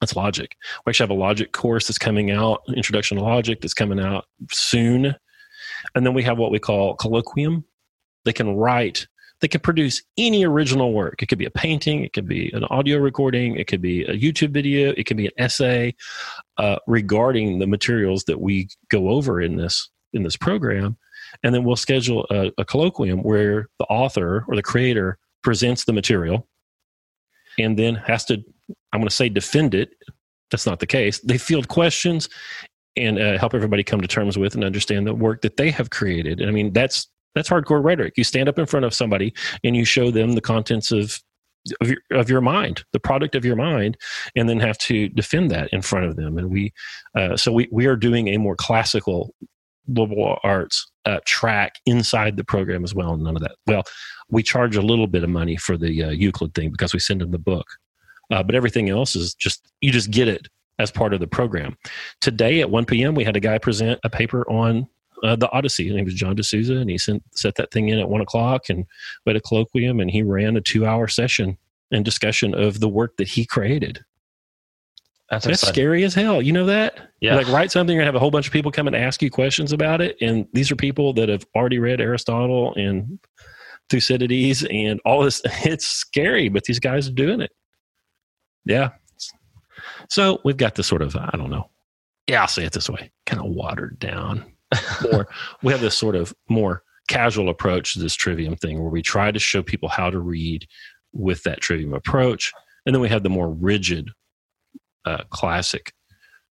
that's 0.00 0.16
logic 0.16 0.56
we 0.84 0.90
actually 0.90 1.04
have 1.04 1.16
a 1.16 1.20
logic 1.20 1.52
course 1.52 1.86
that's 1.86 1.98
coming 1.98 2.30
out 2.30 2.62
introduction 2.68 3.16
to 3.16 3.22
logic 3.22 3.60
that's 3.60 3.74
coming 3.74 4.00
out 4.00 4.24
soon 4.50 5.14
and 5.94 6.04
then 6.04 6.14
we 6.14 6.22
have 6.22 6.38
what 6.38 6.50
we 6.50 6.58
call 6.58 6.96
colloquium. 6.96 7.64
They 8.24 8.32
can 8.32 8.56
write, 8.56 9.06
they 9.40 9.48
can 9.48 9.60
produce 9.60 10.02
any 10.18 10.44
original 10.44 10.92
work. 10.92 11.22
It 11.22 11.26
could 11.26 11.38
be 11.38 11.44
a 11.44 11.50
painting, 11.50 12.04
it 12.04 12.12
could 12.12 12.26
be 12.26 12.50
an 12.52 12.64
audio 12.64 12.98
recording, 12.98 13.56
it 13.56 13.66
could 13.66 13.82
be 13.82 14.02
a 14.02 14.14
YouTube 14.14 14.50
video, 14.50 14.92
it 14.96 15.04
could 15.04 15.16
be 15.16 15.26
an 15.26 15.32
essay 15.38 15.94
uh, 16.58 16.76
regarding 16.86 17.58
the 17.58 17.66
materials 17.66 18.24
that 18.24 18.40
we 18.40 18.68
go 18.90 19.08
over 19.10 19.40
in 19.40 19.56
this 19.56 19.90
in 20.12 20.22
this 20.22 20.36
program. 20.36 20.96
And 21.42 21.54
then 21.54 21.64
we'll 21.64 21.76
schedule 21.76 22.26
a, 22.30 22.50
a 22.58 22.64
colloquium 22.64 23.22
where 23.22 23.68
the 23.78 23.84
author 23.86 24.44
or 24.48 24.56
the 24.56 24.62
creator 24.62 25.18
presents 25.42 25.84
the 25.84 25.92
material 25.92 26.48
and 27.58 27.78
then 27.78 27.94
has 27.94 28.24
to, 28.26 28.34
I'm 28.92 29.00
going 29.00 29.08
to 29.08 29.14
say 29.14 29.28
defend 29.28 29.74
it. 29.74 29.90
That's 30.50 30.66
not 30.66 30.80
the 30.80 30.86
case. 30.86 31.20
They 31.20 31.38
field 31.38 31.68
questions 31.68 32.28
and 32.96 33.18
uh, 33.18 33.38
help 33.38 33.54
everybody 33.54 33.82
come 33.82 34.00
to 34.00 34.08
terms 34.08 34.38
with 34.38 34.54
and 34.54 34.64
understand 34.64 35.06
the 35.06 35.14
work 35.14 35.42
that 35.42 35.56
they 35.56 35.70
have 35.70 35.90
created. 35.90 36.40
And 36.40 36.48
I 36.48 36.52
mean, 36.52 36.72
that's 36.72 37.08
that's 37.34 37.50
hardcore 37.50 37.84
rhetoric. 37.84 38.14
You 38.16 38.24
stand 38.24 38.48
up 38.48 38.58
in 38.58 38.66
front 38.66 38.86
of 38.86 38.94
somebody 38.94 39.34
and 39.62 39.76
you 39.76 39.84
show 39.84 40.10
them 40.10 40.32
the 40.32 40.40
contents 40.40 40.90
of 40.90 41.20
of 41.80 41.88
your, 41.88 41.98
of 42.12 42.30
your 42.30 42.40
mind, 42.40 42.84
the 42.92 43.00
product 43.00 43.34
of 43.34 43.44
your 43.44 43.56
mind, 43.56 43.96
and 44.36 44.48
then 44.48 44.60
have 44.60 44.78
to 44.78 45.08
defend 45.08 45.50
that 45.50 45.68
in 45.72 45.82
front 45.82 46.06
of 46.06 46.16
them. 46.16 46.38
And 46.38 46.48
we, 46.48 46.72
uh, 47.16 47.36
so 47.36 47.52
we 47.52 47.68
we 47.70 47.86
are 47.86 47.96
doing 47.96 48.28
a 48.28 48.38
more 48.38 48.56
classical 48.56 49.34
liberal 49.88 50.38
arts 50.42 50.90
uh, 51.04 51.20
track 51.24 51.76
inside 51.86 52.36
the 52.36 52.44
program 52.44 52.84
as 52.84 52.94
well. 52.94 53.16
None 53.16 53.36
of 53.36 53.42
that. 53.42 53.56
Well, 53.66 53.82
we 54.28 54.42
charge 54.42 54.76
a 54.76 54.82
little 54.82 55.06
bit 55.06 55.24
of 55.24 55.30
money 55.30 55.56
for 55.56 55.76
the 55.76 56.04
uh, 56.04 56.10
Euclid 56.10 56.54
thing 56.54 56.70
because 56.70 56.92
we 56.92 56.98
send 56.98 57.20
them 57.20 57.30
the 57.30 57.38
book, 57.38 57.66
uh, 58.30 58.42
but 58.42 58.54
everything 58.54 58.88
else 58.90 59.14
is 59.14 59.34
just 59.34 59.70
you 59.80 59.92
just 59.92 60.10
get 60.10 60.28
it 60.28 60.48
as 60.78 60.90
part 60.90 61.14
of 61.14 61.20
the 61.20 61.26
program. 61.26 61.76
Today 62.20 62.60
at 62.60 62.70
1 62.70 62.84
p.m., 62.84 63.14
we 63.14 63.24
had 63.24 63.36
a 63.36 63.40
guy 63.40 63.58
present 63.58 63.98
a 64.04 64.10
paper 64.10 64.48
on 64.50 64.86
uh, 65.22 65.36
the 65.36 65.50
Odyssey. 65.50 65.86
His 65.86 65.94
name 65.94 66.04
was 66.04 66.14
John 66.14 66.36
D'Souza, 66.36 66.76
and 66.76 66.90
he 66.90 66.98
sent, 66.98 67.22
set 67.32 67.54
that 67.54 67.70
thing 67.70 67.88
in 67.88 67.98
at 67.98 68.10
1 68.10 68.20
o'clock 68.20 68.68
and 68.68 68.84
we 69.24 69.30
had 69.30 69.36
a 69.36 69.40
colloquium, 69.40 70.02
and 70.02 70.10
he 70.10 70.22
ran 70.22 70.56
a 70.56 70.60
two 70.60 70.86
hour 70.86 71.08
session 71.08 71.56
and 71.90 72.04
discussion 72.04 72.54
of 72.54 72.80
the 72.80 72.88
work 72.88 73.16
that 73.16 73.28
he 73.28 73.46
created. 73.46 74.04
That's, 75.30 75.44
That's 75.44 75.66
scary 75.66 76.04
as 76.04 76.14
hell. 76.14 76.40
You 76.40 76.52
know 76.52 76.66
that? 76.66 77.10
Yeah. 77.20 77.36
Like 77.36 77.48
write 77.48 77.72
something 77.72 77.96
and 77.98 78.06
have 78.06 78.14
a 78.14 78.18
whole 78.20 78.30
bunch 78.30 78.46
of 78.46 78.52
people 78.52 78.70
come 78.70 78.86
and 78.86 78.94
ask 78.94 79.20
you 79.22 79.30
questions 79.30 79.72
about 79.72 80.00
it. 80.00 80.16
And 80.20 80.46
these 80.52 80.70
are 80.70 80.76
people 80.76 81.12
that 81.14 81.28
have 81.28 81.44
already 81.56 81.80
read 81.80 82.00
Aristotle 82.00 82.72
and 82.74 83.18
Thucydides 83.90 84.64
and 84.70 85.00
all 85.04 85.24
this. 85.24 85.42
It's 85.64 85.86
scary, 85.86 86.48
but 86.48 86.64
these 86.64 86.78
guys 86.78 87.08
are 87.08 87.12
doing 87.12 87.40
it. 87.40 87.50
Yeah. 88.64 88.90
So 90.08 90.40
we've 90.44 90.56
got 90.56 90.76
this 90.76 90.86
sort 90.86 91.02
of, 91.02 91.16
I 91.16 91.36
don't 91.36 91.50
know, 91.50 91.70
yeah, 92.28 92.42
I'll 92.42 92.48
say 92.48 92.64
it 92.64 92.72
this 92.72 92.90
way, 92.90 93.10
kind 93.24 93.40
of 93.40 93.50
watered 93.50 93.98
down. 93.98 94.44
Or 95.12 95.28
we 95.62 95.72
have 95.72 95.80
this 95.80 95.96
sort 95.96 96.16
of 96.16 96.34
more 96.48 96.82
casual 97.08 97.48
approach 97.48 97.92
to 97.92 98.00
this 98.00 98.14
trivium 98.16 98.56
thing 98.56 98.80
where 98.80 98.90
we 98.90 99.00
try 99.00 99.30
to 99.30 99.38
show 99.38 99.62
people 99.62 99.88
how 99.88 100.10
to 100.10 100.18
read 100.18 100.66
with 101.12 101.42
that 101.44 101.60
trivium 101.60 101.94
approach. 101.94 102.52
And 102.84 102.94
then 102.94 103.00
we 103.00 103.08
have 103.08 103.22
the 103.22 103.30
more 103.30 103.50
rigid 103.50 104.10
uh, 105.06 105.22
classic 105.30 105.92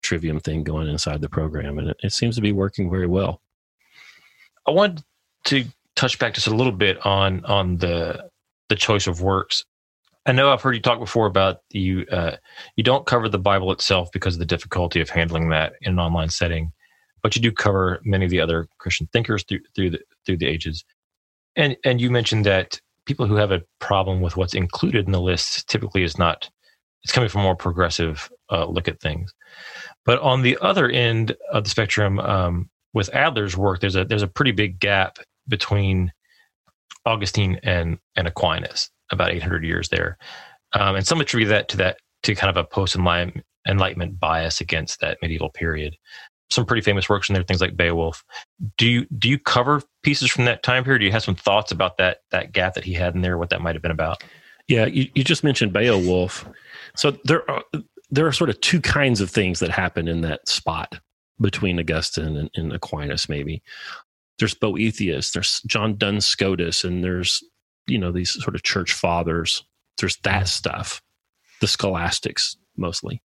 trivium 0.02 0.40
thing 0.40 0.64
going 0.64 0.88
inside 0.88 1.20
the 1.20 1.28
program. 1.28 1.78
And 1.78 1.90
it, 1.90 1.96
it 2.02 2.12
seems 2.12 2.36
to 2.36 2.42
be 2.42 2.52
working 2.52 2.90
very 2.90 3.06
well. 3.06 3.40
I 4.66 4.70
want 4.70 5.02
to 5.44 5.64
touch 5.96 6.18
back 6.18 6.34
just 6.34 6.46
a 6.46 6.54
little 6.54 6.72
bit 6.72 7.04
on 7.04 7.44
on 7.44 7.76
the 7.76 8.30
the 8.68 8.76
choice 8.76 9.06
of 9.06 9.20
works 9.20 9.64
I 10.26 10.32
know 10.32 10.50
I've 10.50 10.62
heard 10.62 10.74
you 10.74 10.80
talk 10.80 10.98
before 10.98 11.26
about 11.26 11.60
you. 11.70 12.06
Uh, 12.10 12.36
you 12.76 12.84
don't 12.84 13.06
cover 13.06 13.28
the 13.28 13.38
Bible 13.38 13.70
itself 13.72 14.10
because 14.12 14.34
of 14.34 14.38
the 14.38 14.46
difficulty 14.46 15.00
of 15.00 15.10
handling 15.10 15.50
that 15.50 15.74
in 15.82 15.92
an 15.92 15.98
online 15.98 16.30
setting, 16.30 16.72
but 17.22 17.36
you 17.36 17.42
do 17.42 17.52
cover 17.52 18.00
many 18.04 18.24
of 18.24 18.30
the 18.30 18.40
other 18.40 18.66
Christian 18.78 19.06
thinkers 19.12 19.44
through 19.44 19.60
through 19.74 19.90
the 19.90 20.00
through 20.24 20.38
the 20.38 20.46
ages. 20.46 20.84
And 21.56 21.76
and 21.84 22.00
you 22.00 22.10
mentioned 22.10 22.46
that 22.46 22.80
people 23.04 23.26
who 23.26 23.34
have 23.34 23.52
a 23.52 23.62
problem 23.80 24.22
with 24.22 24.36
what's 24.36 24.54
included 24.54 25.04
in 25.04 25.12
the 25.12 25.20
list 25.20 25.68
typically 25.68 26.02
is 26.02 26.18
not. 26.18 26.48
It's 27.04 27.12
coming 27.12 27.28
from 27.28 27.42
a 27.42 27.44
more 27.44 27.56
progressive 27.56 28.30
uh, 28.50 28.66
look 28.66 28.88
at 28.88 29.00
things. 29.00 29.32
But 30.04 30.20
on 30.20 30.42
the 30.42 30.58
other 30.60 30.88
end 30.88 31.36
of 31.52 31.64
the 31.64 31.70
spectrum, 31.70 32.18
um, 32.18 32.70
with 32.92 33.10
Adler's 33.14 33.56
work, 33.56 33.80
there's 33.80 33.96
a 33.96 34.04
there's 34.04 34.22
a 34.22 34.28
pretty 34.28 34.52
big 34.52 34.78
gap 34.78 35.18
between 35.48 36.12
Augustine 37.06 37.60
and 37.62 37.98
and 38.16 38.26
Aquinas 38.26 38.90
about 39.10 39.30
800 39.30 39.64
years 39.64 39.88
there. 39.88 40.16
Um, 40.72 40.96
and 40.96 41.06
some 41.06 41.20
attribute 41.20 41.50
that 41.50 41.68
to 41.70 41.76
that 41.78 41.98
to 42.22 42.34
kind 42.34 42.50
of 42.50 42.56
a 42.56 42.66
post 42.66 42.96
enlightenment 42.96 44.18
bias 44.18 44.60
against 44.60 45.00
that 45.00 45.18
medieval 45.22 45.50
period. 45.50 45.96
some 46.50 46.64
pretty 46.66 46.82
famous 46.82 47.08
works 47.08 47.28
in 47.28 47.34
there, 47.34 47.42
things 47.42 47.60
like 47.60 47.76
Beowulf. 47.76 48.24
Do 48.76 48.86
you 48.86 49.06
do 49.18 49.28
you 49.28 49.38
cover 49.38 49.82
pieces 50.02 50.30
from 50.30 50.44
that 50.46 50.62
time 50.62 50.84
period? 50.84 51.00
Do 51.00 51.06
you 51.06 51.12
have 51.12 51.22
some 51.22 51.34
thoughts 51.34 51.72
about 51.72 51.98
that 51.98 52.18
that 52.30 52.52
gap 52.52 52.74
that 52.74 52.84
he 52.84 52.94
had 52.94 53.14
in 53.14 53.22
there, 53.22 53.38
what 53.38 53.50
that 53.50 53.60
might 53.62 53.74
have 53.74 53.82
been 53.82 53.90
about? 53.90 54.22
Yeah, 54.68 54.86
you, 54.86 55.08
you 55.14 55.24
just 55.24 55.44
mentioned 55.44 55.72
Beowulf. 55.72 56.48
So 56.96 57.12
there 57.24 57.48
are 57.50 57.62
there 58.10 58.26
are 58.26 58.32
sort 58.32 58.50
of 58.50 58.60
two 58.60 58.80
kinds 58.80 59.20
of 59.20 59.30
things 59.30 59.60
that 59.60 59.70
happen 59.70 60.06
in 60.08 60.20
that 60.20 60.48
spot 60.48 61.00
between 61.40 61.80
Augustine 61.80 62.36
and, 62.36 62.50
and 62.54 62.72
Aquinas, 62.72 63.28
maybe. 63.28 63.62
There's 64.38 64.54
Boethius, 64.54 65.32
there's 65.32 65.60
John 65.66 65.96
Duns 65.96 66.26
Scotus, 66.26 66.84
and 66.84 67.02
there's, 67.02 67.42
you 67.86 67.98
know, 67.98 68.12
these 68.12 68.32
sort 68.42 68.54
of 68.54 68.62
church 68.62 68.92
fathers. 68.92 69.64
There's 69.98 70.16
that 70.18 70.34
mm-hmm. 70.34 70.46
stuff, 70.46 71.02
the 71.60 71.66
scholastics 71.66 72.56
mostly. 72.76 73.22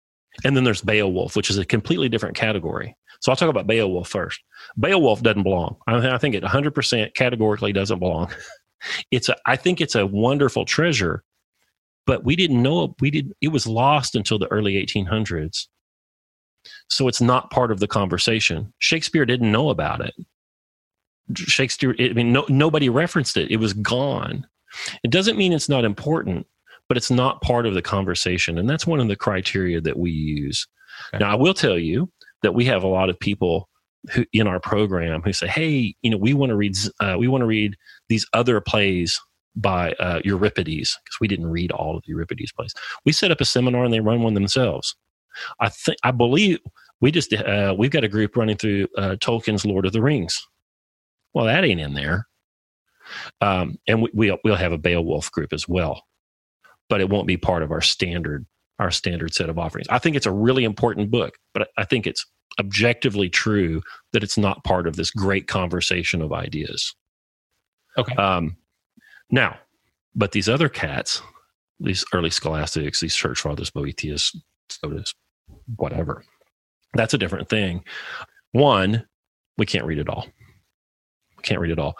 And 0.45 0.57
then 0.57 0.65
there's 0.65 0.83
Beowulf, 0.83 1.37
which 1.37 1.51
is 1.51 1.59
a 1.59 1.65
completely 1.65 2.09
different 2.09 2.37
category. 2.37 2.97
So 3.21 3.31
I'll 3.31 3.37
talk 3.37 3.49
about 3.49 3.67
Beowulf 3.67 4.09
first. 4.09 4.41
Beowulf 4.79 5.23
doesn't 5.23 5.45
belong. 5.45 5.77
I, 5.87 6.19
think 6.19 6.35
it 6.35 6.43
100% 6.43 7.15
categorically 7.15 7.73
doesn't 7.73 7.99
belong. 7.99 8.31
It's 9.11 9.31
a, 9.31 9.37
I 9.47 9.57
think 9.57 9.81
it's 9.81 9.95
a 9.95 10.05
wonderful 10.05 10.67
treasure, 10.67 11.25
but 12.07 12.25
we 12.25 12.37
didn't 12.37 12.63
know 12.63 12.95
we 13.01 13.11
did. 13.11 13.33
It 13.41 13.49
was 13.49 13.67
lost 13.67 14.15
until 14.15 14.39
the 14.39 14.49
early 14.49 14.75
1800s, 14.75 15.67
so 16.89 17.09
it's 17.09 17.21
not 17.21 17.51
part 17.51 17.71
of 17.71 17.81
the 17.81 17.89
conversation. 17.89 18.73
Shakespeare 18.79 19.25
didn't 19.25 19.53
know 19.53 19.71
about 19.71 20.01
it. 20.01 20.15
Shakespeare, 21.35 21.95
I 21.99 22.13
mean, 22.13 22.33
no, 22.33 22.45
nobody 22.49 22.89
referenced 22.89 23.37
it. 23.37 23.51
It 23.51 23.57
was 23.57 23.73
gone. 23.73 24.47
It 25.03 25.11
doesn't 25.11 25.39
mean 25.39 25.53
it's 25.53 25.69
not 25.69 25.85
important, 25.85 26.47
but 26.89 26.97
it's 26.97 27.11
not 27.11 27.41
part 27.41 27.67
of 27.67 27.75
the 27.75 27.83
conversation, 27.83 28.59
and 28.59 28.69
that's 28.69 28.87
one 28.87 29.01
of 29.01 29.09
the 29.09 29.17
criteria 29.17 29.81
that 29.81 29.99
we 29.99 30.11
use. 30.11 30.67
Okay. 31.09 31.25
Now, 31.25 31.33
I 31.33 31.35
will 31.35 31.55
tell 31.55 31.79
you 31.79 32.11
that 32.43 32.55
we 32.55 32.65
have 32.67 32.83
a 32.83 32.89
lot 32.89 33.09
of 33.09 33.19
people 33.19 33.69
who 34.13 34.27
in 34.35 34.47
our 34.47 34.61
program 34.61 35.23
who 35.23 35.33
say, 35.33 35.47
"Hey, 35.47 35.95
you 36.03 36.11
know, 36.11 36.19
we 36.19 36.35
want 36.35 36.51
to 36.51 36.57
read 36.57 36.77
uh, 37.01 37.17
we 37.19 37.29
want 37.29 37.41
to 37.41 37.47
read 37.47 37.75
these 38.09 38.27
other 38.35 38.61
plays 38.61 39.19
by 39.57 39.93
uh, 39.95 40.21
Euripides 40.25 40.99
because 41.05 41.21
we 41.21 41.29
didn't 41.29 41.47
read 41.47 41.71
all 41.73 41.97
of 41.97 42.03
the 42.03 42.11
Euripides 42.11 42.53
plays. 42.53 42.75
We 43.05 43.13
set 43.13 43.31
up 43.31 43.41
a 43.41 43.45
seminar 43.45 43.85
and 43.85 43.93
they 43.93 44.01
run 44.01 44.23
one 44.23 44.35
themselves. 44.35 44.97
I 45.61 45.69
think 45.69 45.99
I 46.05 46.11
believe 46.11 46.59
we 47.01 47.11
just 47.11 47.33
uh, 47.33 47.75
we've 47.77 47.91
got 47.91 48.05
a 48.05 48.09
group 48.09 48.37
running 48.37 48.57
through 48.57 48.89
uh, 48.97 49.17
Tolkien's 49.17 49.65
Lord 49.65 49.87
of 49.87 49.93
the 49.93 50.03
Rings. 50.03 50.41
Well, 51.33 51.47
that 51.47 51.65
ain't 51.65 51.81
in 51.81 51.95
there, 51.95 52.27
um, 53.41 53.77
and 53.89 54.03
we, 54.03 54.11
we'll 54.15 54.39
we'll 54.45 54.57
have 54.57 54.73
a 54.73 54.79
Beowulf 54.79 55.31
group 55.33 55.53
as 55.53 55.69
well, 55.69 56.05
but 56.89 57.01
it 57.01 57.09
won't 57.09 57.27
be 57.27 57.37
part 57.37 57.63
of 57.63 57.73
our 57.73 57.81
standard 57.81 58.47
our 58.79 58.91
standard 58.91 59.35
set 59.35 59.49
of 59.49 59.59
offerings. 59.59 59.89
I 59.89 59.99
think 59.99 60.17
it's 60.17 60.27
a 60.27 60.33
really 60.33 60.65
important 60.65 61.11
book, 61.11 61.37
but 61.53 61.69
I 61.77 61.85
think 61.85 62.07
it's 62.07 62.25
objectively 62.59 63.29
true 63.29 63.83
that 64.13 64.23
it's 64.23 64.39
not 64.39 64.65
part 64.65 64.87
of 64.87 64.97
this 64.97 65.11
great 65.11 65.47
conversation 65.47 66.23
of 66.23 66.33
ideas. 66.33 66.95
Okay. 67.97 68.15
Um, 68.15 68.57
now, 69.31 69.59
but 70.15 70.33
these 70.33 70.49
other 70.49 70.69
cats, 70.69 71.23
these 71.81 72.05
early 72.13 72.31
scholastics, 72.31 73.01
these 73.01 73.15
church 73.15 73.41
fathers, 73.41 73.71
Boethius, 73.71 74.35
Scotus, 74.69 75.15
whatever, 75.77 76.25
that's 76.95 77.15
a 77.15 77.19
different 77.19 77.49
thing. 77.49 77.85
One, 78.53 79.07
we 79.59 79.67
can't 79.67 79.87
read 79.87 79.99
it 79.99 80.09
all. 80.09 80.27
We 81.37 81.43
can't 81.43 81.61
read 81.61 81.73
it 81.73 81.79
all. 81.79 81.97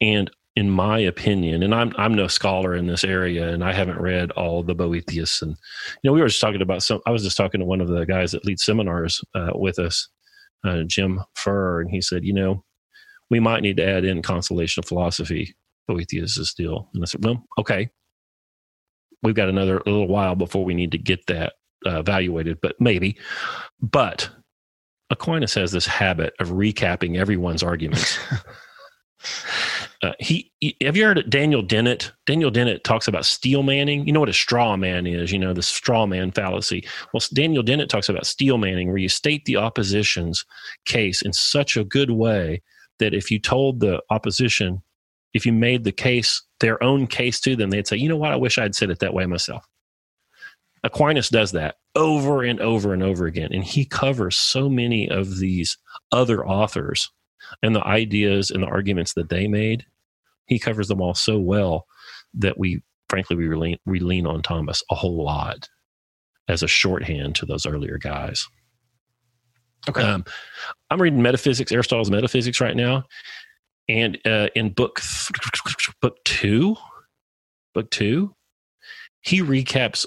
And 0.00 0.30
in 0.54 0.70
my 0.70 0.98
opinion, 0.98 1.62
and 1.62 1.74
I'm 1.74 1.94
I'm 1.96 2.14
no 2.14 2.26
scholar 2.26 2.74
in 2.74 2.86
this 2.86 3.04
area, 3.04 3.48
and 3.48 3.64
I 3.64 3.72
haven't 3.72 4.00
read 4.00 4.30
all 4.32 4.62
the 4.62 4.74
Boethius. 4.74 5.40
And 5.40 5.52
you 6.02 6.08
know, 6.08 6.12
we 6.12 6.20
were 6.20 6.28
just 6.28 6.40
talking 6.40 6.60
about 6.60 6.82
some. 6.82 7.00
I 7.06 7.10
was 7.10 7.22
just 7.22 7.36
talking 7.36 7.60
to 7.60 7.66
one 7.66 7.80
of 7.80 7.88
the 7.88 8.04
guys 8.04 8.32
that 8.32 8.44
leads 8.44 8.64
seminars 8.64 9.22
uh, 9.34 9.52
with 9.54 9.78
us, 9.78 10.08
uh, 10.64 10.82
Jim 10.86 11.20
Furr, 11.34 11.80
and 11.80 11.90
he 11.90 12.02
said, 12.02 12.24
you 12.24 12.34
know, 12.34 12.64
we 13.30 13.40
might 13.40 13.62
need 13.62 13.78
to 13.78 13.86
add 13.86 14.04
in 14.04 14.20
consolation 14.20 14.82
of 14.82 14.88
philosophy. 14.88 15.54
Boethius 15.88 16.38
is 16.38 16.50
still, 16.50 16.88
and 16.94 17.02
I 17.02 17.06
said, 17.06 17.24
well, 17.24 17.44
okay, 17.58 17.90
we've 19.22 19.34
got 19.34 19.48
another 19.48 19.82
little 19.86 20.08
while 20.08 20.34
before 20.34 20.64
we 20.64 20.74
need 20.74 20.92
to 20.92 20.98
get 20.98 21.26
that 21.26 21.54
uh, 21.86 22.00
evaluated, 22.00 22.60
but 22.60 22.80
maybe. 22.80 23.16
But 23.80 24.30
Aquinas 25.10 25.54
has 25.54 25.72
this 25.72 25.86
habit 25.86 26.34
of 26.40 26.48
recapping 26.48 27.18
everyone's 27.18 27.62
arguments. 27.62 28.18
Uh, 30.02 30.12
he, 30.18 30.50
he, 30.58 30.76
have 30.82 30.96
you 30.96 31.04
heard 31.04 31.18
of 31.18 31.30
Daniel 31.30 31.62
Dennett? 31.62 32.10
Daniel 32.26 32.50
Dennett 32.50 32.82
talks 32.82 33.06
about 33.06 33.24
steel 33.24 33.62
manning. 33.62 34.04
You 34.04 34.12
know 34.12 34.18
what 34.18 34.28
a 34.28 34.32
straw 34.32 34.76
man 34.76 35.06
is, 35.06 35.30
you 35.30 35.38
know, 35.38 35.52
the 35.52 35.62
straw 35.62 36.06
man 36.06 36.32
fallacy. 36.32 36.84
Well, 37.14 37.20
Daniel 37.32 37.62
Dennett 37.62 37.88
talks 37.88 38.08
about 38.08 38.26
steel 38.26 38.58
manning, 38.58 38.88
where 38.88 38.98
you 38.98 39.08
state 39.08 39.44
the 39.44 39.56
opposition's 39.56 40.44
case 40.86 41.22
in 41.22 41.32
such 41.32 41.76
a 41.76 41.84
good 41.84 42.10
way 42.10 42.62
that 42.98 43.14
if 43.14 43.30
you 43.30 43.38
told 43.38 43.78
the 43.78 44.02
opposition, 44.10 44.82
if 45.34 45.46
you 45.46 45.52
made 45.52 45.84
the 45.84 45.92
case 45.92 46.42
their 46.60 46.82
own 46.82 47.06
case 47.06 47.40
to 47.40 47.56
them, 47.56 47.70
they'd 47.70 47.86
say, 47.86 47.96
you 47.96 48.08
know 48.08 48.16
what, 48.16 48.32
I 48.32 48.36
wish 48.36 48.58
I'd 48.58 48.74
said 48.74 48.90
it 48.90 49.00
that 49.00 49.14
way 49.14 49.26
myself. 49.26 49.66
Aquinas 50.84 51.28
does 51.28 51.52
that 51.52 51.76
over 51.94 52.42
and 52.42 52.60
over 52.60 52.92
and 52.92 53.02
over 53.02 53.26
again. 53.26 53.50
And 53.52 53.62
he 53.62 53.84
covers 53.84 54.36
so 54.36 54.68
many 54.68 55.08
of 55.08 55.38
these 55.38 55.78
other 56.10 56.46
authors 56.46 57.10
and 57.62 57.74
the 57.74 57.86
ideas 57.86 58.50
and 58.50 58.62
the 58.62 58.68
arguments 58.68 59.14
that 59.14 59.28
they 59.28 59.46
made 59.46 59.84
he 60.46 60.58
covers 60.58 60.88
them 60.88 61.00
all 61.00 61.14
so 61.14 61.38
well 61.38 61.86
that 62.34 62.58
we 62.58 62.82
frankly 63.08 63.36
we 63.36 63.48
lean, 63.54 63.78
we 63.84 64.00
lean 64.00 64.26
on 64.26 64.42
Thomas 64.42 64.82
a 64.90 64.94
whole 64.94 65.24
lot 65.24 65.68
as 66.48 66.62
a 66.62 66.68
shorthand 66.68 67.34
to 67.36 67.46
those 67.46 67.66
earlier 67.66 67.98
guys. 67.98 68.46
Okay. 69.88 70.02
Um, 70.02 70.24
I'm 70.90 71.00
reading 71.00 71.22
Metaphysics, 71.22 71.72
Aristotle's 71.72 72.10
Metaphysics 72.10 72.60
right 72.60 72.76
now, 72.76 73.04
and 73.88 74.18
uh, 74.24 74.48
in 74.54 74.70
book 74.70 75.00
th- 75.00 75.94
book 76.00 76.16
two, 76.24 76.76
book 77.74 77.90
two, 77.90 78.34
he 79.20 79.40
recaps 79.40 80.06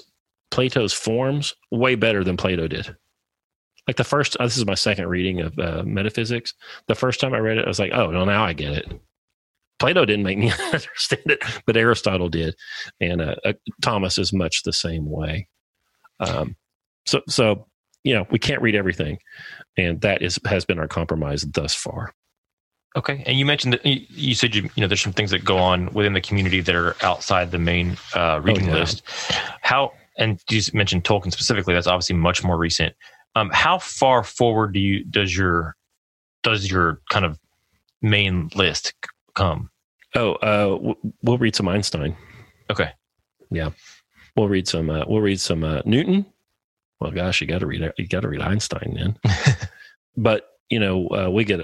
Plato's 0.50 0.92
forms 0.92 1.54
way 1.70 1.94
better 1.94 2.24
than 2.24 2.36
Plato 2.36 2.68
did. 2.68 2.96
Like 3.86 3.96
the 3.96 4.04
first, 4.04 4.36
uh, 4.38 4.44
this 4.44 4.56
is 4.56 4.66
my 4.66 4.74
second 4.74 5.08
reading 5.08 5.40
of 5.40 5.58
uh, 5.58 5.82
Metaphysics. 5.84 6.54
The 6.88 6.94
first 6.94 7.20
time 7.20 7.34
I 7.34 7.38
read 7.38 7.58
it, 7.58 7.64
I 7.64 7.68
was 7.68 7.78
like, 7.78 7.92
"Oh, 7.92 8.10
no, 8.10 8.24
now 8.24 8.44
I 8.44 8.52
get 8.52 8.72
it." 8.72 9.00
Plato 9.78 10.04
didn't 10.04 10.24
make 10.24 10.38
me 10.38 10.50
understand 10.72 11.22
it, 11.26 11.42
but 11.66 11.76
Aristotle 11.76 12.28
did, 12.28 12.56
and 13.00 13.20
uh, 13.20 13.36
uh, 13.44 13.52
Thomas 13.82 14.18
is 14.18 14.32
much 14.32 14.62
the 14.62 14.72
same 14.72 15.08
way. 15.08 15.48
Um, 16.18 16.56
so, 17.06 17.20
so 17.28 17.66
you 18.02 18.14
know, 18.14 18.26
we 18.30 18.38
can't 18.38 18.62
read 18.62 18.74
everything, 18.74 19.18
and 19.76 20.00
that 20.00 20.22
is 20.22 20.38
has 20.46 20.64
been 20.64 20.78
our 20.78 20.88
compromise 20.88 21.42
thus 21.42 21.74
far. 21.74 22.12
Okay, 22.96 23.22
and 23.26 23.38
you 23.38 23.44
mentioned 23.44 23.74
that 23.74 23.84
you 23.84 24.34
said 24.34 24.54
you, 24.54 24.62
you 24.74 24.80
know 24.80 24.86
there's 24.86 25.02
some 25.02 25.12
things 25.12 25.30
that 25.30 25.44
go 25.44 25.58
on 25.58 25.92
within 25.92 26.14
the 26.14 26.20
community 26.20 26.60
that 26.60 26.74
are 26.74 26.96
outside 27.02 27.50
the 27.50 27.58
main 27.58 27.96
uh, 28.14 28.40
reading 28.42 28.70
oh, 28.70 28.72
yeah. 28.72 28.80
list. 28.80 29.02
How 29.60 29.92
and 30.16 30.42
you 30.48 30.62
mentioned 30.72 31.04
Tolkien 31.04 31.30
specifically. 31.30 31.74
That's 31.74 31.86
obviously 31.86 32.16
much 32.16 32.42
more 32.42 32.56
recent. 32.56 32.94
Um, 33.34 33.50
how 33.52 33.78
far 33.78 34.24
forward 34.24 34.72
do 34.72 34.80
you 34.80 35.04
does 35.04 35.36
your 35.36 35.76
does 36.42 36.70
your 36.70 37.00
kind 37.10 37.24
of 37.24 37.38
main 38.00 38.50
list 38.54 38.94
come? 39.34 39.70
Oh, 40.14 40.34
uh, 40.36 40.94
we'll 41.22 41.38
read 41.38 41.54
some 41.54 41.68
Einstein. 41.68 42.16
Okay. 42.70 42.90
Yeah, 43.50 43.70
we'll 44.36 44.48
read 44.48 44.66
some. 44.66 44.88
Uh, 44.88 45.04
we'll 45.06 45.20
read 45.20 45.40
some 45.40 45.64
uh, 45.64 45.82
Newton. 45.84 46.24
Well, 47.00 47.10
gosh, 47.10 47.40
you 47.40 47.46
got 47.46 47.58
to 47.58 47.66
read. 47.66 47.92
You 47.98 48.08
got 48.08 48.20
to 48.20 48.28
read 48.28 48.40
Einstein 48.40 48.94
then. 48.94 49.34
but 50.16 50.48
you 50.70 50.80
know, 50.80 51.08
uh, 51.08 51.30
we 51.30 51.44
get. 51.44 51.60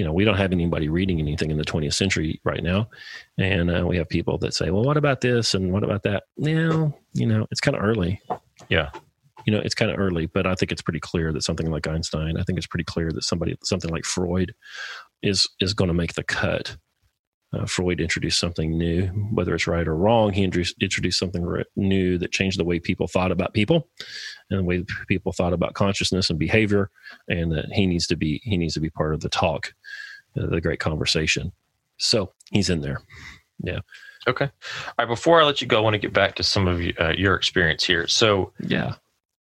You 0.00 0.06
know, 0.06 0.14
we 0.14 0.24
don't 0.24 0.38
have 0.38 0.52
anybody 0.52 0.88
reading 0.88 1.18
anything 1.20 1.50
in 1.50 1.58
the 1.58 1.62
20th 1.62 1.92
century 1.92 2.40
right 2.42 2.62
now, 2.62 2.88
and 3.36 3.70
uh, 3.70 3.84
we 3.86 3.98
have 3.98 4.08
people 4.08 4.38
that 4.38 4.54
say, 4.54 4.70
"Well, 4.70 4.82
what 4.82 4.96
about 4.96 5.20
this 5.20 5.52
and 5.52 5.74
what 5.74 5.84
about 5.84 6.04
that?" 6.04 6.22
Now, 6.38 6.96
you 7.12 7.26
know, 7.26 7.46
it's 7.50 7.60
kind 7.60 7.76
of 7.76 7.84
early. 7.84 8.18
Yeah, 8.70 8.88
you 9.44 9.52
know, 9.52 9.60
it's 9.60 9.74
kind 9.74 9.90
of 9.90 9.98
early, 9.98 10.24
but 10.24 10.46
I 10.46 10.54
think 10.54 10.72
it's 10.72 10.80
pretty 10.80 11.00
clear 11.00 11.34
that 11.34 11.42
something 11.42 11.70
like 11.70 11.86
Einstein, 11.86 12.38
I 12.38 12.44
think 12.44 12.56
it's 12.56 12.66
pretty 12.66 12.84
clear 12.84 13.12
that 13.12 13.24
somebody, 13.24 13.58
something 13.62 13.90
like 13.90 14.06
Freud, 14.06 14.54
is 15.22 15.46
is 15.60 15.74
going 15.74 15.88
to 15.88 15.94
make 15.94 16.14
the 16.14 16.24
cut. 16.24 16.78
Uh, 17.52 17.66
Freud 17.66 18.00
introduced 18.00 18.38
something 18.38 18.78
new, 18.78 19.08
whether 19.34 19.54
it's 19.54 19.66
right 19.66 19.86
or 19.86 19.96
wrong. 19.96 20.32
He 20.32 20.44
introduced, 20.44 21.18
something 21.18 21.62
new 21.76 22.16
that 22.16 22.32
changed 22.32 22.58
the 22.58 22.64
way 22.64 22.80
people 22.80 23.06
thought 23.06 23.32
about 23.32 23.52
people, 23.52 23.86
and 24.48 24.60
the 24.60 24.64
way 24.64 24.82
people 25.08 25.32
thought 25.32 25.52
about 25.52 25.74
consciousness 25.74 26.30
and 26.30 26.38
behavior. 26.38 26.90
And 27.28 27.52
that 27.52 27.66
he 27.70 27.86
needs 27.86 28.06
to 28.06 28.16
be 28.16 28.40
he 28.44 28.56
needs 28.56 28.72
to 28.74 28.80
be 28.80 28.88
part 28.88 29.12
of 29.12 29.20
the 29.20 29.28
talk, 29.28 29.74
the 30.34 30.60
great 30.60 30.80
conversation. 30.80 31.52
So 31.98 32.32
he's 32.50 32.70
in 32.70 32.80
there. 32.80 33.02
Yeah. 33.62 33.80
Okay. 34.26 34.44
All 34.46 34.94
right. 34.98 35.08
Before 35.08 35.40
I 35.40 35.44
let 35.44 35.60
you 35.60 35.66
go, 35.66 35.78
I 35.78 35.80
want 35.80 35.94
to 35.94 35.98
get 35.98 36.12
back 36.12 36.34
to 36.36 36.42
some 36.42 36.66
of 36.68 36.80
uh, 36.98 37.12
your 37.16 37.34
experience 37.34 37.84
here. 37.84 38.06
So 38.06 38.52
yeah. 38.60 38.94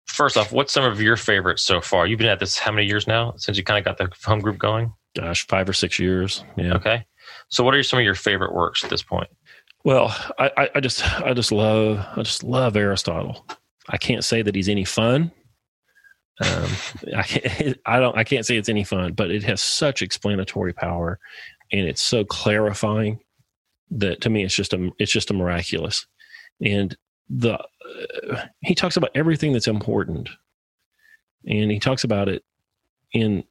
First 0.07 0.37
off, 0.37 0.51
what's 0.51 0.73
some 0.73 0.85
of 0.85 1.01
your 1.01 1.17
favorites 1.17 1.63
so 1.63 1.81
far? 1.81 2.07
You've 2.07 2.19
been 2.19 2.29
at 2.29 2.41
this 2.41 2.59
how 2.59 2.73
many 2.73 2.87
years 2.87 3.07
now 3.07 3.35
since 3.37 3.57
you 3.57 3.63
kind 3.63 3.79
of 3.79 3.85
got 3.85 3.97
the 3.97 4.13
home 4.27 4.41
group 4.41 4.59
going? 4.59 4.93
Gosh, 5.17 5.47
five 5.47 5.69
or 5.69 5.73
six 5.73 6.01
years. 6.01 6.45
Yeah. 6.57 6.75
Okay. 6.75 7.05
So, 7.49 7.63
what 7.63 7.75
are 7.75 7.83
some 7.83 7.99
of 8.01 8.05
your 8.05 8.17
favorite 8.17 8.53
works 8.53 8.83
at 8.83 8.91
this 8.91 9.03
point? 9.03 9.29
Well, 9.85 10.15
I, 10.39 10.69
I 10.75 10.81
just 10.81 11.05
I 11.23 11.33
just 11.33 11.53
love 11.53 12.05
I 12.17 12.23
just 12.23 12.43
love 12.43 12.77
Aristotle. 12.77 13.47
I 13.89 13.97
can't 13.97 14.25
say 14.25 14.43
that 14.43 14.55
he's 14.55 14.69
any 14.69 14.85
fun. 14.85 15.33
Um, 16.41 16.71
I, 17.17 17.75
I 17.87 18.01
don't, 18.01 18.17
I 18.17 18.25
can't 18.25 18.47
say 18.47 18.57
it's 18.57 18.69
any 18.69 18.85
fun, 18.85 19.13
but 19.13 19.31
it 19.31 19.43
has 19.45 19.61
such 19.61 20.03
explanatory 20.03 20.73
power, 20.73 21.19
and 21.73 21.87
it's 21.87 22.03
so 22.03 22.25
clarifying 22.25 23.21
that 23.91 24.21
to 24.21 24.31
me 24.31 24.45
it's 24.45 24.55
just 24.55 24.73
a, 24.73 24.91
it's 24.99 25.13
just 25.13 25.31
a 25.31 25.35
miraculous. 25.35 26.07
And 26.65 26.97
the 27.29 27.55
uh, 27.55 28.47
he 28.61 28.75
talks 28.75 28.97
about 28.97 29.11
everything 29.15 29.53
that's 29.53 29.69
important, 29.69 30.29
and 31.47 31.71
he 31.71 31.79
talks 31.79 32.05
about 32.05 32.29
it 32.29 32.43
in 33.13 33.45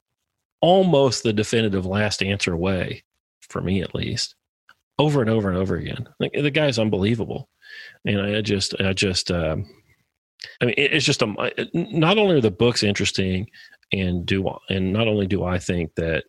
almost 0.62 1.24
the 1.24 1.34
definitive 1.34 1.86
last 1.86 2.22
answer 2.22 2.56
way, 2.56 3.04
for 3.42 3.62
me 3.62 3.82
at 3.82 3.96
least, 3.96 4.36
over 4.98 5.22
and 5.22 5.30
over 5.30 5.50
and 5.50 5.58
over 5.58 5.76
again. 5.76 6.08
Like 6.20 6.34
the 6.34 6.52
guy's 6.52 6.80
unbelievable, 6.80 7.50
and 8.06 8.20
I 8.22 8.42
just, 8.42 8.80
I 8.82 8.94
just. 8.94 9.32
Um, 9.32 9.70
I 10.62 10.66
mean, 10.66 10.76
it's 10.78 11.06
just 11.06 11.22
a. 11.22 11.28
Not 11.74 12.18
only 12.18 12.36
are 12.36 12.42
the 12.42 12.52
books 12.52 12.84
interesting, 12.84 13.50
and 13.92 14.26
do 14.26 14.50
and 14.70 14.94
not 14.94 15.08
only 15.08 15.28
do 15.28 15.44
I 15.44 15.60
think 15.60 15.96
that 15.96 16.26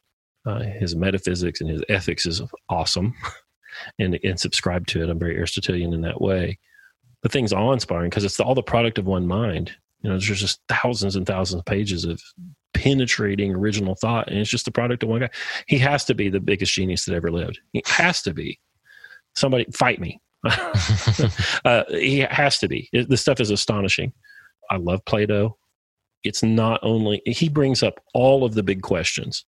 uh, 0.46 0.61
his 0.61 0.96
metaphysics 0.96 1.61
and 1.61 1.70
his 1.70 1.82
ethics 1.88 2.26
is 2.26 2.42
awesome, 2.68 3.14
and 3.98 4.18
and 4.22 4.38
subscribe 4.38 4.86
to 4.88 5.02
it. 5.02 5.11
I'm 5.11 5.18
very 5.18 5.36
Aristotelian 5.36 5.92
in 5.92 6.00
that 6.02 6.20
way. 6.20 6.58
The 7.22 7.28
thing's 7.28 7.52
awe 7.52 7.72
inspiring 7.72 8.11
because 8.11 8.24
it's 8.24 8.40
all 8.40 8.54
the 8.54 8.62
product 8.62 8.98
of 8.98 9.06
one 9.06 9.26
mind. 9.26 9.72
You 10.02 10.08
know, 10.08 10.14
there's 10.14 10.40
just 10.40 10.61
thousands 10.68 11.16
and 11.16 11.26
thousands 11.26 11.61
of 11.61 11.66
pages 11.66 12.04
of 12.04 12.22
penetrating 12.72 13.54
original 13.54 13.94
thought, 13.94 14.28
and 14.28 14.38
it's 14.38 14.50
just 14.50 14.64
the 14.64 14.70
product 14.70 15.02
of 15.02 15.11
one 15.11 15.20
guy. 15.20 15.30
He 15.66 15.78
has 15.78 16.04
to 16.06 16.14
be 16.14 16.30
the 16.30 16.40
biggest 16.40 16.72
genius 16.72 17.04
that 17.04 17.14
ever 17.14 17.30
lived. 17.30 17.61
He 17.72 17.82
has 17.86 18.22
to 18.22 18.32
be. 18.32 18.58
Somebody 19.34 19.66
fight 19.72 20.00
me. 20.00 20.20
uh, 21.64 21.84
he 21.91 22.20
has 22.20 22.59
to 22.59 22.68
be. 22.68 22.88
It, 22.93 23.09
this 23.09 23.20
stuff 23.20 23.41
is 23.41 23.51
astonishing. 23.51 24.12
I 24.70 24.76
love 24.76 25.05
Plato. 25.05 25.57
It's 26.22 26.43
not 26.43 26.80
only 26.82 27.22
he 27.26 27.49
brings 27.49 27.82
up 27.82 28.01
all 28.14 28.45
of 28.45 28.55
the 28.55 28.62
big 28.62 28.82
questions, 28.82 29.45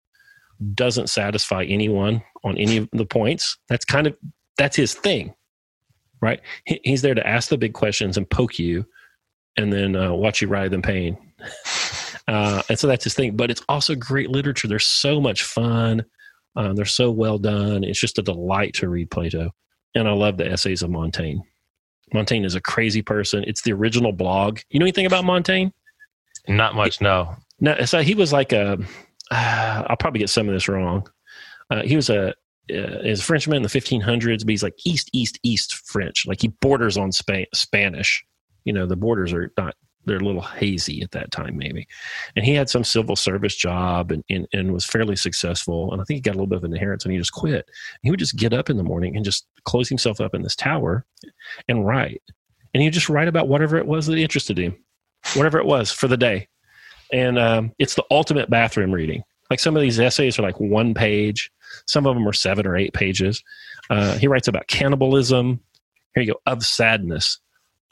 doesn't 0.74 1.10
satisfy 1.10 1.64
anyone 1.64 2.22
on 2.44 2.58
any 2.58 2.78
of 2.78 2.90
the 2.94 3.06
points. 3.06 3.58
That's 3.70 3.86
kind 3.86 4.08
of 4.08 4.16
that's 4.58 4.76
his 4.76 4.94
thing, 4.94 5.34
right? 6.22 6.42
He, 6.66 6.80
he's 6.84 7.02
there 7.02 7.16
to 7.16 7.28
ask 7.28 7.50
the 7.50 7.58
big 7.58 7.74
questions 7.74 8.18
and 8.18 8.30
poke 8.30 8.60
you, 8.60 8.86
and 9.58 9.72
then 9.72 9.96
uh, 9.96 10.14
watch 10.14 10.42
you 10.42 10.48
writhe 10.48 10.74
in 10.74 10.82
pain. 10.82 11.18
Uh, 12.28 12.62
and 12.70 12.80
so 12.80 12.88
that's 12.88 13.04
his 13.04 13.16
thing. 13.16 13.36
But 13.36 13.50
it's 13.50 13.64
also 13.68 13.96
great 13.96 14.30
literature. 14.30 14.68
They're 14.68 14.80
so 14.80 15.20
much 15.20 15.44
fun. 15.44 16.06
Uh, 16.56 16.72
they're 16.72 16.86
so 16.86 17.10
well 17.12 17.40
done. 17.40 17.84
It's 17.84 18.00
just 18.00 18.20
a 18.20 18.22
delight 18.22 18.76
to 18.76 18.88
read 18.88 19.10
Plato 19.10 19.52
and 19.96 20.08
I 20.08 20.12
love 20.12 20.38
the 20.38 20.50
essays 20.50 20.84
of 20.84 20.90
Montaigne. 20.90 21.40
Montaigne 22.14 22.46
is 22.46 22.56
a 22.56 22.62
crazy 22.62 23.02
person. 23.02 23.44
It's 23.46 23.62
the 23.62 23.74
original 23.74 24.12
blog. 24.12 24.60
You 24.70 24.80
know 24.80 24.86
anything 24.86 25.06
about 25.06 25.26
Montaigne? 25.26 25.70
Not 26.48 26.76
much, 26.76 27.02
no. 27.02 27.36
No, 27.60 27.86
so 27.86 28.02
he 28.02 28.16
was 28.16 28.34
like 28.34 28.52
a. 28.52 28.78
Uh, 29.30 29.84
I'll 29.88 29.98
probably 29.98 30.20
get 30.20 30.30
some 30.30 30.50
of 30.50 30.54
this 30.54 30.68
wrong. 30.68 31.08
Uh, 31.70 31.84
he 31.84 31.96
was 31.96 32.10
a 32.10 32.30
uh, 32.70 33.00
is 33.04 33.20
a 33.20 33.24
Frenchman 33.24 33.58
in 33.58 33.64
the 33.64 33.70
1500s, 33.70 34.40
but 34.40 34.50
he's 34.50 34.64
like 34.64 34.76
East, 34.86 35.10
East, 35.14 35.40
East 35.44 35.74
French. 35.74 36.26
Like 36.26 36.42
he 36.42 36.50
borders 36.50 36.98
on 36.98 37.12
Spa- 37.12 37.46
Spanish. 37.54 38.24
You 38.66 38.74
know, 38.74 38.86
the 38.86 38.96
borders 38.96 39.34
are 39.34 39.52
not 39.58 39.76
they're 40.06 40.18
a 40.18 40.24
little 40.24 40.42
hazy 40.42 41.02
at 41.02 41.12
that 41.12 41.32
time 41.32 41.58
maybe. 41.58 41.88
And 42.36 42.44
he 42.44 42.54
had 42.54 42.70
some 42.70 42.84
civil 42.84 43.16
service 43.16 43.56
job 43.56 44.12
and, 44.12 44.24
and, 44.30 44.48
and 44.54 44.74
was 44.74 44.86
fairly 44.86 45.16
successful. 45.16 45.92
And 45.92 46.02
i 46.02 46.06
think 46.06 46.18
he 46.18 46.22
got 46.22 46.32
a 46.32 46.38
little 46.38 46.48
bit 46.48 46.58
of 46.58 46.64
an 46.64 46.74
inheritance 46.74 47.06
and 47.06 47.14
he 47.14 47.20
just 47.20 47.34
quit. 47.34 47.66
He 48.02 48.10
would 48.10 48.20
just 48.20 48.36
get 48.36 48.54
up 48.54 48.70
in 48.70 48.78
the 48.78 48.84
morning 48.84 49.16
and 49.16 49.26
just 49.26 49.48
close 49.66 49.90
himself 49.90 50.20
up 50.20 50.34
in 50.34 50.42
this 50.42 50.56
tower 50.56 51.06
and 51.68 51.86
write. 51.86 52.22
And 52.74 52.82
he'd 52.82 52.94
just 52.94 53.10
write 53.10 53.28
about 53.28 53.48
whatever 53.48 53.78
it 53.78 53.86
was 53.86 54.08
that 54.08 54.18
interested 54.18 54.58
him 54.58 54.76
whatever 55.36 55.60
it 55.60 55.66
was 55.66 55.92
for 55.92 56.08
the 56.08 56.18
day. 56.18 56.48
And 57.14 57.38
um, 57.38 57.72
it's 57.80 57.96
the 57.96 58.06
ultimate 58.10 58.50
bathroom 58.50 58.92
reading. 58.92 59.24
Like 59.50 59.60
some 59.60 59.76
of 59.76 59.82
these 59.82 60.00
essays 60.00 60.40
are 60.40 60.44
like 60.44 60.60
one 60.60 60.94
page. 60.94 61.52
Some 61.86 62.06
of 62.06 62.16
them 62.16 62.28
are 62.28 62.34
seven 62.34 62.66
or 62.66 62.76
eight 62.76 62.94
pages. 62.94 63.44
Uh, 63.90 64.18
he 64.18 64.28
writes 64.28 64.48
about 64.48 64.68
cannibalism. 64.68 65.60
Here 66.16 66.24
you 66.24 66.34
go 66.34 66.40
of 66.46 66.64
sadness 66.64 67.40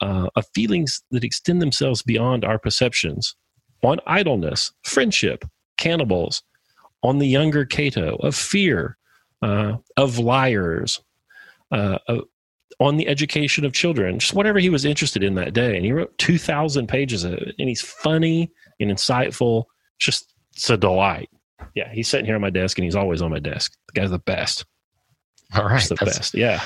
uh, 0.00 0.28
of 0.36 0.46
feelings 0.54 1.02
that 1.10 1.24
extend 1.24 1.60
themselves 1.60 2.02
beyond 2.02 2.44
our 2.44 2.58
perceptions, 2.58 3.34
on 3.82 3.98
idleness, 4.06 4.72
friendship, 4.82 5.44
cannibals, 5.78 6.42
on 7.02 7.18
the 7.18 7.26
younger 7.26 7.64
Cato, 7.64 8.16
of 8.16 8.34
fear, 8.34 8.96
uh, 9.42 9.76
of 9.96 10.18
liars, 10.18 11.00
uh, 11.72 11.98
on 12.78 12.96
the 12.96 13.08
education 13.08 13.64
of 13.64 13.72
children, 13.72 14.18
just 14.18 14.34
whatever 14.34 14.58
he 14.58 14.70
was 14.70 14.84
interested 14.84 15.22
in 15.22 15.34
that 15.34 15.52
day. 15.52 15.76
And 15.76 15.84
he 15.84 15.92
wrote 15.92 16.16
2,000 16.18 16.86
pages 16.86 17.24
of 17.24 17.34
it. 17.34 17.54
And 17.58 17.68
he's 17.68 17.82
funny 17.82 18.50
and 18.80 18.90
insightful. 18.90 19.64
Just, 19.98 20.34
it's 20.54 20.70
a 20.70 20.76
delight. 20.76 21.28
Yeah, 21.74 21.92
he's 21.92 22.08
sitting 22.08 22.24
here 22.24 22.34
on 22.34 22.40
my 22.40 22.50
desk 22.50 22.78
and 22.78 22.84
he's 22.84 22.96
always 22.96 23.20
on 23.20 23.30
my 23.30 23.38
desk. 23.38 23.76
The 23.92 24.00
guy's 24.00 24.10
the 24.10 24.18
best. 24.18 24.64
All 25.54 25.64
right. 25.64 25.86
the 25.86 25.94
best. 25.96 26.34
Yeah. 26.34 26.62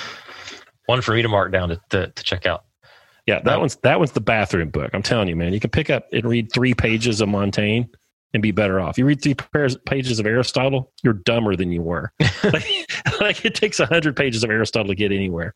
One 0.86 1.00
for 1.00 1.14
me 1.14 1.22
to 1.22 1.28
mark 1.28 1.50
down 1.50 1.70
to, 1.70 1.80
to, 1.90 2.06
to 2.08 2.22
check 2.22 2.46
out. 2.46 2.64
Yeah, 3.26 3.40
that 3.40 3.58
one's 3.58 3.76
that 3.76 3.98
one's 3.98 4.12
the 4.12 4.20
bathroom 4.20 4.68
book. 4.68 4.90
I'm 4.92 5.02
telling 5.02 5.28
you, 5.28 5.36
man. 5.36 5.54
You 5.54 5.60
can 5.60 5.70
pick 5.70 5.88
up 5.88 6.06
and 6.12 6.24
read 6.24 6.52
three 6.52 6.74
pages 6.74 7.20
of 7.22 7.28
Montaigne 7.28 7.86
and 8.34 8.42
be 8.42 8.50
better 8.50 8.80
off. 8.80 8.98
You 8.98 9.06
read 9.06 9.22
three 9.22 9.34
pairs, 9.34 9.76
pages 9.86 10.18
of 10.18 10.26
Aristotle, 10.26 10.92
you're 11.02 11.14
dumber 11.14 11.56
than 11.56 11.72
you 11.72 11.80
were. 11.80 12.12
like, 12.44 12.66
like, 13.20 13.44
it 13.44 13.54
takes 13.54 13.78
hundred 13.78 14.16
pages 14.16 14.44
of 14.44 14.50
Aristotle 14.50 14.88
to 14.88 14.94
get 14.94 15.12
anywhere. 15.12 15.54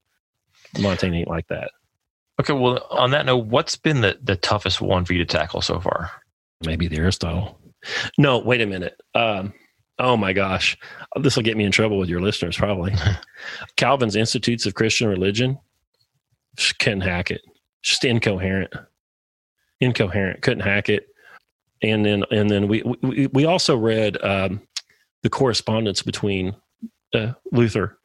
Montaigne 0.79 1.19
ain't 1.19 1.29
like 1.29 1.49
that. 1.49 1.73
Okay, 2.41 2.53
well, 2.53 2.87
on 2.91 3.11
that 3.11 3.27
note, 3.27 3.47
what's 3.47 3.77
been 3.77 4.01
the, 4.01 4.17
the 4.23 4.37
toughest 4.37 4.81
one 4.81 5.05
for 5.05 5.13
you 5.13 5.19
to 5.19 5.27
tackle 5.27 5.61
so 5.61 5.81
far? 5.81 6.11
Maybe 6.65 6.87
the 6.87 6.99
Aristotle. 6.99 7.59
No, 8.17 8.39
wait 8.39 8.61
a 8.61 8.67
minute. 8.67 8.99
Um, 9.15 9.53
oh 9.99 10.17
my 10.17 10.33
gosh, 10.33 10.77
this 11.21 11.35
will 11.35 11.43
get 11.43 11.57
me 11.57 11.65
in 11.65 11.73
trouble 11.73 11.99
with 11.99 12.09
your 12.09 12.21
listeners 12.21 12.57
probably. 12.57 12.95
Calvin's 13.77 14.17
Institutes 14.17 14.67
of 14.67 14.75
Christian 14.75 15.09
Religion. 15.09 15.59
Couldn't 16.79 17.03
hack 17.03 17.31
it 17.31 17.43
just 17.83 18.05
incoherent, 18.05 18.73
incoherent. 19.81 20.43
Couldn't 20.43 20.65
hack 20.65 20.89
it. 20.89 21.09
And 21.83 22.05
then 22.05 22.25
and 22.31 22.51
then 22.51 22.67
we 22.67 22.83
we, 23.03 23.29
we 23.29 23.45
also 23.45 23.77
read 23.77 24.23
um, 24.25 24.61
the 25.23 25.31
correspondence 25.31 26.03
between 26.03 26.57
uh, 27.15 27.33
Luther 27.53 27.99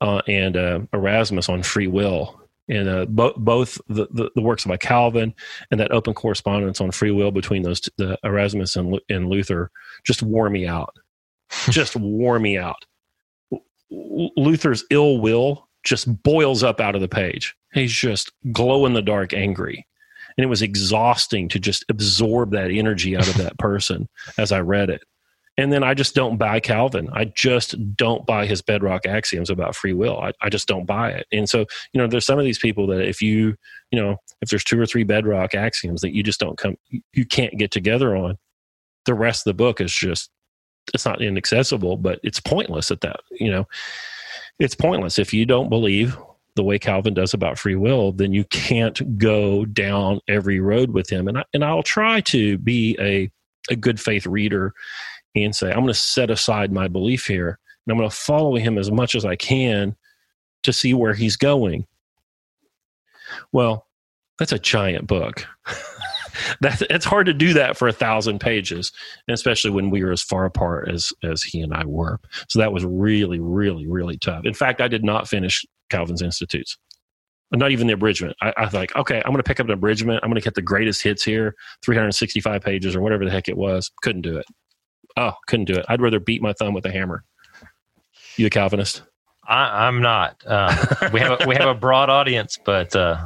uh, 0.00 0.22
and 0.28 0.56
uh, 0.56 0.80
Erasmus 0.92 1.48
on 1.48 1.62
free 1.62 1.88
will, 1.88 2.40
and 2.68 2.88
uh, 2.88 3.04
bo- 3.06 3.34
both 3.36 3.80
the, 3.88 4.06
the, 4.10 4.30
the, 4.34 4.42
works 4.42 4.64
by 4.64 4.76
Calvin 4.76 5.34
and 5.70 5.80
that 5.80 5.92
open 5.92 6.14
correspondence 6.14 6.80
on 6.80 6.90
free 6.90 7.10
will 7.10 7.30
between 7.30 7.62
those 7.62 7.80
the 7.98 8.18
Erasmus 8.24 8.76
and, 8.76 8.98
and 9.08 9.28
Luther 9.28 9.70
just 10.04 10.22
wore 10.22 10.50
me 10.50 10.66
out. 10.66 10.94
just 11.70 11.96
wore 11.96 12.38
me 12.38 12.58
out. 12.58 12.84
Luther's 13.90 14.84
ill 14.90 15.18
will 15.18 15.68
just 15.84 16.22
boils 16.22 16.64
up 16.64 16.80
out 16.80 16.96
of 16.96 17.00
the 17.00 17.08
page. 17.08 17.54
He's 17.76 17.92
just 17.92 18.32
glow 18.52 18.86
in 18.86 18.94
the 18.94 19.02
dark 19.02 19.34
angry. 19.34 19.86
And 20.36 20.44
it 20.44 20.48
was 20.48 20.62
exhausting 20.62 21.48
to 21.50 21.58
just 21.58 21.84
absorb 21.90 22.50
that 22.52 22.70
energy 22.70 23.16
out 23.16 23.28
of 23.28 23.36
that 23.36 23.58
person 23.58 24.08
as 24.38 24.50
I 24.50 24.60
read 24.60 24.90
it. 24.90 25.02
And 25.58 25.72
then 25.72 25.82
I 25.82 25.94
just 25.94 26.14
don't 26.14 26.36
buy 26.36 26.60
Calvin. 26.60 27.08
I 27.12 27.26
just 27.26 27.96
don't 27.96 28.26
buy 28.26 28.46
his 28.46 28.60
bedrock 28.60 29.06
axioms 29.06 29.48
about 29.48 29.74
free 29.74 29.94
will. 29.94 30.18
I, 30.18 30.32
I 30.42 30.50
just 30.50 30.68
don't 30.68 30.84
buy 30.84 31.10
it. 31.10 31.26
And 31.32 31.48
so, 31.48 31.60
you 31.92 32.00
know, 32.00 32.06
there's 32.06 32.26
some 32.26 32.38
of 32.38 32.44
these 32.44 32.58
people 32.58 32.86
that 32.88 33.06
if 33.06 33.22
you, 33.22 33.56
you 33.90 34.00
know, 34.00 34.16
if 34.42 34.50
there's 34.50 34.64
two 34.64 34.78
or 34.78 34.86
three 34.86 35.04
bedrock 35.04 35.54
axioms 35.54 36.02
that 36.02 36.14
you 36.14 36.22
just 36.22 36.40
don't 36.40 36.58
come, 36.58 36.76
you 37.12 37.24
can't 37.24 37.56
get 37.58 37.70
together 37.70 38.16
on, 38.16 38.36
the 39.06 39.14
rest 39.14 39.46
of 39.46 39.50
the 39.50 39.62
book 39.62 39.80
is 39.80 39.92
just, 39.92 40.30
it's 40.92 41.06
not 41.06 41.22
inaccessible, 41.22 41.96
but 41.96 42.20
it's 42.22 42.40
pointless 42.40 42.90
at 42.90 43.00
that, 43.00 43.20
you 43.32 43.50
know, 43.50 43.66
it's 44.58 44.74
pointless. 44.74 45.18
If 45.18 45.32
you 45.32 45.46
don't 45.46 45.70
believe 45.70 46.18
the 46.56 46.64
way 46.64 46.78
Calvin 46.78 47.14
does 47.14 47.34
about 47.34 47.58
free 47.58 47.76
will, 47.76 48.12
then 48.12 48.32
you 48.32 48.44
can't 48.44 49.18
go 49.18 49.64
down 49.66 50.20
every 50.26 50.58
road 50.58 50.90
with 50.90 51.08
him. 51.08 51.28
And 51.28 51.38
I, 51.38 51.44
and 51.54 51.64
I'll 51.64 51.82
try 51.82 52.20
to 52.22 52.58
be 52.58 52.96
a 52.98 53.30
a 53.68 53.76
good 53.76 54.00
faith 54.00 54.26
reader 54.26 54.72
and 55.34 55.54
say 55.54 55.68
I'm 55.68 55.76
going 55.76 55.88
to 55.88 55.94
set 55.94 56.30
aside 56.30 56.72
my 56.72 56.88
belief 56.88 57.26
here 57.26 57.58
and 57.86 57.92
I'm 57.92 57.98
going 57.98 58.08
to 58.08 58.16
follow 58.16 58.56
him 58.56 58.78
as 58.78 58.90
much 58.90 59.14
as 59.14 59.24
I 59.24 59.36
can 59.36 59.96
to 60.62 60.72
see 60.72 60.94
where 60.94 61.14
he's 61.14 61.36
going. 61.36 61.86
Well, 63.52 63.86
that's 64.38 64.52
a 64.52 64.58
giant 64.58 65.06
book. 65.06 65.46
that 66.60 66.82
it's 66.90 67.04
hard 67.04 67.26
to 67.26 67.34
do 67.34 67.54
that 67.54 67.76
for 67.76 67.88
a 67.88 67.92
thousand 67.92 68.40
pages, 68.40 68.92
especially 69.28 69.70
when 69.70 69.90
we 69.90 70.04
were 70.04 70.12
as 70.12 70.22
far 70.22 70.44
apart 70.44 70.88
as 70.88 71.12
as 71.22 71.42
he 71.42 71.60
and 71.60 71.74
I 71.74 71.84
were. 71.84 72.20
So 72.48 72.58
that 72.58 72.72
was 72.72 72.84
really, 72.84 73.40
really, 73.40 73.86
really 73.86 74.18
tough. 74.18 74.44
In 74.44 74.54
fact, 74.54 74.80
I 74.80 74.88
did 74.88 75.04
not 75.04 75.28
finish 75.28 75.64
Calvin's 75.90 76.22
Institutes. 76.22 76.78
Not 77.52 77.70
even 77.70 77.86
the 77.86 77.92
abridgment. 77.92 78.36
I, 78.42 78.52
I 78.56 78.64
was 78.64 78.74
like, 78.74 78.94
okay, 78.96 79.18
I'm 79.18 79.30
going 79.30 79.36
to 79.36 79.44
pick 79.44 79.60
up 79.60 79.66
an 79.66 79.72
abridgment. 79.72 80.20
I'm 80.22 80.28
going 80.28 80.40
to 80.40 80.44
get 80.44 80.54
the 80.54 80.62
greatest 80.62 81.02
hits 81.02 81.22
here, 81.22 81.54
365 81.84 82.60
pages 82.60 82.96
or 82.96 83.00
whatever 83.00 83.24
the 83.24 83.30
heck 83.30 83.48
it 83.48 83.56
was. 83.56 83.90
Couldn't 84.02 84.22
do 84.22 84.36
it. 84.36 84.46
Oh, 85.16 85.32
couldn't 85.46 85.66
do 85.66 85.74
it. 85.74 85.86
I'd 85.88 86.02
rather 86.02 86.18
beat 86.18 86.42
my 86.42 86.52
thumb 86.52 86.74
with 86.74 86.84
a 86.86 86.90
hammer. 86.90 87.22
You 88.36 88.46
a 88.46 88.50
Calvinist? 88.50 89.02
I, 89.48 89.86
am 89.86 90.02
not. 90.02 90.42
Uh, 90.44 90.74
we 91.12 91.20
have 91.20 91.40
a, 91.40 91.46
we 91.46 91.54
have 91.54 91.68
a 91.68 91.74
broad 91.74 92.10
audience, 92.10 92.58
but 92.62 92.94
uh, 92.96 93.24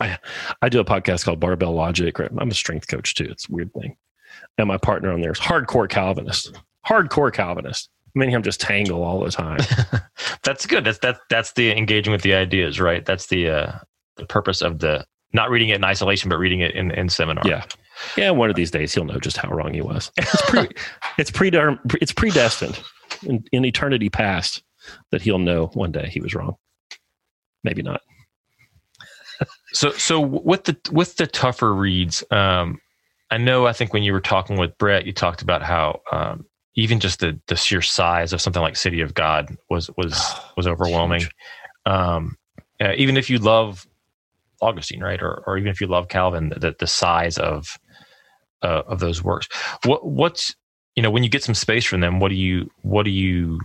I, 0.00 0.16
I 0.62 0.68
do 0.68 0.80
a 0.80 0.84
podcast 0.84 1.24
called 1.24 1.40
Barbell 1.40 1.72
Logic. 1.72 2.16
I'm 2.18 2.50
a 2.50 2.54
strength 2.54 2.88
coach 2.88 3.14
too. 3.14 3.26
It's 3.28 3.48
a 3.48 3.52
weird 3.52 3.72
thing. 3.74 3.96
and 4.58 4.68
my 4.68 4.78
partner 4.78 5.12
on 5.12 5.20
there 5.20 5.32
is 5.32 5.40
hardcore 5.40 5.88
Calvinist. 5.88 6.56
Hardcore 6.86 7.32
Calvinist. 7.32 7.90
Many 8.14 8.32
of 8.32 8.38
them 8.38 8.42
just 8.42 8.60
tangle 8.60 9.02
all 9.02 9.20
the 9.20 9.30
time. 9.30 9.60
that's 10.42 10.66
good. 10.66 10.84
That's 10.84 10.98
that. 10.98 11.20
That's 11.28 11.52
the 11.52 11.76
engaging 11.76 12.12
with 12.12 12.22
the 12.22 12.34
ideas, 12.34 12.80
right? 12.80 13.04
That's 13.04 13.26
the 13.26 13.48
uh, 13.48 13.72
the 14.16 14.26
purpose 14.26 14.62
of 14.62 14.80
the 14.80 15.06
not 15.32 15.50
reading 15.50 15.68
it 15.68 15.76
in 15.76 15.84
isolation, 15.84 16.28
but 16.28 16.38
reading 16.38 16.60
it 16.60 16.74
in 16.74 16.90
in 16.90 17.08
seminar. 17.08 17.44
Yeah, 17.46 17.64
yeah. 18.16 18.30
One 18.30 18.50
of 18.50 18.56
these 18.56 18.70
days, 18.70 18.92
he'll 18.92 19.04
know 19.04 19.18
just 19.18 19.36
how 19.36 19.50
wrong 19.50 19.74
he 19.74 19.80
was. 19.80 20.10
It's 20.16 20.42
pre, 20.42 20.68
it's 21.18 21.30
pre, 21.30 21.50
it's 22.00 22.12
predestined 22.12 22.80
in, 23.22 23.44
in 23.52 23.64
eternity 23.64 24.08
past 24.08 24.62
that 25.10 25.22
he'll 25.22 25.38
know 25.38 25.66
one 25.74 25.92
day 25.92 26.08
he 26.08 26.20
was 26.20 26.34
wrong. 26.34 26.56
Maybe 27.62 27.82
not. 27.82 28.00
so, 29.72 29.92
so 29.92 30.20
with 30.20 30.64
the 30.64 30.76
with 30.90 31.16
the 31.16 31.26
tougher 31.26 31.72
reads, 31.74 32.24
um, 32.30 32.80
I 33.30 33.38
know. 33.38 33.66
I 33.66 33.72
think 33.72 33.92
when 33.92 34.02
you 34.02 34.12
were 34.12 34.20
talking 34.20 34.58
with 34.58 34.76
Brett, 34.78 35.06
you 35.06 35.12
talked 35.12 35.42
about 35.42 35.62
how 35.62 36.00
um, 36.10 36.46
even 36.80 37.00
just 37.00 37.20
the 37.20 37.38
the 37.46 37.56
sheer 37.56 37.82
size 37.82 38.32
of 38.32 38.40
something 38.40 38.62
like 38.62 38.76
City 38.76 39.00
of 39.00 39.14
God 39.14 39.56
was 39.68 39.90
was 39.96 40.14
oh, 40.16 40.52
was 40.56 40.66
overwhelming. 40.66 41.22
Um, 41.86 42.36
uh, 42.80 42.94
even 42.96 43.16
if 43.16 43.28
you 43.28 43.38
love 43.38 43.86
Augustine, 44.60 45.02
right, 45.02 45.20
or 45.20 45.42
or 45.46 45.58
even 45.58 45.68
if 45.68 45.80
you 45.80 45.86
love 45.86 46.08
Calvin, 46.08 46.52
the 46.56 46.74
the 46.78 46.86
size 46.86 47.38
of 47.38 47.78
uh, 48.62 48.82
of 48.86 49.00
those 49.00 49.22
works. 49.22 49.48
What 49.84 50.06
what's 50.06 50.54
you 50.96 51.02
know 51.02 51.10
when 51.10 51.22
you 51.22 51.28
get 51.28 51.42
some 51.42 51.54
space 51.54 51.84
from 51.84 52.00
them, 52.00 52.18
what 52.18 52.30
do 52.30 52.34
you 52.34 52.70
what 52.82 53.04
do 53.04 53.10
you 53.10 53.60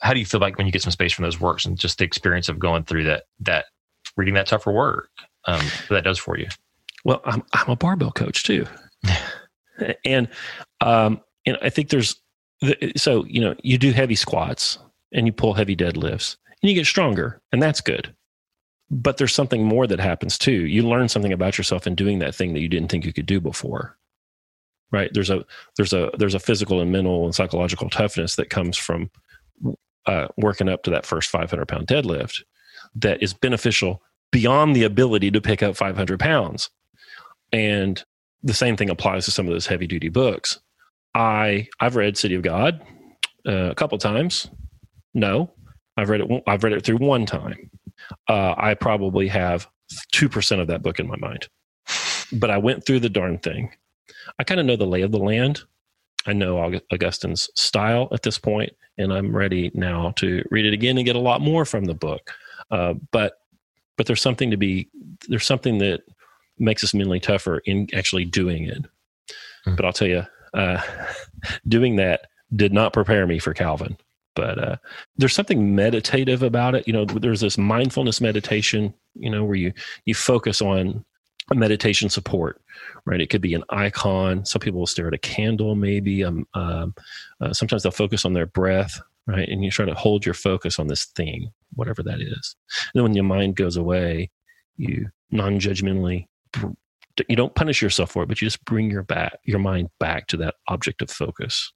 how 0.00 0.12
do 0.12 0.20
you 0.20 0.26
feel 0.26 0.40
like 0.40 0.58
when 0.58 0.66
you 0.66 0.72
get 0.72 0.82
some 0.82 0.90
space 0.92 1.12
from 1.12 1.24
those 1.24 1.40
works 1.40 1.64
and 1.64 1.78
just 1.78 1.98
the 1.98 2.04
experience 2.04 2.48
of 2.48 2.58
going 2.58 2.84
through 2.84 3.04
that 3.04 3.24
that 3.40 3.66
reading 4.16 4.34
that 4.34 4.46
tougher 4.46 4.72
work 4.72 5.08
um, 5.46 5.64
that 5.88 6.04
does 6.04 6.18
for 6.18 6.36
you? 6.36 6.48
Well, 7.04 7.22
I'm 7.24 7.42
I'm 7.52 7.70
a 7.70 7.76
barbell 7.76 8.12
coach 8.12 8.44
too, 8.44 8.66
and 10.04 10.28
um, 10.80 11.20
and 11.46 11.58
I 11.62 11.70
think 11.70 11.88
there's 11.88 12.21
so 12.96 13.24
you 13.26 13.40
know 13.40 13.54
you 13.62 13.78
do 13.78 13.92
heavy 13.92 14.14
squats 14.14 14.78
and 15.12 15.26
you 15.26 15.32
pull 15.32 15.54
heavy 15.54 15.76
deadlifts 15.76 16.36
and 16.62 16.70
you 16.70 16.74
get 16.74 16.86
stronger 16.86 17.40
and 17.52 17.62
that's 17.62 17.80
good. 17.80 18.14
But 18.90 19.16
there's 19.16 19.34
something 19.34 19.64
more 19.64 19.86
that 19.86 20.00
happens 20.00 20.36
too. 20.36 20.66
You 20.66 20.86
learn 20.86 21.08
something 21.08 21.32
about 21.32 21.56
yourself 21.56 21.86
in 21.86 21.94
doing 21.94 22.18
that 22.18 22.34
thing 22.34 22.52
that 22.52 22.60
you 22.60 22.68
didn't 22.68 22.90
think 22.90 23.06
you 23.06 23.12
could 23.12 23.26
do 23.26 23.40
before 23.40 23.96
right? 24.92 25.10
There's 25.12 25.30
a 25.30 25.44
there's 25.76 25.92
a 25.92 26.10
there's 26.18 26.34
a 26.34 26.40
physical 26.40 26.80
and 26.80 26.92
mental 26.92 27.24
and 27.24 27.34
psychological 27.34 27.90
toughness 27.90 28.36
that 28.36 28.50
comes 28.50 28.76
from 28.76 29.10
uh, 30.06 30.28
working 30.36 30.68
up 30.68 30.84
to 30.84 30.90
that 30.90 31.06
first 31.06 31.30
500 31.30 31.66
pound 31.66 31.88
deadlift 31.88 32.42
that 32.94 33.22
is 33.22 33.32
beneficial 33.32 34.02
beyond 34.30 34.76
the 34.76 34.84
ability 34.84 35.30
to 35.30 35.40
pick 35.40 35.62
up 35.62 35.76
500 35.76 36.20
pounds. 36.20 36.70
And 37.52 38.02
the 38.42 38.54
same 38.54 38.76
thing 38.76 38.90
applies 38.90 39.24
to 39.24 39.30
some 39.30 39.46
of 39.46 39.52
those 39.52 39.66
heavy 39.66 39.86
duty 39.86 40.08
books 40.08 40.60
I 41.14 41.68
I've 41.80 41.96
read 41.96 42.16
City 42.16 42.34
of 42.34 42.42
God 42.42 42.82
uh, 43.46 43.70
a 43.70 43.74
couple 43.74 43.98
times. 43.98 44.48
No, 45.14 45.52
I've 45.96 46.08
read 46.08 46.22
it. 46.22 46.42
I've 46.46 46.64
read 46.64 46.72
it 46.72 46.84
through 46.84 46.96
one 46.98 47.26
time. 47.26 47.70
Uh, 48.28 48.54
I 48.56 48.74
probably 48.74 49.28
have 49.28 49.68
two 50.12 50.28
percent 50.28 50.60
of 50.60 50.68
that 50.68 50.82
book 50.82 50.98
in 50.98 51.06
my 51.06 51.16
mind, 51.16 51.48
but 52.32 52.50
I 52.50 52.58
went 52.58 52.86
through 52.86 53.00
the 53.00 53.08
darn 53.08 53.38
thing. 53.38 53.70
I 54.38 54.44
kind 54.44 54.60
of 54.60 54.66
know 54.66 54.76
the 54.76 54.86
lay 54.86 55.02
of 55.02 55.12
the 55.12 55.18
land. 55.18 55.62
I 56.26 56.32
know 56.32 56.80
Augustine's 56.92 57.50
style 57.56 58.08
at 58.12 58.22
this 58.22 58.38
point, 58.38 58.72
and 58.96 59.12
I'm 59.12 59.34
ready 59.34 59.70
now 59.74 60.12
to 60.16 60.44
read 60.50 60.64
it 60.64 60.72
again 60.72 60.96
and 60.96 61.04
get 61.04 61.16
a 61.16 61.20
lot 61.20 61.40
more 61.40 61.64
from 61.64 61.84
the 61.86 61.94
book. 61.94 62.30
Uh, 62.70 62.94
but 63.10 63.34
but 63.96 64.06
there's 64.06 64.22
something 64.22 64.50
to 64.50 64.56
be 64.56 64.88
there's 65.28 65.46
something 65.46 65.78
that 65.78 66.02
makes 66.58 66.84
us 66.84 66.94
mentally 66.94 67.20
tougher 67.20 67.58
in 67.64 67.88
actually 67.94 68.24
doing 68.24 68.64
it. 68.64 68.84
Mm. 69.66 69.76
But 69.76 69.84
I'll 69.84 69.92
tell 69.92 70.08
you, 70.08 70.24
uh, 70.54 70.80
doing 71.68 71.96
that 71.96 72.26
did 72.54 72.72
not 72.72 72.92
prepare 72.92 73.26
me 73.26 73.38
for 73.38 73.54
Calvin. 73.54 73.96
But 74.34 74.58
uh, 74.58 74.76
there's 75.16 75.34
something 75.34 75.74
meditative 75.74 76.42
about 76.42 76.74
it. 76.74 76.86
You 76.86 76.92
know, 76.94 77.04
there's 77.04 77.40
this 77.40 77.58
mindfulness 77.58 78.20
meditation. 78.20 78.94
You 79.14 79.30
know, 79.30 79.44
where 79.44 79.56
you 79.56 79.72
you 80.06 80.14
focus 80.14 80.62
on 80.62 81.04
a 81.50 81.54
meditation 81.54 82.08
support, 82.08 82.62
right? 83.04 83.20
It 83.20 83.28
could 83.28 83.42
be 83.42 83.54
an 83.54 83.64
icon. 83.70 84.44
Some 84.44 84.60
people 84.60 84.80
will 84.80 84.86
stare 84.86 85.08
at 85.08 85.14
a 85.14 85.18
candle, 85.18 85.74
maybe. 85.74 86.24
Um, 86.24 86.46
um, 86.54 86.94
uh, 87.40 87.52
sometimes 87.52 87.82
they'll 87.82 87.92
focus 87.92 88.24
on 88.24 88.32
their 88.32 88.46
breath, 88.46 89.00
right? 89.26 89.48
And 89.48 89.64
you 89.64 89.70
try 89.70 89.84
to 89.84 89.94
hold 89.94 90.24
your 90.24 90.34
focus 90.34 90.78
on 90.78 90.86
this 90.86 91.06
thing, 91.06 91.50
whatever 91.74 92.02
that 92.04 92.20
is. 92.20 92.56
And 92.78 92.90
then 92.94 93.02
when 93.02 93.14
your 93.14 93.24
mind 93.24 93.56
goes 93.56 93.76
away, 93.76 94.30
you 94.76 95.08
non-judgmentally 95.30 96.26
you 97.28 97.36
don't 97.36 97.54
punish 97.54 97.82
yourself 97.82 98.10
for 98.10 98.22
it, 98.22 98.26
but 98.26 98.40
you 98.40 98.46
just 98.46 98.64
bring 98.64 98.90
your 98.90 99.02
back 99.02 99.38
your 99.44 99.58
mind 99.58 99.88
back 99.98 100.26
to 100.28 100.36
that 100.38 100.54
object 100.68 101.02
of 101.02 101.10
focus. 101.10 101.72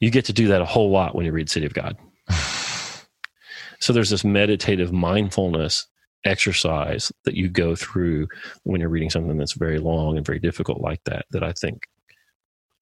You 0.00 0.10
get 0.10 0.24
to 0.26 0.32
do 0.32 0.48
that 0.48 0.62
a 0.62 0.66
whole 0.66 0.90
lot 0.90 1.14
when 1.14 1.26
you 1.26 1.32
read 1.32 1.50
City 1.50 1.66
of 1.66 1.74
God. 1.74 1.96
so 3.80 3.92
there's 3.92 4.10
this 4.10 4.24
meditative 4.24 4.92
mindfulness 4.92 5.86
exercise 6.24 7.10
that 7.24 7.34
you 7.34 7.48
go 7.48 7.74
through 7.74 8.28
when 8.64 8.80
you're 8.80 8.90
reading 8.90 9.10
something 9.10 9.38
that's 9.38 9.54
very 9.54 9.78
long 9.78 10.16
and 10.16 10.26
very 10.26 10.38
difficult 10.38 10.80
like 10.80 11.02
that 11.04 11.24
that 11.30 11.42
I 11.42 11.52
think 11.52 11.86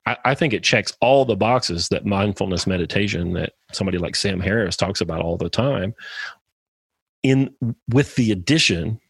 I, 0.07 0.17
I 0.25 0.35
think 0.35 0.53
it 0.53 0.65
checks 0.65 0.93
all 1.01 1.25
the 1.25 1.37
boxes 1.37 1.89
that 1.89 2.07
mindfulness 2.07 2.67
meditation 2.67 3.35
that 3.35 3.53
somebody 3.73 3.99
like 3.99 4.17
Sam 4.17 4.41
Harris 4.41 4.77
talks 4.77 5.01
about 5.01 5.21
all 5.21 5.37
the 5.37 5.51
time 5.51 5.95
in 7.23 7.55
with 7.89 8.15
the 8.17 8.33
addition 8.33 9.01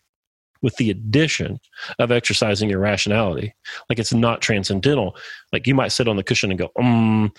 with 0.62 0.76
the 0.76 0.90
addition 0.90 1.58
of 1.98 2.10
exercising 2.10 2.68
your 2.68 2.80
rationality. 2.80 3.54
Like 3.88 3.98
it's 3.98 4.12
not 4.12 4.40
transcendental. 4.40 5.16
Like 5.52 5.66
you 5.66 5.74
might 5.74 5.92
sit 5.92 6.08
on 6.08 6.16
the 6.16 6.24
cushion 6.24 6.50
and 6.50 6.58
go, 6.58 6.70
um, 6.78 7.32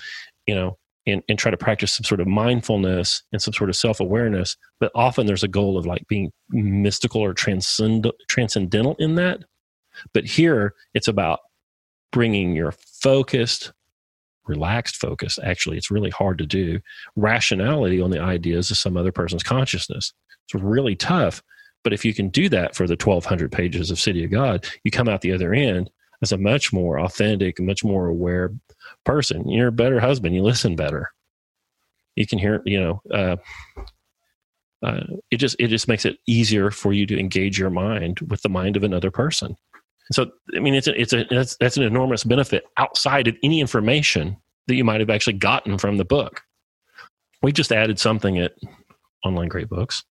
you 0.48 0.56
know, 0.56 0.78
and, 1.08 1.24
and 1.30 1.40
try 1.40 1.52
to 1.52 1.58
practice 1.58 1.94
some 1.94 2.04
sort 2.04 2.22
of 2.22 2.28
mindfulness 2.28 3.24
and 3.32 3.42
some 3.42 3.54
sort 3.54 3.70
of 3.70 3.76
self 3.76 4.00
awareness. 4.00 4.58
But 4.80 4.92
often 4.96 5.26
there's 5.26 5.44
a 5.44 5.48
goal 5.48 5.78
of 5.78 5.86
like 5.86 6.08
being 6.08 6.32
mystical 6.50 7.22
or 7.22 7.34
transcend, 7.34 8.12
transcendental 8.28 8.96
in 9.00 9.16
that. 9.16 9.44
But 10.14 10.26
here 10.26 10.76
it's 10.94 11.08
about 11.08 11.40
bringing 12.12 12.56
your 12.56 12.72
focused, 12.72 13.74
relaxed 14.48 14.96
focus. 14.98 15.38
Actually, 15.44 15.78
it's 15.78 15.92
really 15.92 16.10
hard 16.10 16.38
to 16.40 16.46
do. 16.46 16.80
Rationality 17.16 18.02
on 18.02 18.12
the 18.12 18.22
ideas 18.22 18.72
of 18.72 18.78
some 18.78 18.98
other 18.98 19.12
person's 19.12 19.44
consciousness. 19.44 20.14
It's 20.46 20.62
really 20.62 20.96
tough 20.96 21.44
but 21.84 21.94
if 21.94 22.04
you 22.04 22.14
can 22.14 22.30
do 22.30 22.50
that 22.50 22.76
for 22.76 22.88
the 22.88 22.94
1200 22.94 23.52
pages 23.52 23.92
of 23.92 24.00
City 24.00 24.24
of 24.24 24.32
God, 24.32 24.66
you 24.84 24.92
come 24.92 25.08
out 25.08 25.22
the 25.22 25.32
other 25.32 25.54
end 25.54 25.90
as 26.22 26.32
a 26.32 26.38
much 26.38 26.74
more 26.74 27.00
authentic, 27.00 27.60
much 27.60 27.84
more 27.84 28.08
aware 28.08 28.54
person. 29.06 29.48
You're 29.50 29.70
a 29.70 29.72
better 29.72 30.00
husband. 30.00 30.36
You 30.36 30.44
listen 30.44 30.76
better. 30.76 31.12
You 32.16 32.28
can 32.28 32.40
hear, 32.40 32.62
you 32.66 32.80
know, 32.82 33.02
uh, 33.14 33.38
uh, 34.82 35.04
it 35.30 35.38
just 35.38 35.58
it 35.60 35.68
just 35.68 35.88
makes 35.88 36.06
it 36.06 36.18
easier 36.26 36.72
for 36.72 36.94
you 36.94 37.06
to 37.06 37.20
engage 37.20 37.60
your 37.60 37.70
mind 37.70 38.20
with 38.30 38.42
the 38.42 38.50
mind 38.50 38.78
of 38.78 38.84
another 38.84 39.12
person. 39.12 39.56
So, 40.12 40.32
I 40.56 40.60
mean, 40.60 40.74
it's 40.74 40.88
a, 40.88 41.00
it's 41.00 41.14
a 41.14 41.26
that's, 41.30 41.56
that's 41.58 41.78
an 41.78 41.84
enormous 41.84 42.24
benefit 42.24 42.64
outside 42.78 43.28
of 43.28 43.36
any 43.44 43.60
information 43.62 44.38
that 44.68 44.76
you 44.76 44.84
might 44.84 45.02
have 45.02 45.10
actually 45.10 45.34
gotten 45.34 45.78
from 45.78 45.98
the 45.98 46.06
book. 46.06 46.42
We 47.42 47.52
just 47.52 47.72
added 47.72 48.00
something 48.00 48.38
at 48.40 48.54
Online 49.24 49.48
Great 49.48 49.70
Books 49.70 50.04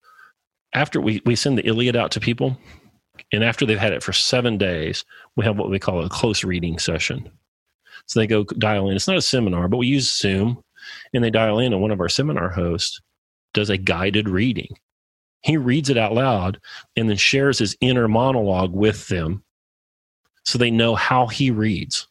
after 0.72 1.00
we, 1.00 1.22
we 1.24 1.36
send 1.36 1.58
the 1.58 1.66
Iliad 1.66 1.96
out 1.96 2.10
to 2.12 2.20
people, 2.20 2.58
and 3.32 3.42
after 3.42 3.64
they've 3.64 3.78
had 3.78 3.92
it 3.92 4.02
for 4.02 4.12
seven 4.12 4.58
days, 4.58 5.04
we 5.36 5.44
have 5.44 5.58
what 5.58 5.70
we 5.70 5.78
call 5.78 6.04
a 6.04 6.08
close 6.08 6.44
reading 6.44 6.78
session. 6.78 7.30
So 8.06 8.20
they 8.20 8.26
go 8.26 8.44
dial 8.44 8.88
in. 8.88 8.96
It's 8.96 9.08
not 9.08 9.16
a 9.16 9.22
seminar, 9.22 9.68
but 9.68 9.78
we 9.78 9.86
use 9.86 10.12
Zoom, 10.12 10.62
and 11.12 11.24
they 11.24 11.30
dial 11.30 11.58
in, 11.58 11.72
and 11.72 11.82
one 11.82 11.90
of 11.90 12.00
our 12.00 12.08
seminar 12.08 12.50
hosts 12.50 13.00
does 13.54 13.70
a 13.70 13.76
guided 13.76 14.28
reading. 14.28 14.76
He 15.42 15.56
reads 15.56 15.88
it 15.90 15.96
out 15.96 16.12
loud 16.12 16.60
and 16.96 17.08
then 17.08 17.16
shares 17.16 17.58
his 17.58 17.76
inner 17.80 18.08
monologue 18.08 18.72
with 18.72 19.08
them 19.08 19.44
so 20.44 20.58
they 20.58 20.70
know 20.70 20.94
how 20.94 21.26
he 21.26 21.50
reads. 21.50 22.08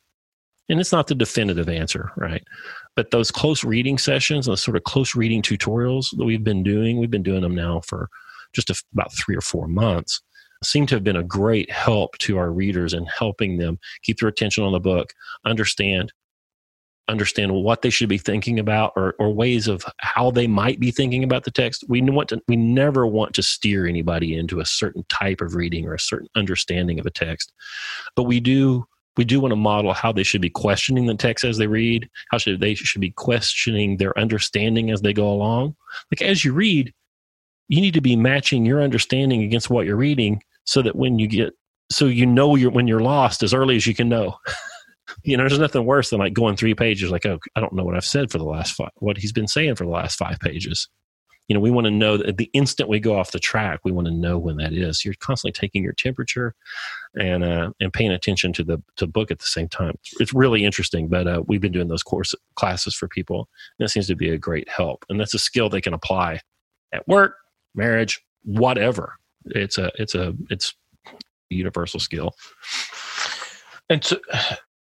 And 0.69 0.79
it's 0.79 0.91
not 0.91 1.07
the 1.07 1.15
definitive 1.15 1.69
answer, 1.69 2.11
right? 2.15 2.43
But 2.95 3.11
those 3.11 3.31
close 3.31 3.63
reading 3.63 3.97
sessions, 3.97 4.45
those 4.45 4.63
sort 4.63 4.77
of 4.77 4.83
close 4.83 5.15
reading 5.15 5.41
tutorials 5.41 6.15
that 6.17 6.25
we've 6.25 6.43
been 6.43 6.63
doing, 6.63 6.97
we've 6.97 7.11
been 7.11 7.23
doing 7.23 7.41
them 7.41 7.55
now 7.55 7.81
for 7.81 8.09
just 8.55 8.69
a, 8.69 8.83
about 8.93 9.13
three 9.13 9.35
or 9.35 9.41
four 9.41 9.67
months 9.67 10.21
seem 10.63 10.87
to 10.87 10.95
have 10.95 11.03
been 11.03 11.15
a 11.15 11.23
great 11.23 11.69
help 11.71 12.17
to 12.17 12.37
our 12.37 12.51
readers 12.51 12.93
in 12.93 13.05
helping 13.05 13.57
them 13.57 13.77
keep 14.03 14.19
their 14.19 14.29
attention 14.29 14.63
on 14.63 14.71
the 14.71 14.79
book, 14.79 15.13
understand 15.45 16.11
understand 17.07 17.53
what 17.53 17.81
they 17.81 17.89
should 17.89 18.09
be 18.09 18.17
thinking 18.17 18.59
about 18.59 18.91
or, 18.95 19.15
or 19.19 19.31
ways 19.31 19.67
of 19.67 19.85
how 19.99 20.31
they 20.31 20.47
might 20.47 20.79
be 20.79 20.91
thinking 20.91 21.23
about 21.23 21.43
the 21.43 21.51
text. 21.51 21.83
We 21.87 22.01
want 22.01 22.29
to 22.29 22.41
we 22.47 22.55
never 22.55 23.05
want 23.05 23.35
to 23.35 23.43
steer 23.43 23.85
anybody 23.85 24.35
into 24.35 24.59
a 24.59 24.65
certain 24.65 25.05
type 25.09 25.41
of 25.41 25.55
reading 25.55 25.87
or 25.87 25.93
a 25.93 25.99
certain 25.99 26.27
understanding 26.35 26.99
of 26.99 27.05
a 27.05 27.11
text. 27.11 27.53
But 28.15 28.23
we 28.23 28.39
do 28.39 28.85
we 29.17 29.23
do 29.23 29.39
want 29.39 29.51
to 29.51 29.57
model 29.57 29.93
how 29.93 30.11
they 30.11 30.23
should 30.23 30.41
be 30.41 30.49
questioning 30.49 31.05
the 31.05 31.15
text 31.15 31.45
as 31.45 31.57
they 31.57 31.67
read, 31.67 32.09
how 32.31 32.37
should 32.37 32.59
they 32.59 32.75
should 32.75 33.01
be 33.01 33.11
questioning 33.11 33.97
their 33.97 34.17
understanding 34.19 34.91
as 34.91 35.01
they 35.01 35.13
go 35.13 35.29
along. 35.29 35.75
Like 36.11 36.21
as 36.21 36.43
you 36.43 36.53
read, 36.53 36.93
you 37.67 37.81
need 37.81 37.93
to 37.93 38.01
be 38.01 38.15
matching 38.15 38.65
your 38.65 38.81
understanding 38.81 39.43
against 39.43 39.69
what 39.69 39.85
you're 39.85 39.95
reading 39.95 40.41
so 40.65 40.81
that 40.81 40.95
when 40.95 41.19
you 41.19 41.27
get 41.27 41.53
so 41.91 42.05
you 42.05 42.25
know 42.25 42.55
you're 42.55 42.71
when 42.71 42.87
you're 42.87 43.01
lost 43.01 43.43
as 43.43 43.53
early 43.53 43.75
as 43.75 43.85
you 43.85 43.95
can 43.95 44.09
know 44.09 44.37
You 45.23 45.37
know, 45.37 45.43
there's 45.43 45.59
nothing 45.59 45.85
worse 45.85 46.09
than 46.09 46.19
like 46.19 46.33
going 46.33 46.55
three 46.55 46.75
pages, 46.75 47.11
like, 47.11 47.25
oh, 47.25 47.39
I 47.55 47.59
don't 47.59 47.73
know 47.73 47.83
what 47.83 47.95
I've 47.95 48.05
said 48.05 48.31
for 48.31 48.37
the 48.37 48.43
last 48.43 48.73
five, 48.73 48.89
what 48.97 49.17
he's 49.17 49.31
been 49.31 49.47
saying 49.47 49.75
for 49.75 49.83
the 49.83 49.91
last 49.91 50.17
five 50.17 50.39
pages. 50.39 50.87
You 51.47 51.53
know, 51.53 51.59
we 51.59 51.69
want 51.69 51.85
to 51.85 51.91
know 51.91 52.17
that 52.17 52.37
the 52.37 52.49
instant 52.53 52.89
we 52.89 52.99
go 52.99 53.19
off 53.19 53.31
the 53.31 53.39
track, 53.39 53.81
we 53.83 53.91
want 53.91 54.07
to 54.07 54.13
know 54.13 54.39
when 54.39 54.57
that 54.57 54.73
is. 54.73 55.05
You're 55.05 55.13
constantly 55.19 55.51
taking 55.51 55.83
your 55.83 55.93
temperature 55.93 56.55
and 57.19 57.43
uh, 57.43 57.69
and 57.79 57.93
paying 57.93 58.11
attention 58.11 58.51
to 58.53 58.63
the 58.63 58.81
to 58.97 59.05
book 59.05 59.29
at 59.29 59.37
the 59.37 59.45
same 59.45 59.69
time. 59.69 59.95
It's 60.19 60.33
really 60.33 60.65
interesting. 60.65 61.07
But 61.07 61.27
uh, 61.27 61.43
we've 61.45 61.61
been 61.61 61.71
doing 61.71 61.87
those 61.87 62.01
course 62.01 62.33
classes 62.55 62.95
for 62.95 63.07
people, 63.07 63.47
and 63.77 63.85
that 63.85 63.89
seems 63.89 64.07
to 64.07 64.15
be 64.15 64.29
a 64.29 64.39
great 64.39 64.67
help. 64.69 65.05
And 65.07 65.19
that's 65.19 65.35
a 65.35 65.39
skill 65.39 65.69
they 65.69 65.81
can 65.81 65.93
apply 65.93 66.41
at 66.93 67.07
work, 67.07 67.35
marriage, 67.75 68.21
whatever. 68.43 69.15
It's 69.45 69.77
a 69.77 69.91
it's 69.95 70.15
a 70.15 70.33
it's 70.49 70.73
a 71.05 71.55
universal 71.55 71.99
skill. 71.99 72.35
And 73.89 74.03
so, 74.03 74.17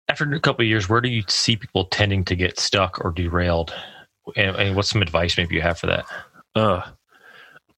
after 0.09 0.25
a 0.33 0.41
couple 0.41 0.63
of 0.63 0.69
years, 0.69 0.89
where 0.89 1.01
do 1.01 1.09
you 1.09 1.23
see 1.29 1.57
people 1.57 1.85
tending 1.87 2.25
to 2.27 2.35
get 2.35 2.59
stuck 2.59 3.05
or 3.05 3.11
derailed? 3.11 3.75
And, 4.37 4.57
and 4.57 4.77
what's 4.77 4.91
some 4.91 5.03
advice 5.03 5.37
maybe 5.37 5.55
you 5.55 5.63
have 5.63 5.79
for 5.79 5.87
that? 5.87 6.07
Uh, 6.55 6.83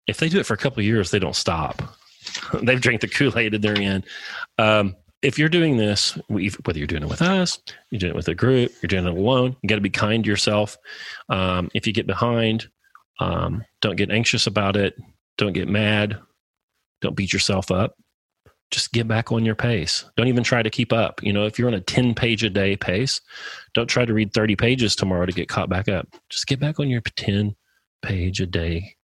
if 0.07 0.19
they 0.19 0.29
do 0.29 0.39
it 0.39 0.47
for 0.47 0.55
a 0.55 0.59
couple 0.59 0.81
of 0.81 0.87
years, 0.87 1.11
they 1.11 1.19
don't 1.19 1.37
stop. 1.37 1.83
They've 2.63 2.81
drank 2.81 3.01
the 3.01 3.09
Kool 3.09 3.37
Aid 3.39 3.55
and 3.55 3.63
they're 3.63 3.81
in. 3.81 4.05
Um, 4.59 4.97
if 5.21 5.39
you're 5.39 5.49
doing 5.49 5.77
this, 5.77 6.17
whether 6.29 6.79
you're 6.79 6.87
doing 6.87 7.03
it 7.03 7.09
with 7.09 7.23
us, 7.23 7.59
you're 7.91 7.99
doing 7.99 8.11
it 8.11 8.17
with 8.17 8.29
a 8.29 8.35
group, 8.35 8.71
you're 8.81 8.89
doing 8.89 9.07
it 9.07 9.13
alone, 9.13 9.57
you 9.63 9.69
got 9.69 9.75
to 9.75 9.81
be 9.81 9.91
kind 9.91 10.23
to 10.23 10.31
yourself. 10.31 10.77
Um, 11.29 11.71
if 11.75 11.87
you 11.87 11.93
get 11.93 12.07
behind, 12.07 12.69
um, 13.19 13.65
don't 13.81 13.97
get 13.97 14.11
anxious 14.11 14.47
about 14.47 14.77
it. 14.77 14.95
Don't 15.37 15.53
get 15.53 15.69
mad. 15.69 16.19
Don't 17.01 17.17
beat 17.17 17.33
yourself 17.33 17.71
up. 17.71 17.95
Just 18.71 18.93
get 18.93 19.09
back 19.09 19.33
on 19.33 19.45
your 19.45 19.55
pace. 19.55 20.05
Don't 20.17 20.29
even 20.29 20.45
try 20.45 20.63
to 20.63 20.69
keep 20.69 20.93
up. 20.93 21.23
You 21.23 21.33
know, 21.33 21.47
if 21.47 21.59
you're 21.59 21.69
on 21.69 21.75
a 21.75 21.81
10 21.81 22.15
page 22.15 22.45
a 22.45 22.51
day 22.51 22.77
pace, 22.77 23.21
don't 23.75 23.87
try 23.87 24.05
to 24.05 24.13
read 24.13 24.35
30 24.35 24.57
pages 24.57 24.95
tomorrow 24.95 25.25
to 25.25 25.33
get 25.33 25.49
caught 25.49 25.71
back 25.71 25.89
up. 25.89 26.07
Just 26.29 26.47
get 26.47 26.61
back 26.61 26.79
on 26.79 26.89
your 26.89 27.01
10 27.01 27.57
page 28.03 28.41
a 28.41 28.47
day 28.47 28.95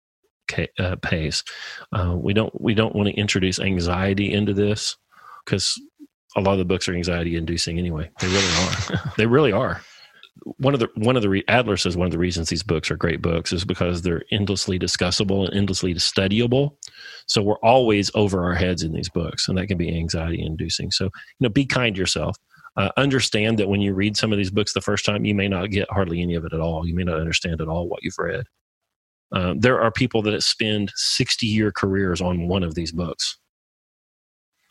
uh, 0.79 0.97
pace. 0.97 1.43
Uh, 1.93 2.15
we 2.17 2.35
don't 2.35 2.61
we 2.61 2.75
don't 2.75 2.95
want 2.95 3.09
to 3.09 3.15
introduce 3.15 3.59
anxiety 3.59 4.33
into 4.33 4.53
this 4.53 4.97
because 5.45 5.81
a 6.37 6.41
lot 6.41 6.53
of 6.53 6.59
the 6.59 6.65
books 6.65 6.89
are 6.89 6.95
anxiety 6.95 7.37
inducing 7.37 7.79
anyway. 7.79 8.11
They 8.21 8.27
really 8.27 8.53
are. 8.59 9.13
they 9.17 9.27
really 9.27 9.53
are 9.53 9.81
one 10.43 10.75
of 10.75 10.81
the 10.81 10.89
one 10.97 11.17
of 11.17 11.23
the 11.23 11.29
re- 11.29 11.45
Adler 11.49 11.77
says 11.77 11.97
one 11.97 12.07
of 12.07 12.13
the 12.13 12.19
reasons 12.19 12.49
these 12.49 12.63
books 12.63 12.91
are 12.91 12.97
great 12.97 13.23
books 13.23 13.53
is 13.53 13.65
because 13.65 14.03
they're 14.03 14.25
endlessly 14.33 14.79
discussable 14.79 15.47
and 15.47 15.57
endlessly 15.57 15.95
studyable. 15.95 16.77
So 17.27 17.43
we're 17.43 17.59
always 17.59 18.11
over 18.15 18.45
our 18.45 18.55
heads 18.55 18.83
in 18.83 18.93
these 18.93 19.09
books, 19.09 19.49
and 19.49 19.57
that 19.57 19.69
can 19.69 19.79
be 19.79 19.97
anxiety 19.97 20.45
inducing. 20.45 20.91
So 20.91 21.05
you 21.05 21.11
know, 21.41 21.49
be 21.49 21.67
kind 21.67 21.95
to 21.95 22.01
yourself. 22.01 22.37
Uh, 22.77 22.91
understand 22.97 23.59
that 23.59 23.69
when 23.69 23.81
you 23.81 23.95
read 23.95 24.17
some 24.17 24.33
of 24.33 24.39
these 24.39 24.51
books 24.51 24.73
the 24.73 24.81
first 24.81 25.05
time, 25.05 25.25
you 25.25 25.35
may 25.35 25.47
not 25.47 25.71
get 25.71 25.89
hardly 25.91 26.21
any 26.21 26.35
of 26.35 26.45
it 26.45 26.53
at 26.53 26.61
all. 26.61 26.87
You 26.87 26.95
may 26.95 27.05
not 27.05 27.21
understand 27.21 27.61
at 27.61 27.69
all 27.69 27.89
what 27.89 28.03
you've 28.03 28.19
read. 28.19 28.47
Uh, 29.33 29.55
there 29.57 29.81
are 29.81 29.93
people 29.93 30.23
that 30.23 30.43
spend 30.43 30.93
60 30.97 31.47
year 31.47 31.71
careers 31.71 32.21
on 32.21 32.49
one 32.49 32.65
of 32.65 32.75
these 32.75 32.93
books. 32.93 33.39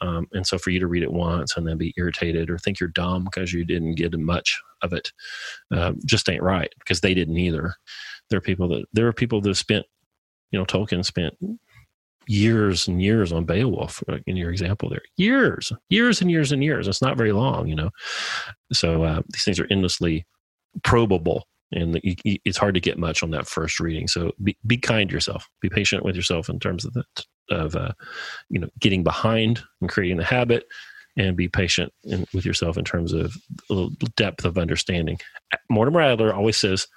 Um, 0.04 0.28
and 0.34 0.46
so 0.46 0.58
for 0.58 0.70
you 0.70 0.80
to 0.82 0.88
read 0.88 1.02
it 1.02 1.14
once 1.14 1.56
and 1.56 1.66
then 1.66 1.78
be 1.78 1.94
irritated 1.98 2.50
or 2.50 2.58
think 2.58 2.80
you're 2.80 2.90
dumb 2.90 3.24
because 3.24 3.54
you 3.54 3.64
didn't 3.64 3.96
get 3.96 4.14
much 4.20 4.62
of 4.82 4.92
it 4.92 5.14
uh, 5.74 5.94
just 6.06 6.30
ain't 6.30 6.44
right 6.44 6.72
because 6.80 7.00
they 7.00 7.14
didn't 7.14 7.38
either. 7.38 7.74
There 8.30 8.38
are 8.38 8.42
people 8.42 8.68
that 8.70 8.86
there 8.92 9.08
are 9.08 9.14
people 9.14 9.40
that 9.42 9.56
spent, 9.56 9.86
you 10.52 10.60
know, 10.60 10.66
Tolkien 10.66 11.06
spent 11.06 11.36
years 12.28 12.88
and 12.88 13.02
years 13.02 13.32
on 13.32 13.46
Beowulf 13.46 14.04
in 14.28 14.36
your 14.36 14.52
example 14.52 14.90
there. 14.90 15.02
Years, 15.16 15.72
years 15.90 16.22
and 16.22 16.30
years 16.30 16.52
and 16.52 16.62
years. 16.62 16.88
It's 16.88 17.02
not 17.02 17.18
very 17.18 17.32
long, 17.32 17.68
you 17.68 17.76
know. 17.76 17.90
So 18.74 19.04
uh, 19.04 19.22
these 19.32 19.46
things 19.46 19.60
are 19.60 19.68
endlessly 19.72 20.26
probable 20.84 21.48
and 21.74 22.00
it's 22.04 22.58
hard 22.58 22.76
to 22.76 22.82
get 22.82 22.98
much 22.98 23.24
on 23.24 23.32
that 23.32 23.48
first 23.48 23.80
reading. 23.80 24.08
So 24.08 24.32
be, 24.44 24.58
be 24.66 24.78
kind 24.78 25.10
to 25.10 25.14
yourself. 25.14 25.48
Be 25.62 25.70
patient 25.70 26.04
with 26.04 26.16
yourself 26.16 26.50
in 26.50 26.60
terms 26.60 26.86
of 26.86 26.96
of 27.50 27.76
uh, 27.76 27.92
you 28.50 28.60
know 28.60 28.70
getting 28.80 29.04
behind 29.04 29.62
and 29.82 29.90
creating 29.90 30.18
the 30.18 30.24
habit, 30.24 30.66
and 31.18 31.36
be 31.36 31.48
patient 31.48 31.92
in, 32.04 32.26
with 32.34 32.46
yourself 32.46 32.78
in 32.78 32.86
terms 32.86 33.14
of 33.14 33.36
depth 34.16 34.46
of 34.46 34.58
understanding. 34.58 35.18
Mortimer 35.70 36.02
Adler 36.02 36.34
always 36.34 36.58
says, 36.58 36.88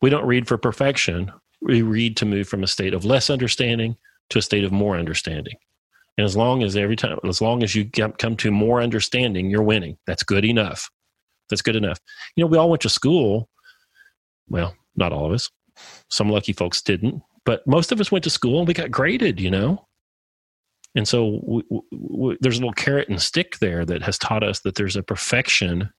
"We 0.00 0.10
don't 0.10 0.26
read 0.26 0.46
for 0.46 0.58
perfection. 0.58 1.32
We 1.60 1.82
read 1.82 2.16
to 2.18 2.26
move 2.26 2.48
from 2.48 2.62
a 2.62 2.68
state 2.68 2.94
of 2.94 3.04
less 3.04 3.30
understanding 3.30 3.96
to 4.30 4.38
a 4.38 4.42
state 4.42 4.64
of 4.64 4.72
more 4.72 4.96
understanding." 4.96 5.56
And 6.18 6.26
as 6.26 6.36
long 6.36 6.62
as 6.62 6.76
every 6.76 6.96
time, 6.96 7.18
as 7.24 7.40
long 7.40 7.62
as 7.62 7.74
you 7.74 7.88
come 7.88 8.36
to 8.36 8.50
more 8.50 8.82
understanding, 8.82 9.50
you're 9.50 9.62
winning. 9.62 9.96
That's 10.06 10.22
good 10.22 10.44
enough. 10.44 10.90
That's 11.48 11.62
good 11.62 11.76
enough. 11.76 11.98
You 12.36 12.44
know, 12.44 12.48
we 12.48 12.58
all 12.58 12.70
went 12.70 12.82
to 12.82 12.88
school 12.88 13.48
well, 14.52 14.76
not 14.96 15.12
all 15.12 15.26
of 15.26 15.32
us. 15.32 15.50
Some 16.10 16.28
lucky 16.28 16.52
folks 16.52 16.82
didn't, 16.82 17.22
but 17.44 17.66
most 17.66 17.90
of 17.90 18.00
us 18.00 18.12
went 18.12 18.24
to 18.24 18.30
school 18.30 18.58
and 18.58 18.68
we 18.68 18.74
got 18.74 18.90
graded, 18.90 19.40
you 19.40 19.50
know? 19.50 19.86
And 20.94 21.08
so 21.08 21.40
we, 21.42 21.62
we, 21.90 22.36
there's 22.40 22.58
a 22.58 22.60
little 22.60 22.74
carrot 22.74 23.08
and 23.08 23.20
stick 23.20 23.58
there 23.58 23.84
that 23.86 24.02
has 24.02 24.18
taught 24.18 24.44
us 24.44 24.60
that 24.60 24.74
there's 24.74 24.96
a 24.96 25.02
perfection 25.02 25.90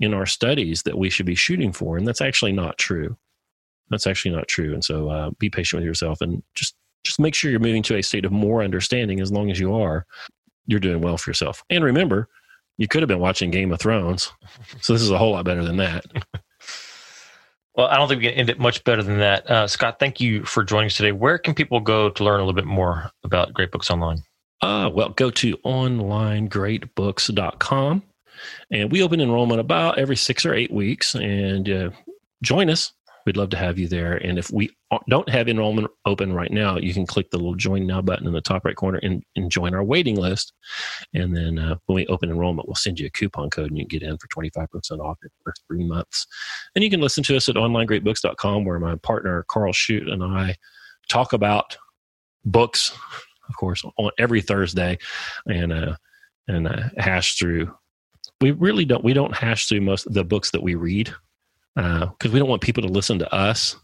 in 0.00 0.14
our 0.14 0.26
studies 0.26 0.84
that 0.84 0.96
we 0.96 1.10
should 1.10 1.26
be 1.26 1.34
shooting 1.34 1.72
for. 1.72 1.96
And 1.96 2.06
that's 2.06 2.20
actually 2.20 2.52
not 2.52 2.78
true. 2.78 3.16
That's 3.90 4.06
actually 4.06 4.34
not 4.34 4.46
true. 4.46 4.72
And 4.72 4.84
so 4.84 5.08
uh, 5.08 5.30
be 5.38 5.50
patient 5.50 5.80
with 5.80 5.86
yourself 5.86 6.20
and 6.20 6.42
just 6.54 6.74
just 7.04 7.20
make 7.20 7.34
sure 7.34 7.50
you're 7.50 7.60
moving 7.60 7.82
to 7.84 7.96
a 7.96 8.02
state 8.02 8.24
of 8.24 8.32
more 8.32 8.62
understanding 8.62 9.20
as 9.20 9.32
long 9.32 9.50
as 9.50 9.58
you 9.58 9.74
are 9.74 10.06
you're 10.66 10.80
doing 10.80 11.00
well 11.00 11.16
for 11.16 11.30
yourself 11.30 11.64
and 11.70 11.84
remember 11.84 12.28
you 12.76 12.86
could 12.86 13.02
have 13.02 13.08
been 13.08 13.18
watching 13.18 13.50
game 13.50 13.72
of 13.72 13.80
thrones 13.80 14.30
so 14.80 14.92
this 14.92 15.02
is 15.02 15.10
a 15.10 15.18
whole 15.18 15.32
lot 15.32 15.44
better 15.44 15.64
than 15.64 15.76
that 15.76 16.04
Well, 17.78 17.86
I 17.86 17.96
don't 17.96 18.08
think 18.08 18.20
we 18.20 18.26
can 18.26 18.34
end 18.34 18.50
it 18.50 18.58
much 18.58 18.82
better 18.82 19.04
than 19.04 19.20
that. 19.20 19.48
Uh, 19.48 19.68
Scott, 19.68 20.00
thank 20.00 20.20
you 20.20 20.44
for 20.44 20.64
joining 20.64 20.88
us 20.88 20.96
today. 20.96 21.12
Where 21.12 21.38
can 21.38 21.54
people 21.54 21.78
go 21.78 22.10
to 22.10 22.24
learn 22.24 22.40
a 22.40 22.42
little 22.42 22.52
bit 22.52 22.64
more 22.64 23.12
about 23.22 23.54
Great 23.54 23.70
Books 23.70 23.88
Online? 23.88 24.18
Uh, 24.60 24.90
well, 24.92 25.10
go 25.10 25.30
to 25.30 25.56
onlinegreatbooks.com. 25.58 28.02
And 28.72 28.90
we 28.90 29.00
open 29.00 29.20
enrollment 29.20 29.60
about 29.60 29.96
every 29.96 30.16
six 30.16 30.44
or 30.44 30.54
eight 30.54 30.72
weeks. 30.72 31.14
And 31.14 31.70
uh, 31.70 31.90
join 32.42 32.68
us. 32.68 32.92
We'd 33.28 33.36
love 33.36 33.50
to 33.50 33.58
have 33.58 33.78
you 33.78 33.88
there. 33.88 34.14
And 34.14 34.38
if 34.38 34.50
we 34.50 34.70
don't 35.10 35.28
have 35.28 35.50
enrollment 35.50 35.90
open 36.06 36.32
right 36.32 36.50
now, 36.50 36.78
you 36.78 36.94
can 36.94 37.04
click 37.04 37.30
the 37.30 37.36
little 37.36 37.54
join 37.54 37.86
now 37.86 38.00
button 38.00 38.26
in 38.26 38.32
the 38.32 38.40
top 38.40 38.64
right 38.64 38.74
corner 38.74 39.00
and, 39.02 39.22
and 39.36 39.50
join 39.50 39.74
our 39.74 39.84
waiting 39.84 40.16
list. 40.16 40.54
And 41.12 41.36
then 41.36 41.58
uh, 41.58 41.76
when 41.84 41.96
we 41.96 42.06
open 42.06 42.30
enrollment, 42.30 42.66
we'll 42.66 42.74
send 42.74 42.98
you 42.98 43.06
a 43.06 43.10
coupon 43.10 43.50
code 43.50 43.68
and 43.68 43.76
you 43.76 43.86
can 43.86 43.98
get 43.98 44.08
in 44.08 44.16
for 44.16 44.28
25% 44.28 45.00
off 45.00 45.18
for 45.44 45.52
three 45.66 45.86
months. 45.86 46.26
And 46.74 46.82
you 46.82 46.88
can 46.88 47.02
listen 47.02 47.22
to 47.24 47.36
us 47.36 47.50
at 47.50 47.56
onlinegreatbooks.com 47.56 48.64
where 48.64 48.80
my 48.80 48.96
partner, 48.96 49.44
Karl 49.46 49.74
Schudt, 49.74 50.10
and 50.10 50.24
I 50.24 50.56
talk 51.10 51.34
about 51.34 51.76
books, 52.46 52.96
of 53.46 53.56
course, 53.58 53.84
on 53.98 54.10
every 54.18 54.40
Thursday 54.40 54.96
and, 55.44 55.70
uh, 55.70 55.96
and 56.46 56.66
uh, 56.66 56.84
hash 56.96 57.38
through. 57.38 57.70
We 58.40 58.52
really 58.52 58.86
don't, 58.86 59.04
we 59.04 59.12
don't 59.12 59.36
hash 59.36 59.68
through 59.68 59.82
most 59.82 60.06
of 60.06 60.14
the 60.14 60.24
books 60.24 60.50
that 60.52 60.62
we 60.62 60.76
read 60.76 61.14
because 61.74 62.26
uh, 62.26 62.30
we 62.32 62.38
don't 62.38 62.48
want 62.48 62.62
people 62.62 62.82
to 62.82 62.88
listen 62.88 63.18
to 63.18 63.34
us 63.34 63.76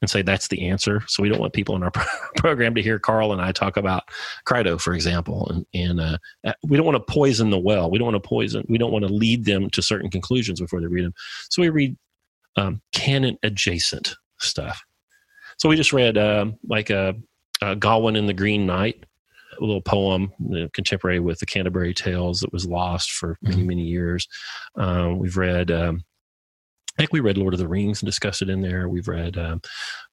and 0.00 0.10
say 0.10 0.22
that's 0.22 0.48
the 0.48 0.68
answer. 0.68 1.02
So 1.06 1.22
we 1.22 1.28
don't 1.28 1.40
want 1.40 1.52
people 1.52 1.76
in 1.76 1.82
our 1.82 1.90
program 2.36 2.74
to 2.74 2.82
hear 2.82 2.98
Karl 2.98 3.32
and 3.32 3.40
I 3.40 3.52
talk 3.52 3.76
about 3.76 4.04
Crito, 4.46 4.78
for 4.78 4.94
example, 4.94 5.48
and, 5.50 5.66
and 5.74 6.00
uh, 6.00 6.18
uh, 6.44 6.52
we 6.62 6.76
don't 6.76 6.86
want 6.86 6.96
to 6.96 7.12
poison 7.12 7.50
the 7.50 7.58
well. 7.58 7.90
We 7.90 7.98
don't 7.98 8.12
want 8.12 8.22
to 8.22 8.28
poison. 8.28 8.64
We 8.68 8.78
don't 8.78 8.92
want 8.92 9.06
to 9.06 9.12
lead 9.12 9.44
them 9.44 9.68
to 9.70 9.82
certain 9.82 10.10
conclusions 10.10 10.60
before 10.60 10.80
they 10.80 10.86
read 10.86 11.04
them. 11.04 11.14
So 11.50 11.62
we 11.62 11.68
read 11.68 11.96
um, 12.56 12.80
canon 12.92 13.38
adjacent 13.42 14.14
stuff. 14.38 14.82
So 15.58 15.68
we 15.68 15.76
just 15.76 15.92
read 15.92 16.16
um, 16.16 16.56
like 16.66 16.88
a, 16.90 17.14
a 17.60 17.76
Gawain 17.76 18.16
and 18.16 18.28
the 18.28 18.34
Green 18.34 18.64
Knight, 18.64 19.04
a 19.58 19.64
little 19.64 19.82
poem 19.82 20.32
you 20.38 20.60
know, 20.60 20.68
contemporary 20.72 21.20
with 21.20 21.38
the 21.38 21.46
Canterbury 21.46 21.92
Tales 21.92 22.40
that 22.40 22.52
was 22.52 22.66
lost 22.66 23.10
for 23.10 23.36
many 23.42 23.58
mm-hmm. 23.58 23.66
many 23.66 23.82
years. 23.82 24.26
Um, 24.76 25.18
we've 25.18 25.36
read 25.36 25.70
um, 25.70 26.02
think 27.00 27.12
we 27.12 27.20
read 27.20 27.38
Lord 27.38 27.54
of 27.54 27.60
the 27.60 27.68
Rings 27.68 28.02
and 28.02 28.06
discussed 28.06 28.42
it 28.42 28.50
in 28.50 28.60
there. 28.60 28.88
We've 28.88 29.08
read 29.08 29.38
um, 29.38 29.62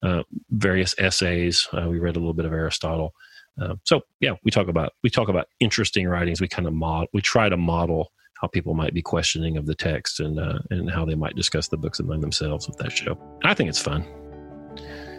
uh, 0.02 0.22
various 0.50 0.94
essays. 0.98 1.68
Uh, 1.72 1.88
we 1.88 1.98
read 1.98 2.16
a 2.16 2.18
little 2.18 2.34
bit 2.34 2.46
of 2.46 2.52
Aristotle. 2.52 3.14
Uh, 3.60 3.74
so 3.84 4.00
yeah, 4.20 4.32
we 4.42 4.50
talk 4.50 4.68
about 4.68 4.92
we 5.02 5.10
talk 5.10 5.28
about 5.28 5.48
interesting 5.60 6.08
writings. 6.08 6.40
We 6.40 6.48
kind 6.48 6.66
of 6.66 6.72
mod 6.72 7.08
we 7.12 7.20
try 7.20 7.48
to 7.48 7.56
model 7.56 8.12
how 8.40 8.46
people 8.46 8.72
might 8.72 8.94
be 8.94 9.02
questioning 9.02 9.56
of 9.56 9.66
the 9.66 9.74
text 9.74 10.20
and 10.20 10.38
uh, 10.38 10.60
and 10.70 10.90
how 10.90 11.04
they 11.04 11.14
might 11.14 11.34
discuss 11.34 11.68
the 11.68 11.76
books 11.76 12.00
among 12.00 12.20
themselves 12.20 12.66
with 12.66 12.78
that 12.78 12.92
show. 12.92 13.18
I 13.44 13.54
think 13.54 13.68
it's 13.68 13.80
fun. 13.80 14.06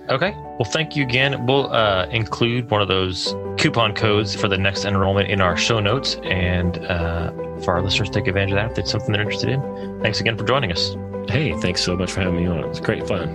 Okay. 0.10 0.32
Well, 0.32 0.66
thank 0.66 0.96
you 0.96 1.04
again. 1.04 1.46
We'll 1.46 1.72
uh, 1.72 2.08
include 2.08 2.72
one 2.72 2.82
of 2.82 2.88
those 2.88 3.36
coupon 3.58 3.94
codes 3.94 4.34
for 4.34 4.48
the 4.48 4.58
next 4.58 4.86
enrollment 4.86 5.30
in 5.30 5.40
our 5.40 5.56
show 5.56 5.80
notes, 5.80 6.16
and 6.24 6.80
uh, 6.86 7.32
for 7.60 7.76
our 7.76 7.84
listeners, 7.84 8.10
take 8.10 8.28
advantage 8.28 8.54
of 8.54 8.56
that 8.56 8.72
if 8.72 8.80
it's 8.80 8.92
something 8.92 9.12
they're 9.12 9.22
interested 9.22 9.50
in. 9.50 10.00
Thanks 10.02 10.20
again 10.20 10.36
for 10.36 10.46
joining 10.46 10.72
us. 10.72 10.96
Hey, 11.30 11.54
thanks 11.62 11.84
so 11.84 11.96
much 11.96 12.12
for 12.12 12.22
having 12.22 12.38
me 12.38 12.48
on. 12.48 12.58
It 12.58 12.68
was 12.68 12.80
great 12.80 13.08
fun. 13.08 13.28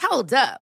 Hold 0.00 0.32
up. 0.32 0.63